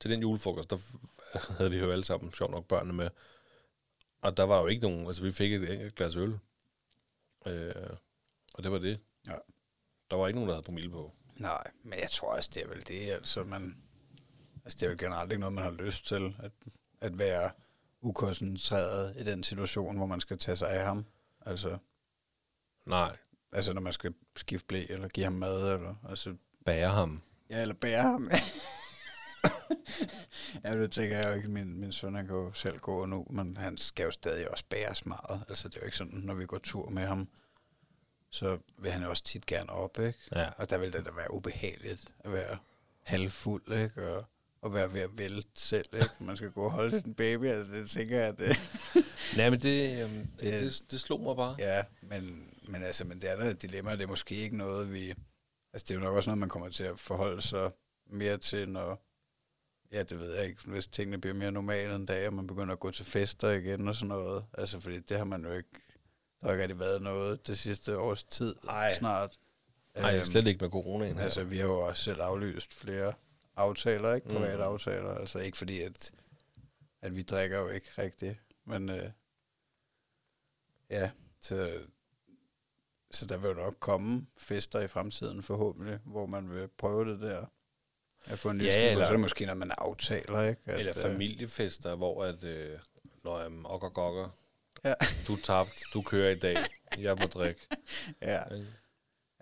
til 0.00 0.10
den 0.10 0.20
julefrokost, 0.20 0.70
der 0.70 0.78
havde 1.58 1.70
vi 1.70 1.78
jo 1.78 1.90
alle 1.92 2.04
sammen, 2.04 2.32
sjovt 2.32 2.50
nok, 2.50 2.66
børnene 2.66 2.92
med. 2.92 3.10
Og 4.22 4.36
der 4.36 4.44
var 4.44 4.60
jo 4.60 4.66
ikke 4.66 4.82
nogen, 4.82 5.06
altså 5.06 5.22
vi 5.22 5.30
fik 5.30 5.52
et 5.52 5.72
enkelt 5.72 5.94
glas 5.94 6.16
øl. 6.16 6.38
Øh, 7.46 7.74
og 8.54 8.62
det 8.62 8.72
var 8.72 8.78
det. 8.78 9.00
Ja. 9.26 9.34
Der 10.10 10.16
var 10.16 10.26
ikke 10.26 10.36
nogen, 10.36 10.48
der 10.48 10.54
havde 10.54 10.64
promille 10.64 10.90
på. 10.90 11.12
Nej, 11.36 11.70
men 11.82 11.98
jeg 11.98 12.10
tror 12.10 12.34
også, 12.34 12.50
det 12.54 12.62
er 12.62 12.68
vel 12.68 12.88
det, 12.88 13.10
altså 13.10 13.44
man... 13.44 13.82
Altså 14.70 14.78
det 14.80 14.86
er 14.86 14.90
jo 14.90 14.96
generelt 14.98 15.32
ikke 15.32 15.40
noget, 15.40 15.54
man 15.54 15.64
har 15.64 15.70
lyst 15.70 16.06
til, 16.06 16.36
at, 16.38 16.52
at 17.00 17.18
være 17.18 17.50
ukoncentreret 18.00 19.14
i 19.16 19.24
den 19.24 19.42
situation, 19.42 19.96
hvor 19.96 20.06
man 20.06 20.20
skal 20.20 20.38
tage 20.38 20.56
sig 20.56 20.70
af 20.70 20.86
ham. 20.86 21.06
Altså, 21.46 21.78
Nej, 22.86 23.16
altså 23.52 23.72
når 23.72 23.80
man 23.80 23.92
skal 23.92 24.14
skifte 24.36 24.66
blæ, 24.66 24.86
eller 24.88 25.08
give 25.08 25.24
ham 25.24 25.32
mad, 25.32 25.72
eller... 25.72 25.94
Altså, 26.08 26.36
bære 26.64 26.88
ham. 26.88 27.22
ja, 27.50 27.62
eller 27.62 27.74
bære 27.74 28.02
ham. 28.02 28.30
ja, 30.64 30.76
det 30.76 30.92
tænker 30.92 31.18
jeg 31.18 31.28
jo 31.28 31.34
ikke. 31.34 31.48
Min, 31.48 31.80
min 31.80 31.92
søn, 31.92 32.14
han 32.14 32.26
kan 32.26 32.36
jo 32.36 32.52
selv 32.52 32.78
gå 32.78 33.06
nu, 33.06 33.26
men 33.30 33.56
han 33.56 33.78
skal 33.78 34.04
jo 34.04 34.10
stadig 34.10 34.50
også 34.50 34.64
bæres 34.70 35.06
meget. 35.06 35.44
Altså 35.48 35.68
det 35.68 35.76
er 35.76 35.80
jo 35.80 35.84
ikke 35.84 35.96
sådan, 35.96 36.18
når 36.18 36.34
vi 36.34 36.46
går 36.46 36.58
tur 36.58 36.90
med 36.90 37.06
ham, 37.06 37.28
så 38.30 38.58
vil 38.78 38.92
han 38.92 39.02
jo 39.02 39.10
også 39.10 39.24
tit 39.24 39.46
gerne 39.46 39.70
op, 39.70 39.98
ikke? 39.98 40.18
Ja. 40.32 40.48
Og 40.56 40.70
der 40.70 40.78
vil 40.78 40.92
det 40.92 41.04
da 41.04 41.10
være 41.10 41.34
ubehageligt 41.34 42.14
at 42.18 42.32
være 42.32 42.58
halvfuld, 43.02 43.72
ikke? 43.72 44.16
Og, 44.16 44.24
og 44.62 44.74
være 44.74 44.92
ved 44.92 45.00
at 45.00 45.18
vælte 45.18 45.48
selv, 45.54 45.86
ikke? 45.94 46.08
Man 46.20 46.36
skal 46.36 46.50
gå 46.50 46.62
og 46.64 46.70
holde 46.70 47.00
sin 47.00 47.14
baby, 47.14 47.44
altså 47.46 47.72
det 47.72 47.90
tænker 47.90 48.18
jeg, 48.18 48.28
at 48.28 48.38
det... 48.38 48.56
Nej, 49.36 49.50
men 49.50 49.60
det, 49.60 50.02
øhm, 50.04 50.26
det, 50.26 50.40
Det- 50.60 50.82
det, 50.90 51.00
slog 51.00 51.20
mig 51.20 51.36
bare. 51.36 51.56
ja, 51.58 51.84
men, 52.02 52.48
men 52.68 52.82
altså, 52.82 53.04
men 53.04 53.20
det 53.22 53.30
er 53.30 53.36
da 53.36 53.44
et 53.44 53.62
dilemma, 53.62 53.92
det 53.92 54.02
er 54.02 54.06
måske 54.06 54.34
ikke 54.34 54.56
noget, 54.56 54.92
vi... 54.92 55.08
Altså 55.72 55.84
det 55.88 55.90
er 55.90 55.94
jo 55.94 56.00
nok 56.00 56.14
også 56.16 56.30
noget, 56.30 56.38
man 56.38 56.48
kommer 56.48 56.68
til 56.68 56.84
at 56.84 56.98
forholde 57.00 57.42
sig 57.42 57.70
mere 58.06 58.36
til, 58.36 58.68
når... 58.68 59.02
Ja, 59.92 60.02
det 60.02 60.20
ved 60.20 60.34
jeg 60.34 60.44
ikke, 60.46 60.62
hvis 60.66 60.86
tingene 60.88 61.18
bliver 61.20 61.34
mere 61.34 61.52
normale 61.52 61.94
en 61.94 62.06
dag, 62.06 62.26
og 62.26 62.34
man 62.34 62.46
begynder 62.46 62.72
at 62.72 62.80
gå 62.80 62.90
til 62.90 63.04
fester 63.04 63.50
igen 63.50 63.88
og 63.88 63.94
sådan 63.94 64.08
noget. 64.08 64.44
Altså, 64.58 64.80
fordi 64.80 64.98
det 65.00 65.16
har 65.18 65.24
man 65.24 65.44
jo 65.44 65.52
ikke... 65.52 65.68
Der 66.40 66.46
har 66.46 66.52
ikke 66.52 66.62
rigtig 66.62 66.78
været 66.78 67.02
noget 67.02 67.46
det 67.46 67.58
sidste 67.58 67.98
års 67.98 68.24
tid 68.24 68.54
Ej. 68.68 68.94
snart. 68.94 69.38
Nej, 69.96 70.16
Øhm, 70.16 70.24
slet 70.24 70.46
ikke 70.46 70.64
med 70.64 70.70
coronaen 70.70 71.16
her. 71.16 71.22
Altså, 71.24 71.44
vi 71.44 71.58
har 71.58 71.64
jo 71.66 71.80
også 71.80 72.02
selv 72.04 72.20
aflyst 72.20 72.74
flere 72.74 73.12
aftaler, 73.60 74.14
ikke? 74.14 74.28
Private 74.28 74.52
Mm. 74.56 74.58
mm. 74.58 74.72
aftaler. 74.74 75.14
Altså, 75.14 75.38
ikke 75.38 75.58
fordi, 75.58 75.80
at, 75.80 76.12
at 77.02 77.16
vi 77.16 77.22
drikker 77.22 77.58
jo 77.58 77.68
ikke 77.68 77.88
rigtigt. 77.98 78.36
Men 78.64 78.88
øh, 78.88 79.10
ja, 80.90 81.10
så, 81.40 81.80
så 83.10 83.26
der 83.26 83.36
vil 83.36 83.48
jo 83.48 83.54
nok 83.54 83.76
komme 83.80 84.26
fester 84.38 84.80
i 84.80 84.88
fremtiden 84.88 85.42
forhåbentlig, 85.42 85.98
hvor 86.04 86.26
man 86.26 86.50
vil 86.50 86.68
prøve 86.68 87.12
det 87.12 87.20
der. 87.20 87.46
At 88.26 88.38
få 88.38 88.50
en 88.50 88.58
lille 88.58 88.72
Ja, 88.72 88.80
ja, 88.80 88.90
eller- 88.90 89.04
så 89.04 89.08
er 89.08 89.12
det 89.12 89.20
måske 89.20 89.44
noget, 89.44 89.58
man 89.58 89.70
aftaler, 89.78 90.40
ikke? 90.42 90.60
At, 90.66 90.78
Eller 90.78 90.92
øh, 90.96 91.02
familiefester, 91.02 91.94
hvor 91.94 92.24
at, 92.24 92.44
øh, 92.44 92.78
når 93.24 93.38
jeg 93.38 93.46
er 93.46 93.62
okker 93.64 93.88
gokker, 93.88 94.28
Ja. 94.84 94.94
du 95.26 95.36
tabt, 95.36 95.82
du 95.94 96.02
kører 96.02 96.30
i 96.30 96.38
dag, 96.38 96.56
jeg 96.98 97.16
må 97.20 97.26
drikke. 97.26 97.60
Ja, 98.22 98.44
Ikke? 98.54 98.66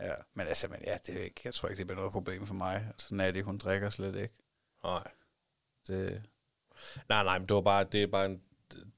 Ja. 0.01 0.15
Men 0.35 0.47
altså, 0.47 0.69
men 0.69 0.79
ja, 0.87 0.97
det 1.07 1.17
er 1.21 1.25
ikke, 1.25 1.41
jeg 1.45 1.55
tror 1.55 1.69
ikke, 1.69 1.79
det 1.79 1.87
bliver 1.87 1.97
noget 1.97 2.13
problem 2.13 2.47
for 2.47 2.55
mig. 2.55 2.87
Altså, 2.93 3.15
Natty, 3.15 3.41
hun 3.41 3.59
drikker 3.59 3.91
slet 3.91 4.17
ikke. 4.17 4.35
Nej. 4.85 5.11
Det, 5.87 6.23
nej, 7.09 7.25
nej, 7.25 7.39
men 7.39 7.49
det 7.49 7.55
var 7.55 7.61
bare, 7.61 7.85
det 7.85 8.03
er 8.03 8.07
bare 8.07 8.25
en, 8.27 8.43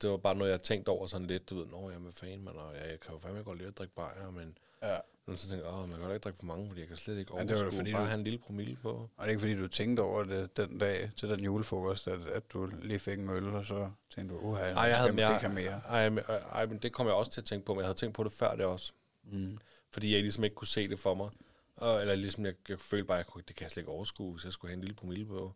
det 0.03 0.11
var 0.11 0.17
bare 0.17 0.35
noget, 0.35 0.51
jeg 0.51 0.63
tænkte 0.63 0.89
over 0.91 1.07
sådan 1.07 1.27
lidt, 1.27 1.51
du 1.51 1.55
ved, 1.59 1.67
nå, 1.67 1.91
jamen, 1.91 2.03
hvad 2.03 2.13
fanden, 2.13 2.45
man, 2.45 2.57
og 2.57 2.75
jeg, 2.75 2.91
jeg 2.91 3.01
kan 3.01 3.13
jo 3.13 3.19
fandme 3.19 3.43
godt 3.43 3.59
lide 3.59 3.69
at 3.69 3.79
drikke 3.79 3.95
bajer, 3.95 4.31
men 4.31 4.59
ja. 4.83 4.99
men 5.27 5.37
så 5.37 5.49
tænkte 5.49 5.67
jeg, 5.67 5.75
åh, 5.75 5.89
man 5.89 5.99
kan 5.99 6.09
da 6.09 6.15
ikke 6.15 6.23
drikke 6.25 6.39
for 6.39 6.47
mange, 6.47 6.69
fordi 6.69 6.81
jeg 6.81 6.89
kan 6.89 6.97
slet 6.97 7.19
ikke 7.19 7.35
Men 7.35 7.49
det 7.49 7.57
var 7.57 7.63
overskue, 7.63 7.79
fordi, 7.79 7.93
bare 7.93 8.03
du- 8.03 8.07
have 8.07 8.19
en 8.19 8.25
lille 8.25 8.39
promille 8.39 8.77
på. 8.77 8.89
Og 8.91 9.09
det 9.19 9.25
er 9.25 9.29
ikke 9.29 9.41
fordi, 9.41 9.57
du 9.57 9.69
tænkte 9.69 10.01
over 10.01 10.25
det 10.25 10.57
den 10.57 10.79
dag 10.79 11.11
til 11.17 11.29
den 11.29 11.41
julefrokost, 11.41 12.09
at, 12.09 12.21
at 12.27 12.51
du 12.53 12.67
lige 12.67 12.99
fik 12.99 13.19
en 13.19 13.31
øl, 13.31 13.49
og 13.49 13.67
så 13.67 13.91
tænkte 14.15 14.35
du, 14.35 14.41
uha, 14.41 14.63
Ej, 14.73 14.83
jeg 14.83 14.99
havde 14.99 15.13
mere, 15.13 15.35
ikke 15.35 15.49
mere. 15.49 15.81
ej, 15.89 16.09
men, 16.09 16.25
ej, 16.53 16.67
men 16.67 16.79
det 16.79 16.93
kom 16.93 17.07
jeg 17.07 17.15
også 17.15 17.33
til 17.33 17.41
at 17.41 17.45
tænke 17.45 17.67
på, 17.67 17.75
men 17.75 17.79
jeg 17.81 17.87
havde 17.87 17.99
tænkt 17.99 18.15
på 18.15 18.25
det 18.25 18.33
før 18.33 18.57
det 18.57 18.65
også. 18.65 18.93
Mm. 19.25 19.59
Fordi 19.91 20.13
jeg 20.15 20.21
ligesom 20.23 20.45
ikke 20.45 20.55
kunne 20.57 20.69
se 20.69 20.89
det 20.89 20.99
for 20.99 21.15
mig. 21.15 21.31
Og, 21.77 22.01
eller 22.01 22.15
ligesom, 22.15 22.45
jeg, 22.47 22.55
jeg 22.69 22.81
følte 22.81 23.05
bare, 23.05 23.19
at 23.19 23.25
jeg 23.27 23.33
kunne, 23.33 23.45
det 23.49 23.57
kan 23.57 23.63
jeg 23.65 23.71
slet 23.71 23.81
ikke 23.83 23.91
overskue, 23.93 24.33
hvis 24.33 24.45
jeg 24.45 24.53
skulle 24.53 24.69
have 24.71 24.75
en 24.77 24.81
lille 24.81 24.95
promille 24.95 25.27
på. 25.27 25.53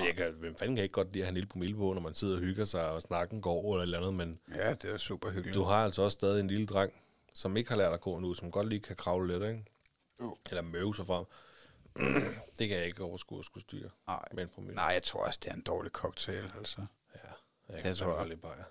Jeg 0.00 0.14
kan, 0.16 0.32
hvem 0.32 0.56
fanden 0.56 0.76
kan 0.76 0.82
ikke 0.82 0.92
godt 0.92 1.12
lide 1.12 1.22
at 1.22 1.26
have 1.26 1.28
en 1.30 1.34
lille 1.34 1.48
promille 1.48 1.76
på, 1.76 1.92
når 1.92 2.00
man 2.00 2.14
sidder 2.14 2.34
og 2.34 2.40
hygger 2.40 2.64
sig, 2.64 2.90
og 2.90 3.02
snakken 3.02 3.40
går 3.40 3.76
et 3.78 3.82
eller 3.82 3.98
andet, 3.98 4.14
men 4.14 4.40
Ja, 4.54 4.74
det 4.74 4.84
er 4.90 4.96
super 4.98 5.30
hyggeligt. 5.30 5.54
du 5.54 5.62
har 5.62 5.84
altså 5.84 6.02
også 6.02 6.14
stadig 6.14 6.40
en 6.40 6.46
lille 6.48 6.66
dreng, 6.66 6.92
som 7.34 7.56
ikke 7.56 7.70
har 7.70 7.76
lært 7.76 7.92
at 7.92 8.00
gå 8.00 8.18
nu, 8.18 8.34
som 8.34 8.50
godt 8.50 8.68
lige 8.68 8.80
kan 8.80 8.96
kravle 8.96 9.32
lidt, 9.38 9.50
ikke? 9.50 9.64
Jo. 10.20 10.36
Eller 10.50 10.62
møve 10.62 10.96
sig 10.96 11.06
frem. 11.06 11.24
det 12.58 12.68
kan 12.68 12.76
jeg 12.76 12.86
ikke 12.86 13.02
overskue 13.02 13.38
at 13.38 13.44
skulle 13.44 13.62
styre 13.62 13.90
Nej. 14.06 14.24
med 14.32 14.42
en 14.42 14.48
promille. 14.48 14.74
Nej, 14.74 14.84
jeg 14.94 15.02
tror 15.02 15.24
også, 15.26 15.40
det 15.44 15.50
er 15.50 15.54
en 15.54 15.60
dårlig 15.62 15.92
cocktail, 15.92 16.52
altså. 16.58 16.80
Ja, 17.14 17.18
jeg 17.68 17.74
Det 17.76 17.82
kan 17.82 17.94
tror 17.94 18.06
jeg. 18.08 18.16
godt 18.16 18.28
lide 18.28 18.40
bajer. 18.40 18.64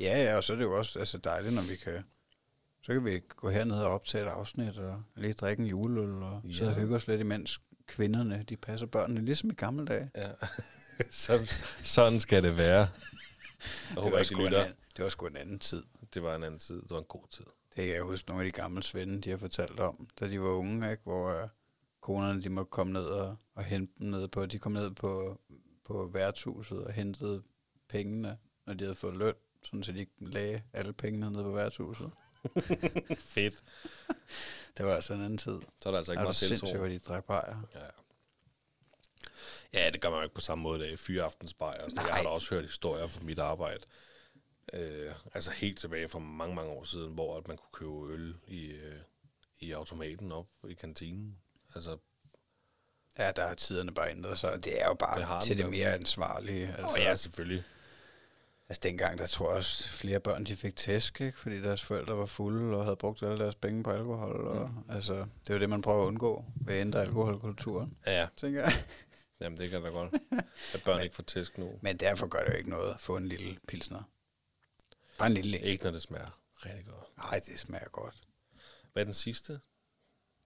Ja, 0.00 0.22
ja, 0.24 0.36
og 0.36 0.44
så 0.44 0.52
er 0.52 0.56
det 0.56 0.64
jo 0.64 0.78
også 0.78 0.98
altså, 0.98 1.18
dejligt, 1.18 1.54
når 1.54 1.62
vi 1.62 1.76
kan... 1.76 2.04
Så 2.82 2.92
kan 2.92 3.04
vi 3.04 3.20
gå 3.36 3.50
herned 3.50 3.76
og 3.76 3.92
optage 3.92 4.24
et 4.24 4.28
afsnit, 4.28 4.78
og 4.78 5.02
lige 5.16 5.32
drikke 5.32 5.62
en 5.62 5.68
juleøl, 5.68 6.22
og 6.22 6.42
ja. 6.44 6.52
sidde 6.52 6.70
og 6.70 6.76
hygge 6.76 6.96
os 6.96 7.06
lidt, 7.06 7.20
imens 7.20 7.60
kvinderne, 7.86 8.44
de 8.48 8.56
passer 8.56 8.86
børnene, 8.86 9.24
ligesom 9.24 9.50
i 9.50 9.54
gamle 9.54 9.86
dage. 9.86 10.10
Ja. 10.16 10.30
så, 11.10 11.62
sådan 11.82 12.20
skal 12.20 12.42
det 12.42 12.58
være. 12.58 12.78
Jeg 12.78 12.88
Det 13.88 13.96
håber 13.96 14.10
var, 14.10 14.18
ikke, 14.18 14.28
sgu 14.28 14.46
en 14.46 14.54
anden, 14.54 14.74
det 14.96 15.02
var 15.04 15.08
sgu 15.08 15.26
en 15.26 15.36
anden 15.36 15.58
tid. 15.58 15.82
Det 16.14 16.22
var 16.22 16.36
en 16.36 16.44
anden 16.44 16.60
tid. 16.60 16.82
Det 16.82 16.90
var 16.90 16.98
en 16.98 17.04
god 17.04 17.28
tid. 17.30 17.44
Det 17.76 17.84
kan 17.86 17.94
jeg 17.94 18.02
huske, 18.02 18.28
nogle 18.28 18.44
af 18.44 18.52
de 18.52 18.60
gamle 18.60 18.82
svende, 18.82 19.20
de 19.20 19.30
har 19.30 19.36
fortalt 19.36 19.80
om, 19.80 20.08
da 20.20 20.28
de 20.28 20.40
var 20.40 20.48
unge, 20.48 20.90
ikke? 20.90 21.02
hvor 21.02 21.42
uh, 21.42 21.48
konerne 22.00 22.42
de 22.42 22.48
måtte 22.48 22.70
komme 22.70 22.92
ned 22.92 23.04
og, 23.04 23.36
og 23.54 23.64
hente 23.64 23.92
dem 23.98 24.10
ned 24.10 24.28
på, 24.28 24.46
de 24.46 24.58
kom 24.58 24.72
ned 24.72 24.90
på, 24.90 25.40
på 25.84 26.10
værtshuset 26.12 26.84
og 26.84 26.92
hentede 26.92 27.42
pengene, 27.88 28.38
når 28.66 28.74
de 28.74 28.84
havde 28.84 28.94
fået 28.94 29.16
løn, 29.16 29.34
sådan 29.62 29.82
så 29.82 29.92
de 29.92 29.98
ikke 29.98 30.12
lagde 30.18 30.62
alle 30.72 30.92
pengene 30.92 31.30
ned 31.30 31.42
på 31.42 31.50
værtshuset. 31.50 32.10
Fedt. 33.34 33.62
Det 34.76 34.86
var 34.86 34.94
altså 34.94 35.14
en 35.14 35.20
anden 35.20 35.38
tid. 35.38 35.60
Så 35.80 35.88
er 35.88 35.90
der 35.90 35.98
altså 35.98 36.12
ikke 36.12 36.20
Er 36.20 36.24
meget 36.24 36.36
sindssygt, 36.36 36.76
hvor 36.76 36.86
de 36.86 36.98
drak 36.98 37.24
bajer? 37.24 37.56
Ja. 37.74 37.86
ja, 39.72 39.90
det 39.90 40.00
gør 40.00 40.10
man 40.10 40.18
jo 40.18 40.22
ikke 40.22 40.34
på 40.34 40.40
samme 40.40 40.62
måde 40.62 40.90
i 40.92 40.96
fyraftensbajer. 40.96 41.80
Altså, 41.82 42.00
jeg 42.00 42.14
har 42.14 42.22
da 42.22 42.28
også 42.28 42.54
hørt 42.54 42.64
historier 42.64 43.06
fra 43.06 43.20
mit 43.22 43.38
arbejde. 43.38 43.80
Øh, 44.72 45.12
altså 45.34 45.50
helt 45.50 45.78
tilbage 45.78 46.08
fra 46.08 46.18
mange, 46.18 46.54
mange 46.54 46.70
år 46.70 46.84
siden, 46.84 47.12
hvor 47.14 47.36
at 47.38 47.48
man 47.48 47.56
kunne 47.56 47.72
købe 47.72 48.12
øl 48.12 48.36
i, 48.46 48.66
øh, 48.70 49.00
i 49.58 49.72
automaten 49.72 50.32
op 50.32 50.46
i 50.68 50.74
kantinen. 50.74 51.38
Altså, 51.74 51.98
Ja, 53.18 53.32
der 53.32 53.46
har 53.46 53.54
tiderne 53.54 53.94
bare 53.94 54.10
ændret 54.10 54.38
sig. 54.38 54.64
Det 54.64 54.80
er 54.82 54.86
jo 54.86 54.94
bare 54.94 55.20
Det 55.20 55.28
det 55.28 55.42
til 55.46 55.58
det 55.58 55.70
mere 55.70 55.94
ansvarlige. 55.94 56.66
altså, 56.66 56.86
og 56.86 56.98
ja, 56.98 57.16
selvfølgelig. 57.16 57.64
Altså 58.70 58.80
dengang, 58.82 59.18
der 59.18 59.26
tror 59.26 59.48
jeg 59.48 59.56
også, 59.56 59.88
flere 59.88 60.20
børn 60.20 60.44
de 60.44 60.56
fik 60.56 60.76
tæsk, 60.76 61.20
ikke? 61.20 61.38
fordi 61.38 61.62
deres 61.62 61.82
forældre 61.82 62.16
var 62.18 62.26
fulde 62.26 62.76
og 62.76 62.84
havde 62.84 62.96
brugt 62.96 63.22
alle 63.22 63.38
deres 63.38 63.54
penge 63.54 63.82
på 63.82 63.90
alkohol. 63.90 64.46
Og, 64.48 64.70
Mm. 64.70 64.90
altså, 64.90 65.14
det 65.14 65.50
er 65.50 65.54
jo 65.54 65.60
det, 65.60 65.70
man 65.70 65.82
prøver 65.82 66.02
at 66.02 66.06
undgå 66.06 66.44
ved 66.66 66.74
at 66.74 66.80
ændre 66.80 67.00
alkoholkulturen, 67.02 67.96
Ja, 68.06 68.26
tænker 68.36 68.60
jeg. 68.60 68.72
jamen 69.40 69.58
det 69.58 69.70
kan 69.70 69.82
da 69.82 69.88
godt. 69.88 70.14
At 70.74 70.82
børn 70.84 71.02
ikke 71.02 71.16
får 71.16 71.22
tæsk 71.22 71.58
nu. 71.58 71.78
Men 71.82 71.96
derfor 71.96 72.26
gør 72.26 72.38
det 72.44 72.52
jo 72.52 72.56
ikke 72.58 72.70
noget 72.70 72.94
at 72.94 73.00
få 73.00 73.16
en 73.16 73.28
lille 73.28 73.56
pilsner. 73.68 74.02
Bare 75.18 75.28
en 75.28 75.34
lille 75.34 75.58
en. 75.58 75.64
Ikke 75.64 75.84
når 75.84 75.90
det 75.90 76.02
smager 76.02 76.40
rigtig 76.66 76.86
godt. 76.86 77.16
Nej, 77.16 77.40
det 77.46 77.58
smager 77.58 77.88
godt. 77.92 78.14
Hvad 78.92 79.02
er 79.02 79.04
den 79.04 79.14
sidste? 79.14 79.60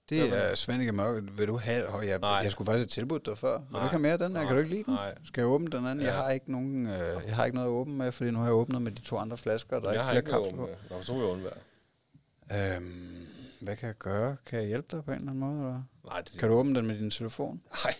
Det 0.08 0.20
er 0.50 0.54
Svendike 0.54 0.92
Mørk. 0.92 1.22
Vil 1.38 1.48
du 1.48 1.56
have? 1.56 1.94
Oh, 1.96 2.06
jeg, 2.06 2.18
Nej. 2.18 2.30
jeg 2.30 2.52
skulle 2.52 2.66
faktisk 2.66 2.82
have 2.96 3.02
tilbudt 3.02 3.26
dig 3.26 3.38
før. 3.38 3.58
Vil 3.58 3.66
du 3.68 3.72
Nej. 3.72 3.80
ikke 3.82 3.90
have 3.90 4.00
mere 4.02 4.12
af 4.12 4.18
den 4.18 4.36
her? 4.36 4.44
Kan 4.44 4.52
du 4.52 4.58
ikke 4.58 4.70
lide 4.70 4.84
den? 4.84 4.94
Nej. 4.94 5.14
Skal 5.24 5.40
jeg 5.40 5.48
åbne 5.48 5.66
den 5.70 5.86
anden? 5.86 6.00
Ja. 6.00 6.04
Jeg 6.06 6.14
Ja. 6.18 6.22
har 6.22 6.30
ikke 6.30 6.52
nogen, 6.52 6.86
øh, 6.86 7.22
jeg 7.26 7.36
har 7.36 7.44
ikke 7.44 7.54
noget 7.54 7.68
at 7.68 7.72
åbne 7.72 7.94
med, 7.94 8.12
fordi 8.12 8.30
nu 8.30 8.38
har 8.38 8.44
jeg 8.46 8.54
åbnet 8.54 8.82
med 8.82 8.92
de 8.92 9.00
to 9.02 9.16
andre 9.16 9.36
flasker, 9.36 9.76
og 9.76 9.82
der 9.82 9.88
er 9.88 9.92
jeg 9.92 10.00
ikke 10.00 10.04
har 10.04 10.12
flere 10.12 10.18
ikke 10.20 10.30
kapsler 10.30 10.56
noget 10.66 10.76
på. 10.78 10.82
med. 10.90 10.98
Nå, 10.98 11.04
så 11.04 11.12
må 11.12 11.18
jeg 11.18 11.28
undvære. 11.28 12.76
Øhm, 12.76 13.26
hvad 13.60 13.76
kan 13.76 13.86
jeg 13.86 13.98
gøre? 13.98 14.36
Kan 14.46 14.58
jeg 14.58 14.68
hjælpe 14.68 14.96
dig 14.96 15.04
på 15.04 15.10
en 15.10 15.18
eller 15.18 15.30
anden 15.32 15.40
måde? 15.48 15.58
Eller? 15.60 15.82
Nej, 16.04 16.20
det, 16.20 16.38
Kan 16.38 16.48
du 16.48 16.54
åbne 16.54 16.74
den 16.74 16.86
med 16.86 16.98
din 16.98 17.10
telefon? 17.10 17.62
Nej, 17.84 17.94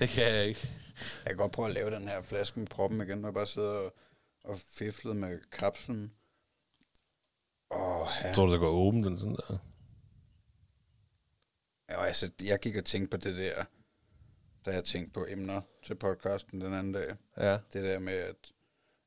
det 0.00 0.08
kan 0.08 0.24
jeg 0.24 0.44
ikke. 0.46 0.68
jeg 1.24 1.26
kan 1.26 1.36
godt 1.36 1.52
prøve 1.52 1.68
at 1.68 1.74
lave 1.74 1.90
den 1.90 2.08
her 2.08 2.22
flaske 2.22 2.58
med 2.60 2.66
proppen 2.68 3.00
igen, 3.00 3.24
og 3.24 3.34
bare 3.34 3.46
sidde 3.46 3.78
og, 3.78 3.94
og 4.44 4.58
fifle 4.72 5.14
med 5.14 5.38
kapslen. 5.52 6.12
Åh, 7.70 8.06
ja. 8.22 8.26
Jeg 8.26 8.34
tror 8.34 8.46
du, 8.46 8.52
der 8.52 8.58
går 8.58 8.68
åben 8.70 9.04
den 9.04 9.18
sådan 9.18 9.36
der? 9.48 9.56
Ja. 11.90 12.04
altså, 12.04 12.30
jeg 12.42 12.58
gik 12.58 12.76
og 12.76 12.84
tænkte 12.84 13.10
på 13.10 13.16
det 13.16 13.36
der, 13.36 13.64
da 14.66 14.70
jeg 14.70 14.84
tænkte 14.84 15.12
på 15.12 15.26
emner 15.28 15.60
til 15.82 15.94
podcasten 15.94 16.60
den 16.60 16.74
anden 16.74 16.92
dag. 16.92 17.16
Ja. 17.36 17.52
Det 17.52 17.82
der 17.84 17.98
med 17.98 18.12
at, 18.12 18.52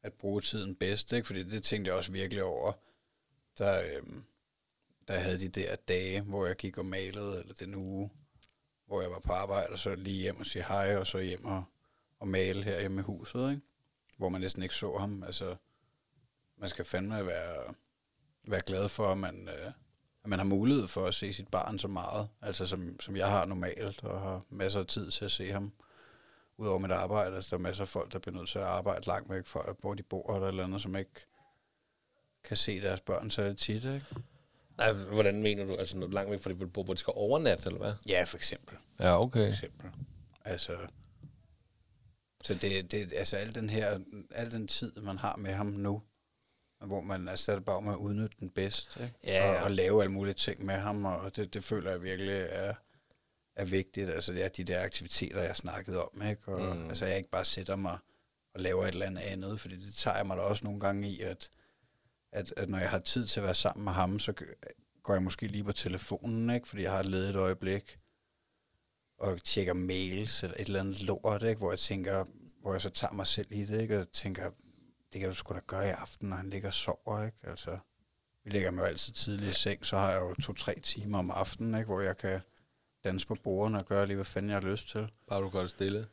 at 0.04 0.14
bruge 0.14 0.42
tiden 0.42 0.76
bedst, 0.76 1.14
ikke? 1.14 1.28
Fordi 1.28 1.44
det 1.44 1.64
tænkte 1.64 1.90
jeg 1.90 1.98
også 1.98 2.12
virkelig 2.12 2.44
over. 2.44 2.74
Der, 3.58 3.82
øhm, 3.84 4.24
der 5.08 5.20
havde 5.20 5.40
de 5.40 5.50
der 5.50 5.76
dage, 5.76 6.22
hvor 6.22 6.46
jeg 6.46 6.56
gik 6.56 6.78
og 6.78 6.86
malede, 6.86 7.40
eller 7.40 7.54
den 7.54 7.76
uge, 7.76 8.12
hvor 8.86 9.02
jeg 9.02 9.12
var 9.12 9.20
på 9.20 9.34
arbejde, 9.34 9.70
og 9.70 9.80
så 9.80 9.96
lige 9.96 10.22
hjem 10.22 10.40
og 10.40 10.46
sige 10.46 10.64
hej, 10.64 10.96
og 10.96 11.08
så 11.08 11.20
hjem 11.20 11.46
og, 11.46 11.64
og 12.20 12.28
male 12.28 12.64
her 12.64 12.80
hjemme 12.80 13.02
i 13.02 13.04
huset, 13.04 13.52
ikke? 13.52 13.62
Hvor 14.18 14.30
man 14.30 14.42
næsten 14.42 14.64
ikke 14.64 14.76
så 14.76 14.98
ham. 14.98 15.24
Altså, 15.24 15.56
man 16.58 16.70
skal 16.70 16.86
fandme 16.86 17.26
være, 17.26 17.74
være 18.48 18.62
glad 18.62 18.90
for, 18.90 19.12
at 19.12 19.18
man, 19.18 19.50
øh, 19.50 19.72
at 20.24 20.30
man 20.30 20.40
har 20.40 20.46
mulighed 20.46 20.88
for 20.88 21.06
at 21.06 21.14
se 21.16 21.34
sit 21.34 21.48
barn 21.48 21.80
så 21.80 21.88
meget, 21.88 22.28
altså 22.42 22.66
som, 22.66 23.00
som 23.00 23.16
jeg 23.16 23.28
har 23.28 23.46
normalt, 23.46 24.04
og 24.04 24.22
har 24.22 24.42
masser 24.50 24.80
af 24.80 24.86
tid 24.88 25.12
til 25.12 25.26
at 25.26 25.32
se 25.32 25.52
ham 25.52 25.72
udover 26.58 26.80
mit 26.80 26.92
arbejde. 26.92 27.36
Altså, 27.36 27.50
der 27.50 27.58
er 27.58 27.62
masser 27.62 27.84
af 27.84 27.88
folk, 27.88 28.14
der 28.14 28.20
bliver 28.20 28.38
nødt 28.38 28.50
til 28.50 28.60
at 28.60 28.66
arbejde 28.66 29.08
langt 29.08 29.30
væk 29.30 29.46
fra, 29.46 29.76
hvor 29.80 29.94
de 29.94 30.04
bor, 30.04 30.36
eller 30.36 30.48
eller 30.48 30.64
andet, 30.64 30.82
som 30.82 30.96
ikke 30.96 31.28
kan 32.44 32.58
se 32.58 32.82
deres 32.82 33.02
børn 33.02 33.32
så 33.32 33.54
tit, 33.54 33.84
ikke? 33.86 34.06
Nej, 34.78 34.92
hvordan 34.92 35.42
mener 35.42 35.66
du? 35.66 35.76
Altså 35.76 35.98
noget 35.98 36.14
langt 36.14 36.32
væk 36.32 36.42
fra 36.42 36.50
det, 36.50 36.58
hvor 36.58 36.84
hvor 36.84 36.94
de 36.94 37.00
skal 37.00 37.14
overnatte, 37.16 37.68
eller 37.68 37.80
hvad? 37.80 37.94
Ja, 38.08 38.24
for 38.24 38.38
eksempel. 38.38 38.78
Ja, 39.00 39.12
For 39.16 39.20
okay. 39.20 39.50
eksempel. 39.50 39.90
Altså, 40.46 40.78
så 42.44 42.54
det, 42.54 42.92
det, 42.92 43.14
altså 43.14 43.38
al 43.38 43.56
den 43.56 43.70
her, 43.70 44.00
al 44.32 44.52
den 44.52 44.68
tid, 44.68 44.92
man 44.96 45.18
har 45.18 45.36
med 45.36 45.54
ham 45.54 45.68
nu, 45.68 46.02
hvor 46.86 47.02
man, 47.02 47.28
altså, 47.28 47.52
er 47.52 47.56
det 47.56 47.66
bare 47.66 47.76
om 47.78 47.88
at 47.88 47.96
udnytte 47.96 48.36
den 48.40 48.50
bedst, 48.50 48.98
ikke? 49.02 49.14
Ja, 49.24 49.50
og, 49.50 49.54
ja. 49.56 49.64
og, 49.64 49.72
lave 49.72 50.02
alle 50.04 50.12
mulige 50.12 50.34
ting 50.34 50.66
med 50.66 50.76
ham, 50.76 51.06
og 51.06 51.36
det, 51.36 51.54
det 51.54 51.64
føler 51.64 51.92
jeg 51.92 52.02
virkelig 52.04 52.46
er, 52.50 52.74
er 53.56 53.66
vigtigt. 53.66 54.10
Altså, 54.10 54.34
det 54.34 54.44
er 54.44 54.48
de 54.50 54.64
der 54.64 54.84
aktiviteter, 54.84 55.42
jeg 55.42 55.56
snakkede 55.56 56.04
om, 56.04 56.22
ikke? 56.30 56.48
Og, 56.48 56.76
Mm. 56.78 56.90
altså, 56.90 57.06
jeg 57.06 57.18
ikke 57.18 57.30
bare 57.30 57.46
sætter 57.46 57.76
mig 57.76 57.98
og 58.54 58.60
laver 58.62 58.84
et 58.84 58.94
eller 58.94 59.06
andet 59.06 59.22
andet, 59.22 59.60
fordi 59.60 59.76
det 59.76 59.94
tager 59.94 60.18
jeg 60.18 60.28
mig 60.28 60.38
da 60.38 60.42
også 60.42 60.64
nogle 60.64 60.80
gange 60.80 61.10
i, 61.10 61.22
at, 61.22 61.50
at, 62.32 62.54
at 62.58 62.70
når 62.70 62.78
jeg 62.78 62.90
har 62.90 63.00
tid 63.00 63.28
til 63.28 63.40
at 63.40 63.44
være 63.46 63.56
sammen 63.56 63.84
med 63.84 63.94
ham, 63.94 64.20
så 64.20 64.34
går 65.04 65.14
jeg 65.14 65.24
måske 65.24 65.48
lige 65.48 65.64
på 65.64 65.72
telefonen, 65.72 66.50
ikke? 66.50 66.68
Fordi 66.68 66.82
jeg 66.84 66.92
har 66.92 67.00
et 67.00 67.06
ledigt 67.06 67.36
øjeblik, 67.38 68.00
og 69.18 69.44
tjekker 69.44 69.74
mails 69.74 70.44
eller 70.44 70.58
et 70.60 70.68
eller 70.68 70.80
andet 70.80 71.02
lort, 71.04 71.44
ikke? 71.44 71.58
Hvor 71.60 71.72
jeg 71.72 71.80
tænker, 71.80 72.26
hvor 72.62 72.72
jeg 72.74 72.82
så 72.82 72.90
tager 72.90 73.14
mig 73.14 73.28
selv 73.28 73.48
i 73.52 73.66
det, 73.66 73.82
ikke? 73.82 74.00
Og 74.00 74.12
tænker, 74.12 74.52
det 75.14 75.20
kan 75.20 75.30
du 75.30 75.36
sgu 75.36 75.54
da 75.54 75.60
gøre 75.68 75.88
i 75.88 75.92
aften, 75.92 76.30
når 76.30 76.36
han 76.36 76.50
ligger 76.50 76.68
og 76.68 76.74
sover, 76.74 77.26
ikke? 77.26 77.38
Altså, 77.44 77.78
vi 78.44 78.50
lægger 78.50 78.72
mig 78.72 78.82
jo 78.82 78.88
altid 78.88 79.14
tidligt 79.14 79.52
i 79.52 79.54
seng, 79.54 79.86
så 79.86 79.98
har 79.98 80.12
jeg 80.12 80.22
jo 80.22 80.34
to-tre 80.34 80.80
timer 80.80 81.20
om 81.20 81.32
aftenen, 81.32 81.76
ikke? 81.76 81.86
Hvor 81.86 82.02
jeg 82.02 82.18
kan 82.18 82.42
danse 83.04 83.28
på 83.28 83.36
bordene 83.36 83.80
og 83.80 83.86
gøre 83.86 84.08
lige, 84.08 84.16
hvad 84.16 84.26
fanden 84.26 84.52
jeg 84.52 84.60
har 84.60 84.70
lyst 84.70 84.90
til. 84.90 85.12
Bare 85.28 85.42
du 85.42 85.50
gør 85.50 85.62
det 85.62 85.70
stille. 85.70 86.08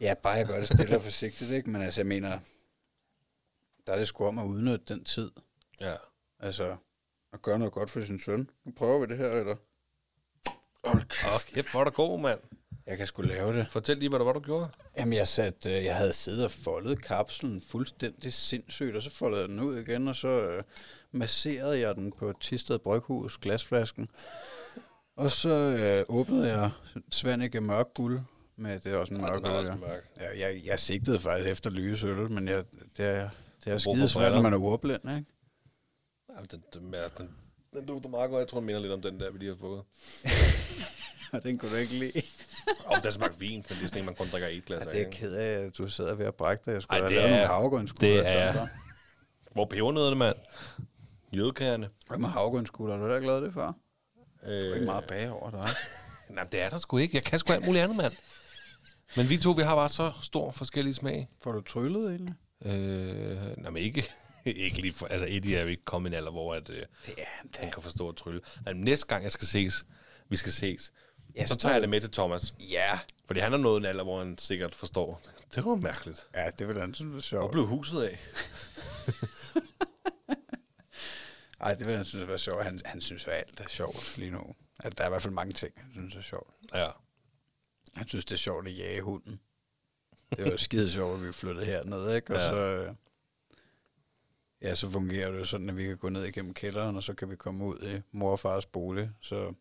Ja, 0.00 0.14
bare 0.14 0.32
jeg 0.32 0.46
gør 0.46 0.58
det 0.60 0.68
stille 0.68 0.96
og 0.96 1.02
forsigtigt, 1.02 1.50
ikke? 1.50 1.70
Men 1.70 1.82
altså, 1.82 2.00
jeg 2.00 2.06
mener, 2.06 2.38
der 3.86 3.92
er 3.92 3.98
det 3.98 4.08
sgu 4.08 4.26
om 4.26 4.38
at 4.38 4.44
udnytte 4.44 4.94
den 4.94 5.04
tid. 5.04 5.30
Ja. 5.80 5.94
Altså, 6.40 6.76
at 7.32 7.42
gøre 7.42 7.58
noget 7.58 7.74
godt 7.74 7.90
for 7.90 8.00
sin 8.00 8.18
søn. 8.18 8.50
Nu 8.64 8.72
prøver 8.76 8.98
vi 8.98 9.06
det 9.06 9.18
her, 9.18 9.30
eller? 9.30 9.56
Hold 10.88 11.02
Åh, 11.02 11.54
kæft, 11.54 11.70
hvor 11.70 11.80
er 11.80 11.84
der 11.84 11.90
god, 11.90 12.20
mand. 12.20 12.40
Jeg 12.86 12.98
kan 12.98 13.06
sgu 13.06 13.22
lave 13.22 13.52
det. 13.52 13.66
Fortæl 13.70 13.96
lige, 13.96 14.08
hvad 14.08 14.18
det 14.18 14.26
var, 14.26 14.32
du 14.32 14.40
gjorde. 14.40 14.68
Jamen, 14.96 15.12
jeg, 15.12 15.28
sat, 15.28 15.66
øh, 15.66 15.84
jeg 15.84 15.96
havde 15.96 16.12
siddet 16.12 16.44
og 16.44 16.50
foldet 16.50 17.02
kapslen 17.02 17.62
fuldstændig 17.62 18.32
sindssygt, 18.32 18.96
og 18.96 19.02
så 19.02 19.10
foldede 19.10 19.40
jeg 19.40 19.48
den 19.48 19.60
ud 19.60 19.76
igen, 19.76 20.08
og 20.08 20.16
så 20.16 20.28
øh, 20.28 20.62
masserede 21.12 21.80
jeg 21.80 21.94
den 21.94 22.12
på 22.12 22.32
Tisted 22.40 22.78
Bryghus 22.78 23.38
glasflasken. 23.38 24.08
Og 25.16 25.30
så 25.30 25.48
øh, 25.48 26.16
åbnede 26.16 26.48
jeg 26.48 26.70
Svanike 27.10 27.60
mørk 27.60 27.94
guld 27.94 28.20
med, 28.56 28.80
det 28.80 28.92
er 28.92 28.96
også 28.96 29.14
en 29.14 29.20
mørk 29.20 29.36
øl, 29.36 29.44
også 29.44 29.70
ja. 29.70 29.76
mørk. 29.76 30.10
Ja, 30.16 30.38
jeg, 30.38 30.62
jeg 30.64 30.80
sigtede 30.80 31.18
faktisk 31.18 31.50
efter 31.50 31.70
lysøl, 31.70 32.30
men 32.30 32.48
jeg, 32.48 32.64
det 32.96 33.06
er, 33.06 33.28
det 33.64 33.72
er 33.72 33.78
skide 33.78 34.08
svært, 34.08 34.32
når 34.32 34.42
man 34.42 34.52
er 34.52 34.58
ordblind, 34.58 35.10
ikke? 35.16 35.24
Ja, 36.28 36.42
den, 36.50 36.62
den, 36.74 36.92
den, 37.18 37.28
den, 37.72 37.86
dufter 37.86 38.10
meget 38.10 38.30
godt. 38.30 38.40
Jeg 38.40 38.48
tror, 38.48 38.58
den 38.58 38.66
minder 38.66 38.80
lidt 38.80 38.92
om 38.92 39.02
den 39.02 39.20
der, 39.20 39.30
vi 39.30 39.38
lige 39.38 39.48
har 39.48 39.58
fået. 39.60 39.82
Og 41.32 41.42
den 41.42 41.58
kunne 41.58 41.70
du 41.70 41.76
ikke 41.76 41.92
lide. 41.92 42.22
Og 42.86 43.02
den 43.02 43.12
smagte 43.12 43.38
vin, 43.38 43.64
men 43.68 43.78
det 43.78 43.84
er 43.84 43.88
sådan 43.88 44.00
en, 44.02 44.06
man 44.06 44.14
kun 44.14 44.28
drikker 44.32 44.48
et 44.48 44.64
glas 44.64 44.84
Ja, 44.84 44.90
af. 44.90 44.94
det 44.96 45.06
er 45.06 45.10
ked 45.10 45.32
af, 45.34 45.66
at 45.66 45.78
du 45.78 45.88
sidder 45.88 46.14
ved 46.14 46.26
at 46.26 46.34
brække 46.34 46.62
dig. 46.66 46.72
Jeg 46.72 46.82
skulle 46.82 47.02
Ej, 47.02 47.08
have 47.08 47.14
lavet 47.14 47.24
er- 47.26 47.30
nogle 47.36 47.46
havgrønskugler. 47.46 48.08
det 48.22 48.28
er- 48.28 48.52
for. 48.52 48.68
Hvor 49.52 49.62
er 49.64 49.68
pebernødderne, 49.68 50.16
mand? 50.16 50.36
Jødekagerne. 51.32 51.88
Hvad 52.08 52.18
med 52.18 52.28
havgrønskugler? 52.28 52.96
Har 52.96 53.02
du 53.04 53.10
da 53.10 53.14
ikke 53.16 53.26
lavet 53.26 53.42
det 53.42 53.54
før? 53.54 53.66
Øh, 54.42 54.48
Det 54.54 54.70
er 54.70 54.74
ikke 54.74 54.86
meget 54.86 55.04
bag 55.04 55.30
over 55.30 55.50
dig. 55.50 55.68
Nej, 56.34 56.44
det 56.44 56.60
er 56.62 56.68
der 56.70 56.78
sgu 56.78 56.98
ikke. 56.98 57.16
Jeg 57.16 57.22
kan 57.24 57.38
sgu 57.38 57.52
alt 57.52 57.66
muligt 57.66 57.82
andet, 57.84 57.96
mand. 57.96 58.12
Men 59.16 59.28
vi 59.28 59.36
to, 59.38 59.50
vi 59.50 59.62
har 59.62 59.74
bare 59.74 59.88
så 59.88 60.12
stor 60.22 60.52
forskellige 60.52 60.94
smag. 60.94 61.28
Får 61.42 61.52
du 61.52 61.60
tryllet 61.60 62.10
egentlig? 62.10 62.34
Øh, 62.64 63.56
nej, 63.62 63.70
men 63.70 63.82
ikke, 63.82 64.04
ikke 64.44 64.80
lige 64.80 64.92
for, 64.92 65.06
altså 65.06 65.26
Eddie 65.30 65.56
er 65.56 65.62
jo 65.62 65.68
ikke 65.68 65.84
kommet 65.84 66.10
i 66.10 66.12
en 66.12 66.16
alder, 66.16 66.30
hvor 66.30 66.54
at, 66.54 66.70
øh, 66.70 66.76
Det 67.06 67.14
er 67.18 67.22
han 67.26 67.50
han 67.58 67.70
kan 67.70 67.82
forstå 67.82 68.08
at 68.08 68.16
trylle. 68.16 68.40
Nej, 68.64 68.72
næste 68.74 69.06
gang 69.06 69.22
jeg 69.22 69.32
skal 69.32 69.48
ses, 69.48 69.84
vi 70.28 70.36
skal 70.36 70.52
ses, 70.52 70.92
Ja, 71.36 71.46
så 71.46 71.54
tager 71.56 71.72
jeg 71.72 71.80
det 71.82 71.88
med 71.90 72.00
til 72.00 72.10
Thomas. 72.10 72.54
Ja, 72.60 72.98
Fordi 73.24 73.40
han 73.40 73.52
er 73.52 73.56
nået 73.58 73.78
en 73.80 73.84
alder, 73.84 74.04
hvor 74.04 74.18
han 74.18 74.38
sikkert 74.38 74.74
forstår. 74.74 75.20
Det 75.54 75.64
var 75.64 75.74
mærkeligt. 75.74 76.26
Ja, 76.34 76.50
det 76.50 76.68
vil 76.68 76.80
han 76.80 76.94
synes 76.94 77.08
var 77.08 77.12
Hvor 77.12 77.20
sjovt. 77.20 77.52
blev 77.52 77.66
huset 77.66 78.02
af? 78.02 78.18
Ej, 81.60 81.74
det 81.74 81.86
vil 81.86 81.96
han 81.96 82.04
synes 82.04 82.28
var 82.28 82.36
sjovt. 82.36 82.64
Han, 82.64 82.80
han 82.84 83.00
synes 83.00 83.26
jo, 83.26 83.30
alt 83.30 83.60
er 83.60 83.68
sjovt 83.68 84.18
lige 84.18 84.30
nu. 84.30 84.54
At 84.80 84.98
der 84.98 85.04
er 85.04 85.08
i 85.08 85.10
hvert 85.10 85.22
fald 85.22 85.34
mange 85.34 85.52
ting, 85.52 85.72
han 85.76 85.90
synes 85.92 86.14
er 86.14 86.20
sjovt. 86.22 86.50
Ja. 86.74 86.86
Han 87.94 88.08
synes, 88.08 88.24
det 88.24 88.32
er 88.32 88.38
sjovt 88.38 88.66
at 88.68 88.78
jage 88.78 89.00
hunden. 89.02 89.40
Det 90.36 90.50
var 90.50 90.56
skide 90.56 90.90
sjovt, 90.90 91.14
at 91.14 91.22
vi 91.28 91.32
flyttede 91.32 91.66
herned, 91.66 92.14
ikke? 92.14 92.34
Og 92.34 92.40
Ja. 92.40 92.50
så, 92.50 92.56
øh, 92.56 92.94
ja, 94.62 94.74
så 94.74 94.90
fungerer 94.90 95.30
det 95.30 95.38
jo 95.38 95.44
sådan, 95.44 95.68
at 95.68 95.76
vi 95.76 95.84
kan 95.86 95.96
gå 95.96 96.08
ned 96.08 96.24
igennem 96.24 96.54
kælderen, 96.54 96.96
og 96.96 97.02
så 97.02 97.14
kan 97.14 97.30
vi 97.30 97.36
komme 97.36 97.64
ud 97.64 97.78
i 97.96 98.00
mor 98.12 98.30
og 98.32 98.40
fars 98.40 98.66
bolig. 98.66 99.10
Så 99.20 99.54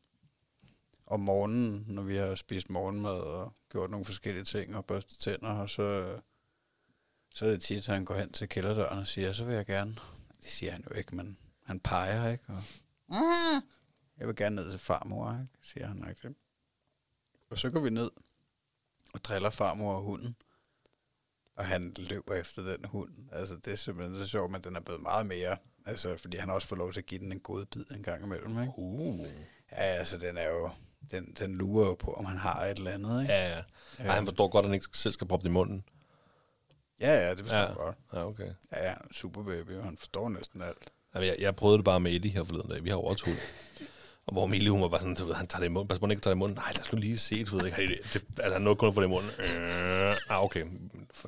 om 1.08 1.20
morgenen, 1.20 1.86
når 1.88 2.02
vi 2.04 2.16
har 2.16 2.36
spist 2.36 2.70
morgenmad 2.70 3.12
og 3.20 3.54
gjort 3.72 3.90
nogle 3.90 4.06
forskellige 4.06 4.44
ting 4.44 4.76
og 4.76 4.86
børstet 4.86 5.20
tænder, 5.20 5.50
og 5.50 5.70
så, 5.70 6.18
så 7.34 7.46
er 7.46 7.50
det 7.50 7.62
tit, 7.62 7.78
at 7.78 7.86
han 7.96 8.06
går 8.06 8.16
hen 8.16 8.32
til 8.32 8.50
kælderdøren 8.50 9.00
og 9.00 9.08
siger, 9.08 9.34
så 9.34 9.46
vil 9.46 9.56
jeg 9.56 9.66
gerne. 9.66 9.96
Det 10.42 10.52
siger 10.52 10.72
han 10.72 10.84
jo 10.90 10.96
ikke, 10.96 11.16
men 11.16 11.38
han 11.64 11.80
peger, 11.80 12.32
ikke? 12.32 12.44
Og, 12.48 12.62
"Ah, 13.10 13.62
jeg 14.18 14.28
vil 14.28 14.36
gerne 14.36 14.56
ned 14.56 14.72
til 14.72 14.80
farmor, 14.80 15.32
ikke? 15.32 15.48
siger 15.62 15.88
han. 15.88 16.06
Ikke? 16.10 16.36
Og 17.50 17.58
så 17.58 17.70
går 17.70 17.80
vi 17.80 17.90
ned 17.90 18.12
og 19.14 19.24
driller 19.24 19.50
farmor 19.50 19.96
og 19.96 20.02
hunden. 20.02 20.36
Og 21.56 21.66
han 21.66 21.94
løber 21.98 22.34
efter 22.34 22.62
den 22.76 22.86
hund. 22.86 23.14
Altså, 23.32 23.56
det 23.56 23.74
er 23.74 23.78
simpelthen 23.78 24.16
så 24.16 24.26
sjovt, 24.28 24.52
men 24.52 24.62
den 24.62 24.76
er 24.76 24.80
blevet 24.80 25.02
meget 25.02 25.26
mere. 25.26 25.58
Altså, 25.86 26.18
fordi 26.18 26.38
han 26.38 26.50
også 26.50 26.68
fået 26.68 26.80
lov 26.80 26.94
til 26.94 27.00
at 27.00 27.06
give 27.06 27.20
den 27.20 27.32
en 27.32 27.40
god 27.40 27.66
bid 27.66 27.86
en 27.92 28.04
gang 28.04 28.24
imellem, 28.24 28.62
ikke? 28.62 28.74
Uh. 28.78 29.20
Ja, 29.72 29.76
altså, 29.78 30.18
den 30.18 30.38
er 30.38 30.50
jo... 30.50 30.70
Den, 31.12 31.34
den 31.40 31.56
lurer 31.56 31.88
jo 31.88 31.94
på, 31.96 32.14
om 32.14 32.26
han 32.26 32.38
har 32.38 32.62
et 32.66 32.78
eller 32.78 32.92
andet, 32.92 33.22
ikke? 33.22 33.34
Ja, 33.34 33.50
ja. 33.56 33.62
Ej, 34.00 34.16
han 34.16 34.26
forstår 34.26 34.48
godt, 34.48 34.64
at 34.66 34.70
han 34.70 34.74
ikke 34.74 34.86
selv 34.94 35.14
skal 35.14 35.28
proppe 35.28 35.44
det 35.44 35.50
i 35.50 35.54
munden. 35.54 35.84
Ja, 37.00 37.14
ja, 37.26 37.30
det 37.30 37.40
forstår 37.40 37.58
Ja. 37.58 37.66
jeg 37.68 37.76
godt. 37.76 37.96
Ja, 38.14 38.26
okay. 38.28 38.50
Ja, 38.72 38.84
ja, 38.86 38.92
er 38.92 38.96
super 39.12 39.44
baby, 39.44 39.72
og 39.72 39.84
han 39.84 39.98
forstår 39.98 40.30
næsten 40.30 40.62
alt. 40.62 40.92
Jamen, 41.16 41.28
jeg, 41.30 41.36
jeg 41.40 41.56
prøvede 41.56 41.78
det 41.78 41.86
bare 41.86 42.00
med 42.00 42.12
Eddie 42.16 42.32
her 42.32 42.44
forleden 42.44 42.70
dag. 42.70 42.84
Vi 42.84 42.90
har 42.90 42.98
jo 42.98 43.04
også 43.04 43.26
hund. 43.26 43.38
Og 44.26 44.34
hvor 44.34 44.46
Emilie, 44.46 44.70
hun 44.72 44.82
var 44.82 44.88
bare 44.88 45.00
sådan, 45.00 45.16
du 45.16 45.26
ved, 45.26 45.34
han 45.36 45.48
tager 45.48 45.60
det 45.60 45.66
i 45.66 45.70
munden. 45.70 45.88
Pas 45.88 46.00
på, 46.00 46.06
han 46.06 46.12
ikke 46.12 46.22
tager 46.22 46.34
det 46.34 46.38
i 46.38 46.40
munden. 46.40 46.58
Nej, 46.58 46.72
lad 46.76 46.82
os 46.82 46.92
nu 46.92 46.98
lige 47.00 47.18
se, 47.18 47.44
du 47.44 47.58
ved 47.58 47.66
ikke. 47.66 47.78
Det, 47.88 48.00
det, 48.14 48.24
altså, 48.40 48.54
han 48.54 48.62
nåede 48.62 48.76
kun 48.78 48.88
at 48.88 48.94
få 48.94 49.02
det 49.02 49.08
i 49.08 49.10
munden. 49.10 49.32
Øh, 49.40 50.16
ah, 50.30 50.44
okay. 50.44 50.66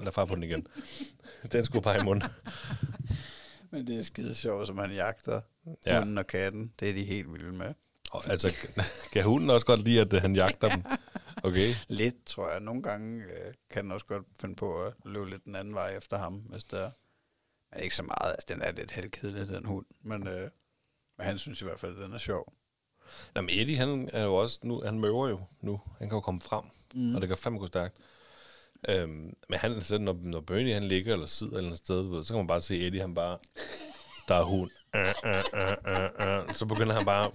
Lad 0.02 0.12
far 0.12 0.26
få 0.26 0.36
den 0.36 0.44
igen. 0.44 0.68
Den 1.52 1.64
skulle 1.64 1.84
bare 1.84 1.98
i 2.02 2.04
munden. 2.04 2.30
Men 3.72 3.88
det 3.88 4.00
er 4.00 4.04
skide 4.04 4.36
sjovt, 4.36 4.68
som 4.68 4.78
han 4.78 4.92
jagter 4.92 5.42
Ja. 5.66 5.72
ja. 5.86 6.00
hunden 6.00 6.18
og 6.18 6.28
katten. 6.28 6.74
Det 6.80 6.90
er 6.90 6.94
de 6.94 7.04
helt 7.04 7.34
vilde 7.34 7.52
med. 7.52 7.74
Og, 8.12 8.28
altså, 8.28 8.56
kan 9.14 9.24
hunden 9.24 9.50
også 9.50 9.66
godt 9.66 9.84
lide, 9.84 10.02
at 10.02 10.14
øh, 10.14 10.22
han 10.22 10.36
jagter 10.36 10.70
dem? 10.70 10.84
Okay. 11.44 11.74
Lidt, 11.88 12.26
tror 12.26 12.52
jeg. 12.52 12.60
Nogle 12.60 12.84
gange 12.84 13.24
øh, 13.24 13.54
kan 13.70 13.84
den 13.84 13.92
også 13.92 14.06
godt 14.06 14.26
finde 14.40 14.56
på 14.56 14.84
at 14.84 14.94
løbe 15.06 15.30
lidt 15.30 15.46
den 15.46 15.56
anden 15.56 15.74
vej 15.74 15.98
efter 15.98 16.18
ham, 16.18 16.34
hvis 16.34 16.64
der 16.64 16.78
er. 16.78 16.92
Men 17.72 17.84
ikke 17.84 17.96
så 17.96 18.04
meget. 18.04 18.32
Altså, 18.32 18.46
den 18.50 18.62
er 18.62 18.72
lidt 18.72 18.92
halvkedelig, 18.92 19.48
den 19.48 19.66
hund. 19.66 19.86
Men, 20.02 20.28
øh, 20.28 20.50
men 21.18 21.28
han 21.28 21.38
synes 21.38 21.62
i 21.62 21.64
hvert 21.64 21.80
fald, 21.80 21.98
at 21.98 22.04
den 22.06 22.14
er 22.14 22.18
sjov. 22.18 22.54
Nå, 23.36 23.42
men 23.42 23.50
Eddie, 23.60 23.78
han 23.78 24.10
er 24.14 24.24
jo 24.24 24.36
også, 24.36 24.60
nu, 24.64 24.82
han 24.86 25.00
møver 25.00 25.28
jo 25.28 25.40
nu. 25.62 25.82
Han 26.00 26.10
kan 26.10 26.16
jo 26.16 26.22
komme 26.22 26.42
frem, 26.42 26.64
mm. 26.94 27.16
og 27.16 27.22
det 27.22 27.28
kan 27.28 27.38
fandme 27.38 27.60
gå 27.60 27.68
stærkt. 27.68 27.98
Øhm, 28.90 29.34
men 29.50 29.60
han, 29.60 29.82
så 29.82 29.98
når, 29.98 30.18
når 30.22 30.40
Bernie 30.40 30.74
han 30.74 30.84
ligger 30.84 31.14
eller 31.14 31.28
sidder 31.28 31.58
eller 31.58 31.68
andet 31.68 31.78
sted, 31.78 32.02
ved, 32.02 32.24
så 32.24 32.34
kan 32.34 32.38
man 32.38 32.48
bare 32.48 32.62
se 32.62 32.88
Eddie, 32.88 33.02
han 33.02 33.16
bare, 33.16 33.38
der 34.28 34.36
er 34.36 34.44
hund. 34.44 34.72
Uh, 34.96 35.02
uh, 35.02 35.44
uh, 35.54 35.76
uh, 35.94 36.48
uh. 36.48 36.54
Så 36.54 36.66
begynder 36.66 36.94
han 36.94 37.06
bare... 37.06 37.32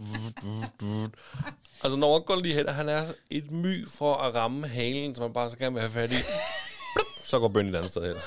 Altså, 1.84 1.98
når 1.98 2.12
han 2.12 2.22
går 2.26 2.40
lige 2.40 2.54
hen, 2.54 2.68
han 2.68 2.88
er 2.88 3.12
et 3.30 3.50
my 3.50 3.88
for 3.88 4.14
at 4.14 4.34
ramme 4.34 4.66
halen, 4.66 5.14
som 5.14 5.22
man 5.22 5.32
bare 5.32 5.50
så 5.50 5.58
gerne 5.58 5.74
vil 5.74 5.80
have 5.80 5.92
fat 5.92 6.12
i. 6.12 6.16
Så 7.24 7.38
går 7.38 7.48
Bernie 7.48 7.70
et 7.70 7.76
andet 7.76 7.90
sted 7.90 8.14
hen. 8.14 8.22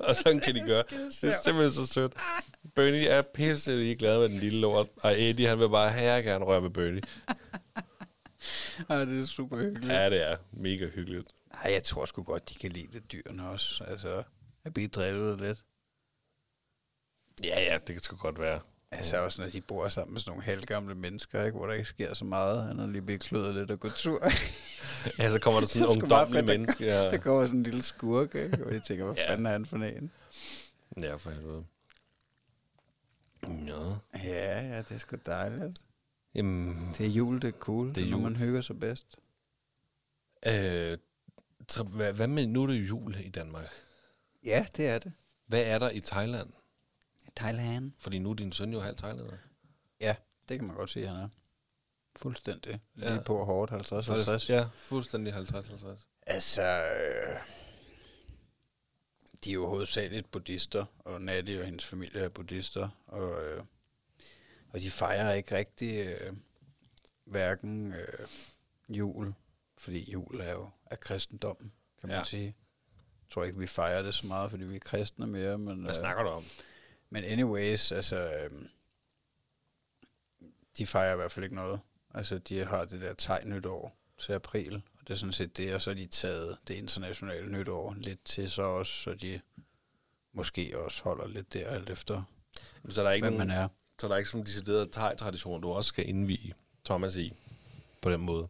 Og 0.00 0.16
sådan 0.16 0.40
kan 0.40 0.54
de 0.54 0.60
gøre. 0.60 0.82
Det 1.20 1.24
er 1.24 1.42
simpelthen 1.44 1.86
så 1.86 1.92
sødt. 1.92 2.12
Bernie 2.74 3.08
er 3.08 3.22
pisse 3.22 3.94
glad 3.94 4.18
med 4.18 4.28
den 4.28 4.38
lille 4.38 4.60
lort, 4.60 4.86
og 4.96 5.20
Eddie, 5.20 5.48
han 5.48 5.58
vil 5.58 5.68
bare 5.68 5.90
her 5.90 6.22
gerne 6.22 6.44
røre 6.44 6.62
ved 6.62 6.70
Bernie. 6.70 7.02
Ej, 8.88 9.04
det 9.04 9.20
er 9.20 9.26
super 9.26 9.56
hyggeligt. 9.56 9.92
Ja, 9.92 10.10
det 10.10 10.30
er 10.30 10.36
mega 10.52 10.86
hyggeligt. 10.86 11.26
Nej, 11.54 11.72
jeg 11.72 11.84
tror 11.84 12.04
sgu 12.04 12.22
godt, 12.22 12.48
de 12.48 12.54
kan 12.54 12.72
lide 12.72 12.92
det 12.92 13.12
dyrene 13.12 13.48
også. 13.48 13.84
Altså, 13.84 14.22
at 14.64 14.74
blive 14.74 14.88
drillet 14.88 15.40
lidt. 15.40 15.58
Ja, 17.44 17.60
ja, 17.60 17.78
det 17.86 17.94
kan 17.94 18.00
sgu 18.00 18.16
godt 18.16 18.40
være. 18.40 18.60
Altså 18.92 19.16
også, 19.24 19.42
når 19.42 19.50
de 19.50 19.60
bor 19.60 19.88
sammen 19.88 20.12
med 20.12 20.20
sådan 20.20 20.30
nogle 20.30 20.44
halvgamle 20.44 20.94
mennesker, 20.94 21.44
ikke, 21.44 21.56
hvor 21.58 21.66
der 21.66 21.72
ikke 21.74 21.88
sker 21.88 22.14
så 22.14 22.24
meget. 22.24 22.62
Han 22.64 22.78
er 22.78 22.86
lige 22.86 23.02
blive 23.02 23.18
klødet 23.18 23.54
lidt 23.54 23.70
og 23.70 23.80
gå 23.80 23.88
tur. 23.88 24.18
Ja, 25.18 25.30
så 25.30 25.38
kommer 25.38 25.60
der 25.60 25.66
sådan 25.74 25.82
en 25.88 26.02
ungdomlig 26.02 26.46
der- 26.46 26.58
menneske. 26.58 26.84
Ja. 26.84 27.04
der 27.10 27.18
kommer 27.18 27.46
sådan 27.46 27.58
en 27.58 27.62
lille 27.62 27.82
skurk, 27.82 28.34
ikke? 28.34 28.64
og 28.64 28.72
jeg 28.72 28.82
tænker, 28.82 29.04
hvad 29.04 29.14
Ja. 29.14 29.30
fanden 29.30 29.46
er 29.46 29.50
han 29.50 29.66
for 29.66 29.76
en? 29.76 30.10
ja, 31.00 31.14
for 31.14 31.30
helvede. 31.30 31.64
Ja. 33.42 33.94
Ja, 34.24 34.60
ja, 34.66 34.78
det 34.78 34.90
er 34.90 34.98
sgu 34.98 35.16
dejligt. 35.26 35.82
Jamen, 36.34 36.94
Det 36.98 37.06
er 37.06 37.10
jul, 37.10 37.42
det 37.42 37.48
er 37.48 37.58
cool. 37.58 37.88
Det 37.88 37.98
er, 37.98 38.06
er 38.06 38.10
når 38.10 38.16
jul. 38.18 38.22
man 38.22 38.36
hygger 38.36 38.60
sig 38.60 38.80
bedst. 38.80 39.16
øh, 40.46 40.98
hvad 42.14 42.26
med, 42.28 42.46
nu 42.46 42.62
er 42.62 42.66
det 42.66 42.74
jul 42.88 43.16
i 43.24 43.28
Danmark. 43.28 43.68
Ja, 44.44 44.66
det 44.76 44.86
er 44.88 44.98
det. 44.98 45.12
Hvad 45.46 45.62
er 45.62 45.78
der 45.78 45.90
i 45.90 46.00
Thailand? 46.00 46.50
Thailand. 47.36 47.92
Fordi 47.98 48.18
nu 48.18 48.30
er 48.30 48.34
din 48.34 48.52
søn 48.52 48.72
jo 48.72 48.80
halv 48.80 48.96
thailander. 48.96 49.36
Ja, 50.00 50.16
det 50.48 50.58
kan 50.58 50.66
man 50.66 50.76
godt 50.76 50.90
sige, 50.90 51.06
han 51.06 51.16
er. 51.16 51.28
Fuldstændig. 52.16 52.80
Ja. 53.00 53.10
Lige 53.10 53.22
på 53.26 53.44
hårdt 53.44 53.72
50-50. 53.72 54.52
Ja, 54.52 54.68
fuldstændig 54.74 55.34
50-50. 55.34 56.22
Altså, 56.26 56.62
øh, 56.62 57.36
de 59.44 59.50
er 59.50 59.54
jo 59.54 59.66
hovedsageligt 59.66 60.30
buddhister, 60.30 60.84
og 60.98 61.22
Natty 61.22 61.58
og 61.58 61.64
hendes 61.64 61.84
familie 61.84 62.20
er 62.20 62.28
buddhister, 62.28 62.88
og, 63.06 63.44
øh, 63.44 63.62
og 64.72 64.80
de 64.80 64.90
fejrer 64.90 65.32
ikke 65.32 65.56
rigtig 65.56 66.06
øh, 66.06 66.32
hverken 67.24 67.92
øh, 67.92 68.26
jul, 68.88 69.34
fordi 69.78 70.10
jul 70.10 70.40
er 70.40 70.52
jo 70.52 70.70
af 70.86 71.00
kristendommen, 71.00 71.72
kan 72.00 72.08
man 72.08 72.18
ja. 72.18 72.24
sige. 72.24 72.44
Jeg 72.44 73.34
tror 73.34 73.44
ikke, 73.44 73.58
vi 73.58 73.66
fejrer 73.66 74.02
det 74.02 74.14
så 74.14 74.26
meget, 74.26 74.50
fordi 74.50 74.64
vi 74.64 74.76
er 74.76 74.80
kristne 74.80 75.26
mere, 75.26 75.58
men, 75.58 75.80
Hvad 75.80 75.90
øh, 75.90 75.96
snakker 75.96 76.22
du 76.22 76.28
om? 76.28 76.44
Men 77.10 77.24
anyways, 77.24 77.92
altså, 77.92 78.16
øh, 78.16 78.50
de 80.78 80.86
fejrer 80.86 81.12
i 81.12 81.16
hvert 81.16 81.32
fald 81.32 81.44
ikke 81.44 81.56
noget. 81.56 81.80
Altså, 82.14 82.38
de 82.38 82.64
har 82.64 82.84
det 82.84 83.00
der 83.00 83.14
tegn 83.14 83.50
nytår 83.50 83.96
til 84.18 84.32
april, 84.32 84.74
og 84.74 85.08
det 85.08 85.10
er 85.14 85.18
sådan 85.18 85.32
set 85.32 85.56
det, 85.56 85.74
og 85.74 85.82
så 85.82 85.90
har 85.90 85.94
de 85.94 86.06
taget 86.06 86.56
det 86.68 86.74
internationale 86.74 87.52
nytår 87.52 87.94
lidt 87.98 88.24
til 88.24 88.50
sig 88.50 88.64
også, 88.64 88.92
så 88.92 89.14
de 89.14 89.40
måske 90.32 90.78
også 90.78 91.02
holder 91.02 91.26
lidt 91.28 91.52
der, 91.52 91.68
alt 91.68 91.90
efter, 91.90 92.22
Så 92.88 93.00
er 93.00 93.04
der 93.04 93.12
ikke, 93.12 93.28
hvem 93.28 93.38
man 93.38 93.46
nogen, 93.46 93.62
er. 93.62 93.68
så 94.00 94.06
er 94.06 94.08
der 94.08 94.16
ikke 94.16 94.30
sådan 94.30 94.40
en 94.40 94.46
decideret 94.46 94.92
thai-tradition, 94.92 95.60
du 95.60 95.68
også 95.68 95.88
skal 95.88 96.08
indvige 96.08 96.54
Thomas 96.84 97.16
i 97.16 97.32
på 98.02 98.10
den 98.10 98.20
måde. 98.20 98.48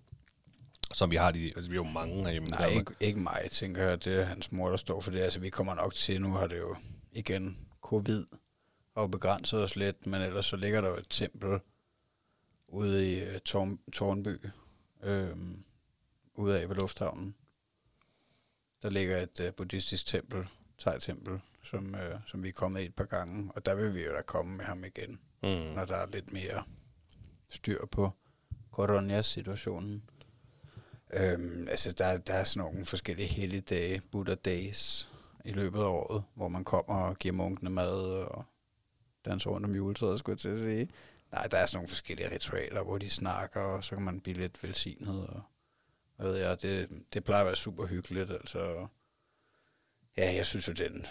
Som 0.95 1.11
vi 1.11 1.17
har 1.17 1.31
de, 1.31 1.53
altså 1.57 1.71
vi 1.71 1.75
er 1.75 1.81
jo 1.81 1.85
mange 1.85 2.25
herhjemme. 2.25 2.49
Nej, 2.49 2.69
Danmark. 2.69 2.91
ikke, 2.91 3.05
ikke 3.07 3.21
mig, 3.21 3.49
tænker 3.51 3.83
jeg. 3.85 4.05
Det 4.05 4.21
er 4.21 4.25
hans 4.25 4.53
mor, 4.53 4.71
der 4.71 4.77
står 4.77 5.01
for 5.01 5.11
det. 5.11 5.21
Altså, 5.21 5.39
vi 5.39 5.51
kommer 5.51 5.75
nok 5.75 5.95
til, 5.95 6.21
nu 6.21 6.33
har 6.33 6.47
det 6.47 6.59
jo 6.59 6.77
igen 7.13 7.59
covid 7.83 8.25
og 9.03 9.11
begrænset 9.11 9.63
os 9.63 9.77
lidt, 9.77 10.07
men 10.07 10.23
ellers 10.23 10.47
så 10.47 10.57
ligger 10.57 10.81
der 10.81 10.89
jo 10.89 10.97
et 10.97 11.07
tempel 11.11 11.61
ude 12.69 13.13
i 13.13 13.29
uh, 13.29 13.39
Torn, 13.39 13.79
Tornby, 13.93 14.37
øhm, 15.03 15.65
ude 16.35 16.61
af 16.61 16.69
ved 16.69 16.77
lufthavnen. 16.77 17.35
Der 18.83 18.91
ligger 18.91 19.19
et 19.19 19.41
uh, 19.41 19.55
buddhistisk 19.55 20.07
tempel, 20.07 20.49
thai-tempel, 20.79 21.41
som, 21.65 21.95
uh, 21.95 22.21
som 22.27 22.43
vi 22.43 22.49
er 22.49 22.53
kommet 22.53 22.81
i 22.81 22.85
et 22.85 22.95
par 22.95 23.05
gange, 23.05 23.53
og 23.55 23.67
der 23.67 23.75
vil 23.75 23.95
vi 23.95 24.05
jo 24.05 24.13
da 24.13 24.23
komme 24.23 24.57
med 24.57 24.65
ham 24.65 24.85
igen, 24.85 25.21
Mm. 25.43 25.49
når 25.49 25.85
der 25.85 25.97
er 25.97 26.07
lidt 26.07 26.33
mere 26.33 26.65
styr 27.49 27.87
på 27.87 28.11
coronas-situationen. 28.73 30.03
Øhm, 31.13 31.69
altså, 31.71 31.93
der, 31.93 32.17
der 32.17 32.35
er 32.35 32.45
sådan 32.45 32.71
nogle 32.71 32.87
forskellige 32.87 33.29
helligdage, 33.29 34.03
Buddha 34.13 34.35
Days, 34.35 35.09
i 35.45 35.53
løbet 35.53 35.79
af 35.79 35.85
året, 35.85 36.25
hvor 36.35 36.49
man 36.49 36.65
kommer 36.65 36.95
og 36.95 37.17
giver 37.19 37.35
munkene 37.35 37.71
mad 37.71 38.03
og 38.25 38.45
danser 39.25 39.51
rundt 39.51 39.67
om 39.67 39.75
juletræet, 39.75 40.19
skulle 40.19 40.35
jeg 40.35 40.39
til 40.39 40.49
at 40.49 40.59
sige. 40.59 40.89
Nej, 41.33 41.47
der 41.47 41.59
er 41.59 41.67
sådan 41.67 41.77
nogle 41.77 41.89
forskellige 41.89 42.35
ritualer, 42.35 42.83
hvor 42.83 42.99
de 42.99 43.11
snakker, 43.11 43.61
og 43.61 43.85
så 43.85 43.95
kan 43.95 44.05
man 44.05 44.21
blive 44.21 44.37
lidt 44.37 44.63
velsignet. 44.63 45.29
Og, 45.29 45.43
hvad 46.17 46.27
ved 46.27 46.37
jeg, 46.37 46.63
det, 46.63 46.89
det 47.15 47.25
plejer 47.25 47.41
at 47.41 47.47
være 47.47 47.57
super 47.57 47.87
hyggeligt. 47.87 48.31
Altså, 48.31 48.87
ja, 50.17 50.35
jeg 50.35 50.47
synes 50.47 50.69
jo, 50.69 50.73
den, 50.73 51.07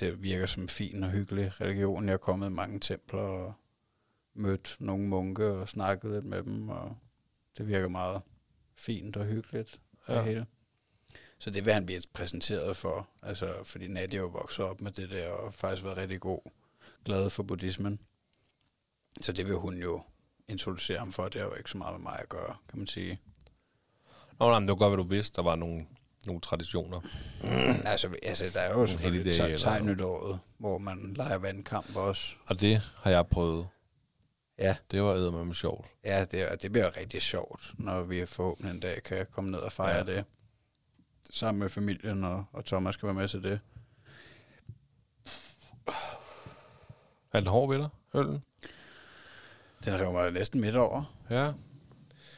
det 0.00 0.22
virker 0.22 0.46
som 0.46 0.62
en 0.62 0.68
fin 0.68 1.02
og 1.02 1.10
hyggelig 1.10 1.60
religion. 1.60 2.06
Jeg 2.06 2.12
er 2.12 2.18
kommet 2.18 2.46
i 2.46 2.52
mange 2.52 2.80
templer 2.80 3.20
og 3.20 3.54
mødt 4.34 4.76
nogle 4.78 5.08
munke 5.08 5.46
og 5.46 5.68
snakket 5.68 6.10
lidt 6.10 6.24
med 6.24 6.42
dem, 6.42 6.68
og 6.68 6.96
det 7.58 7.68
virker 7.68 7.88
meget 7.88 8.22
fint 8.76 9.16
og 9.16 9.24
hyggeligt. 9.24 9.80
Ja. 10.08 10.14
Ja. 10.14 10.22
Hele. 10.22 10.46
Så 11.38 11.50
det 11.50 11.64
vil 11.64 11.72
han 11.72 11.86
blive 11.86 12.02
præsenteret 12.12 12.76
for, 12.76 13.08
altså, 13.22 13.64
fordi 13.64 13.88
Nadia 13.88 14.18
jo 14.18 14.26
vokset 14.26 14.64
op 14.64 14.80
med 14.80 14.92
det 14.92 15.10
der, 15.10 15.28
og 15.28 15.54
faktisk 15.54 15.84
været 15.84 15.96
rigtig 15.96 16.20
god, 16.20 16.50
glad 17.04 17.30
for 17.30 17.42
buddhismen. 17.42 17.98
Så 19.20 19.32
det 19.32 19.46
vil 19.46 19.56
hun 19.56 19.74
jo 19.78 20.02
introducere 20.48 20.98
ham 20.98 21.12
for, 21.12 21.28
det 21.28 21.40
har 21.40 21.48
jo 21.48 21.54
ikke 21.54 21.70
så 21.70 21.78
meget 21.78 21.94
med 21.94 22.02
mig 22.02 22.18
at 22.22 22.28
gøre, 22.28 22.56
kan 22.68 22.78
man 22.78 22.86
sige. 22.86 23.20
Nå, 24.38 24.48
nej, 24.50 24.58
men 24.58 24.68
det 24.68 24.72
var 24.72 24.78
godt, 24.78 24.90
hvad 24.90 25.04
du 25.04 25.08
vidste. 25.10 25.36
Der 25.36 25.42
var 25.42 25.56
nogle 25.56 25.86
nogle 26.26 26.40
traditioner. 26.40 27.00
altså, 27.92 28.16
altså, 28.22 28.50
der 28.54 28.60
er 28.60 28.78
jo 28.78 28.86
selvfølgelig 28.86 29.32
eller- 29.40 29.58
tegnetåret, 29.58 30.40
hvor 30.58 30.78
man 30.78 31.12
leger 31.16 31.38
vandkamp 31.38 31.96
også. 31.96 32.34
Og 32.48 32.60
det 32.60 32.80
har 32.96 33.10
jeg 33.10 33.26
prøvet. 33.26 33.68
Ja, 34.58 34.76
Det 34.90 35.02
var 35.02 35.12
eddermame 35.14 35.54
sjovt. 35.54 35.86
ja 36.04 36.24
det, 36.24 36.48
og 36.48 36.62
det 36.62 36.72
bliver 36.72 36.96
rigtig 36.96 37.22
sjovt, 37.22 37.72
når 37.78 38.02
vi 38.02 38.26
forhåbentlig 38.26 38.74
en 38.74 38.80
dag 38.80 39.02
kan 39.02 39.26
komme 39.32 39.50
ned 39.50 39.58
og 39.58 39.72
fejre 39.72 39.96
Ja. 39.96 40.02
det. 40.16 40.24
Sammen 41.30 41.58
med 41.60 41.68
familien, 41.68 42.24
og, 42.24 42.44
og 42.52 42.64
Thomas 42.64 42.94
skal 42.94 43.06
være 43.06 43.14
med 43.14 43.28
til 43.28 43.42
det. 43.42 43.60
Er 47.32 47.40
den 47.40 47.46
hård 47.48 47.68
ved 47.68 47.78
dig, 47.78 47.88
øllen? 48.14 48.42
Den 49.84 49.94
river 50.00 50.12
mig 50.12 50.30
næsten 50.30 50.60
midt 50.60 50.76
over. 50.76 51.14
Ja. 51.30 51.52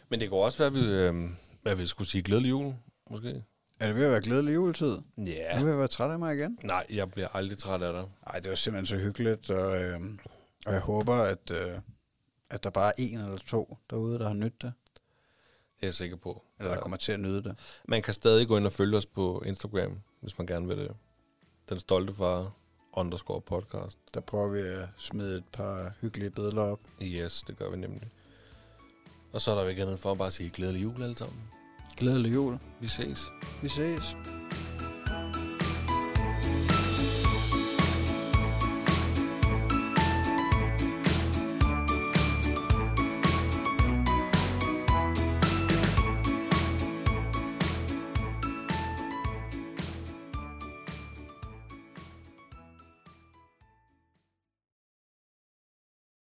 Men 0.09 0.20
det 0.20 0.30
kunne 0.30 0.40
også 0.40 0.59
være, 0.59 0.66
at 0.66 0.74
vi, 0.74 0.92
øh, 0.92 1.30
hvad 1.62 1.74
vi 1.74 1.86
skulle 1.86 2.09
sige 2.09 2.22
glædelig 2.22 2.51
jul, 2.51 2.74
måske. 3.11 3.45
Er 3.80 3.86
det 3.86 3.97
ved 3.97 4.05
at 4.05 4.11
være 4.11 4.20
glædelig 4.22 4.55
juletid? 4.55 4.99
Ja. 5.18 5.61
Nu 5.61 5.66
er 5.66 5.70
jeg 5.70 5.78
være 5.78 5.88
træt 5.88 6.11
af 6.11 6.18
mig 6.18 6.34
igen. 6.36 6.59
Nej, 6.62 6.86
jeg 6.90 7.11
bliver 7.11 7.28
aldrig 7.28 7.59
træt 7.59 7.82
af 7.82 7.92
dig. 7.92 8.11
Nej, 8.26 8.40
det 8.40 8.49
var 8.49 8.55
simpelthen 8.57 8.86
så 8.86 9.05
hyggeligt, 9.05 9.51
og, 9.51 9.82
øh, 9.82 10.01
og 10.66 10.72
jeg 10.72 10.80
håber, 10.80 11.14
at, 11.14 11.51
øh, 11.51 11.78
at 12.51 12.64
der 12.64 12.70
bare 12.70 12.88
er 12.88 12.95
en 12.99 13.18
eller 13.18 13.38
to 13.38 13.78
derude, 13.90 14.18
der 14.18 14.26
har 14.26 14.34
nydt 14.34 14.62
det, 14.62 14.72
Det 14.95 15.82
er 15.82 15.86
jeg 15.86 15.95
sikker 15.95 16.16
på. 16.16 16.45
eller 16.59 16.74
der 16.74 16.80
kommer 16.80 16.97
til 16.97 17.12
at 17.12 17.20
nyde 17.20 17.42
det. 17.42 17.57
Man 17.88 18.03
kan 18.03 18.14
stadig 18.14 18.49
gå 18.49 18.57
ind 18.57 18.66
og 18.66 18.72
følge 18.72 18.97
os 18.97 19.07
på 19.07 19.42
Instagram, 19.47 20.01
hvis 20.20 20.38
man 20.38 20.47
gerne 20.47 20.68
vil 20.68 20.78
det. 20.78 20.97
Den 21.68 21.80
stolte 21.80 22.14
far 22.14 22.53
underscore 22.97 23.40
podcast. 23.40 23.99
Der 24.14 24.20
prøver 24.20 24.49
vi 24.49 24.61
at 24.61 24.88
smide 24.99 25.36
et 25.36 25.45
par 25.53 25.92
hyggelige 26.01 26.30
billeder 26.30 26.62
op. 26.62 26.80
Yes, 27.03 27.42
det 27.42 27.59
gør 27.59 27.70
vi 27.70 27.76
nemlig. 27.76 28.09
Og 29.32 29.40
så 29.40 29.51
er 29.51 29.55
der 29.55 29.62
jo 29.62 29.68
ikke 29.68 29.82
andet 29.82 29.99
for 29.99 30.12
at 30.12 30.18
bare 30.18 30.30
sige 30.30 30.51
glædelig 30.51 30.82
jul 30.82 31.03
alle 31.03 31.16
sammen. 31.16 31.42
Glædelig 31.97 32.34
jul. 32.34 32.59
Vi 32.80 32.88
ses. 32.88 33.22
Vi 33.62 33.68
ses. 33.68 34.16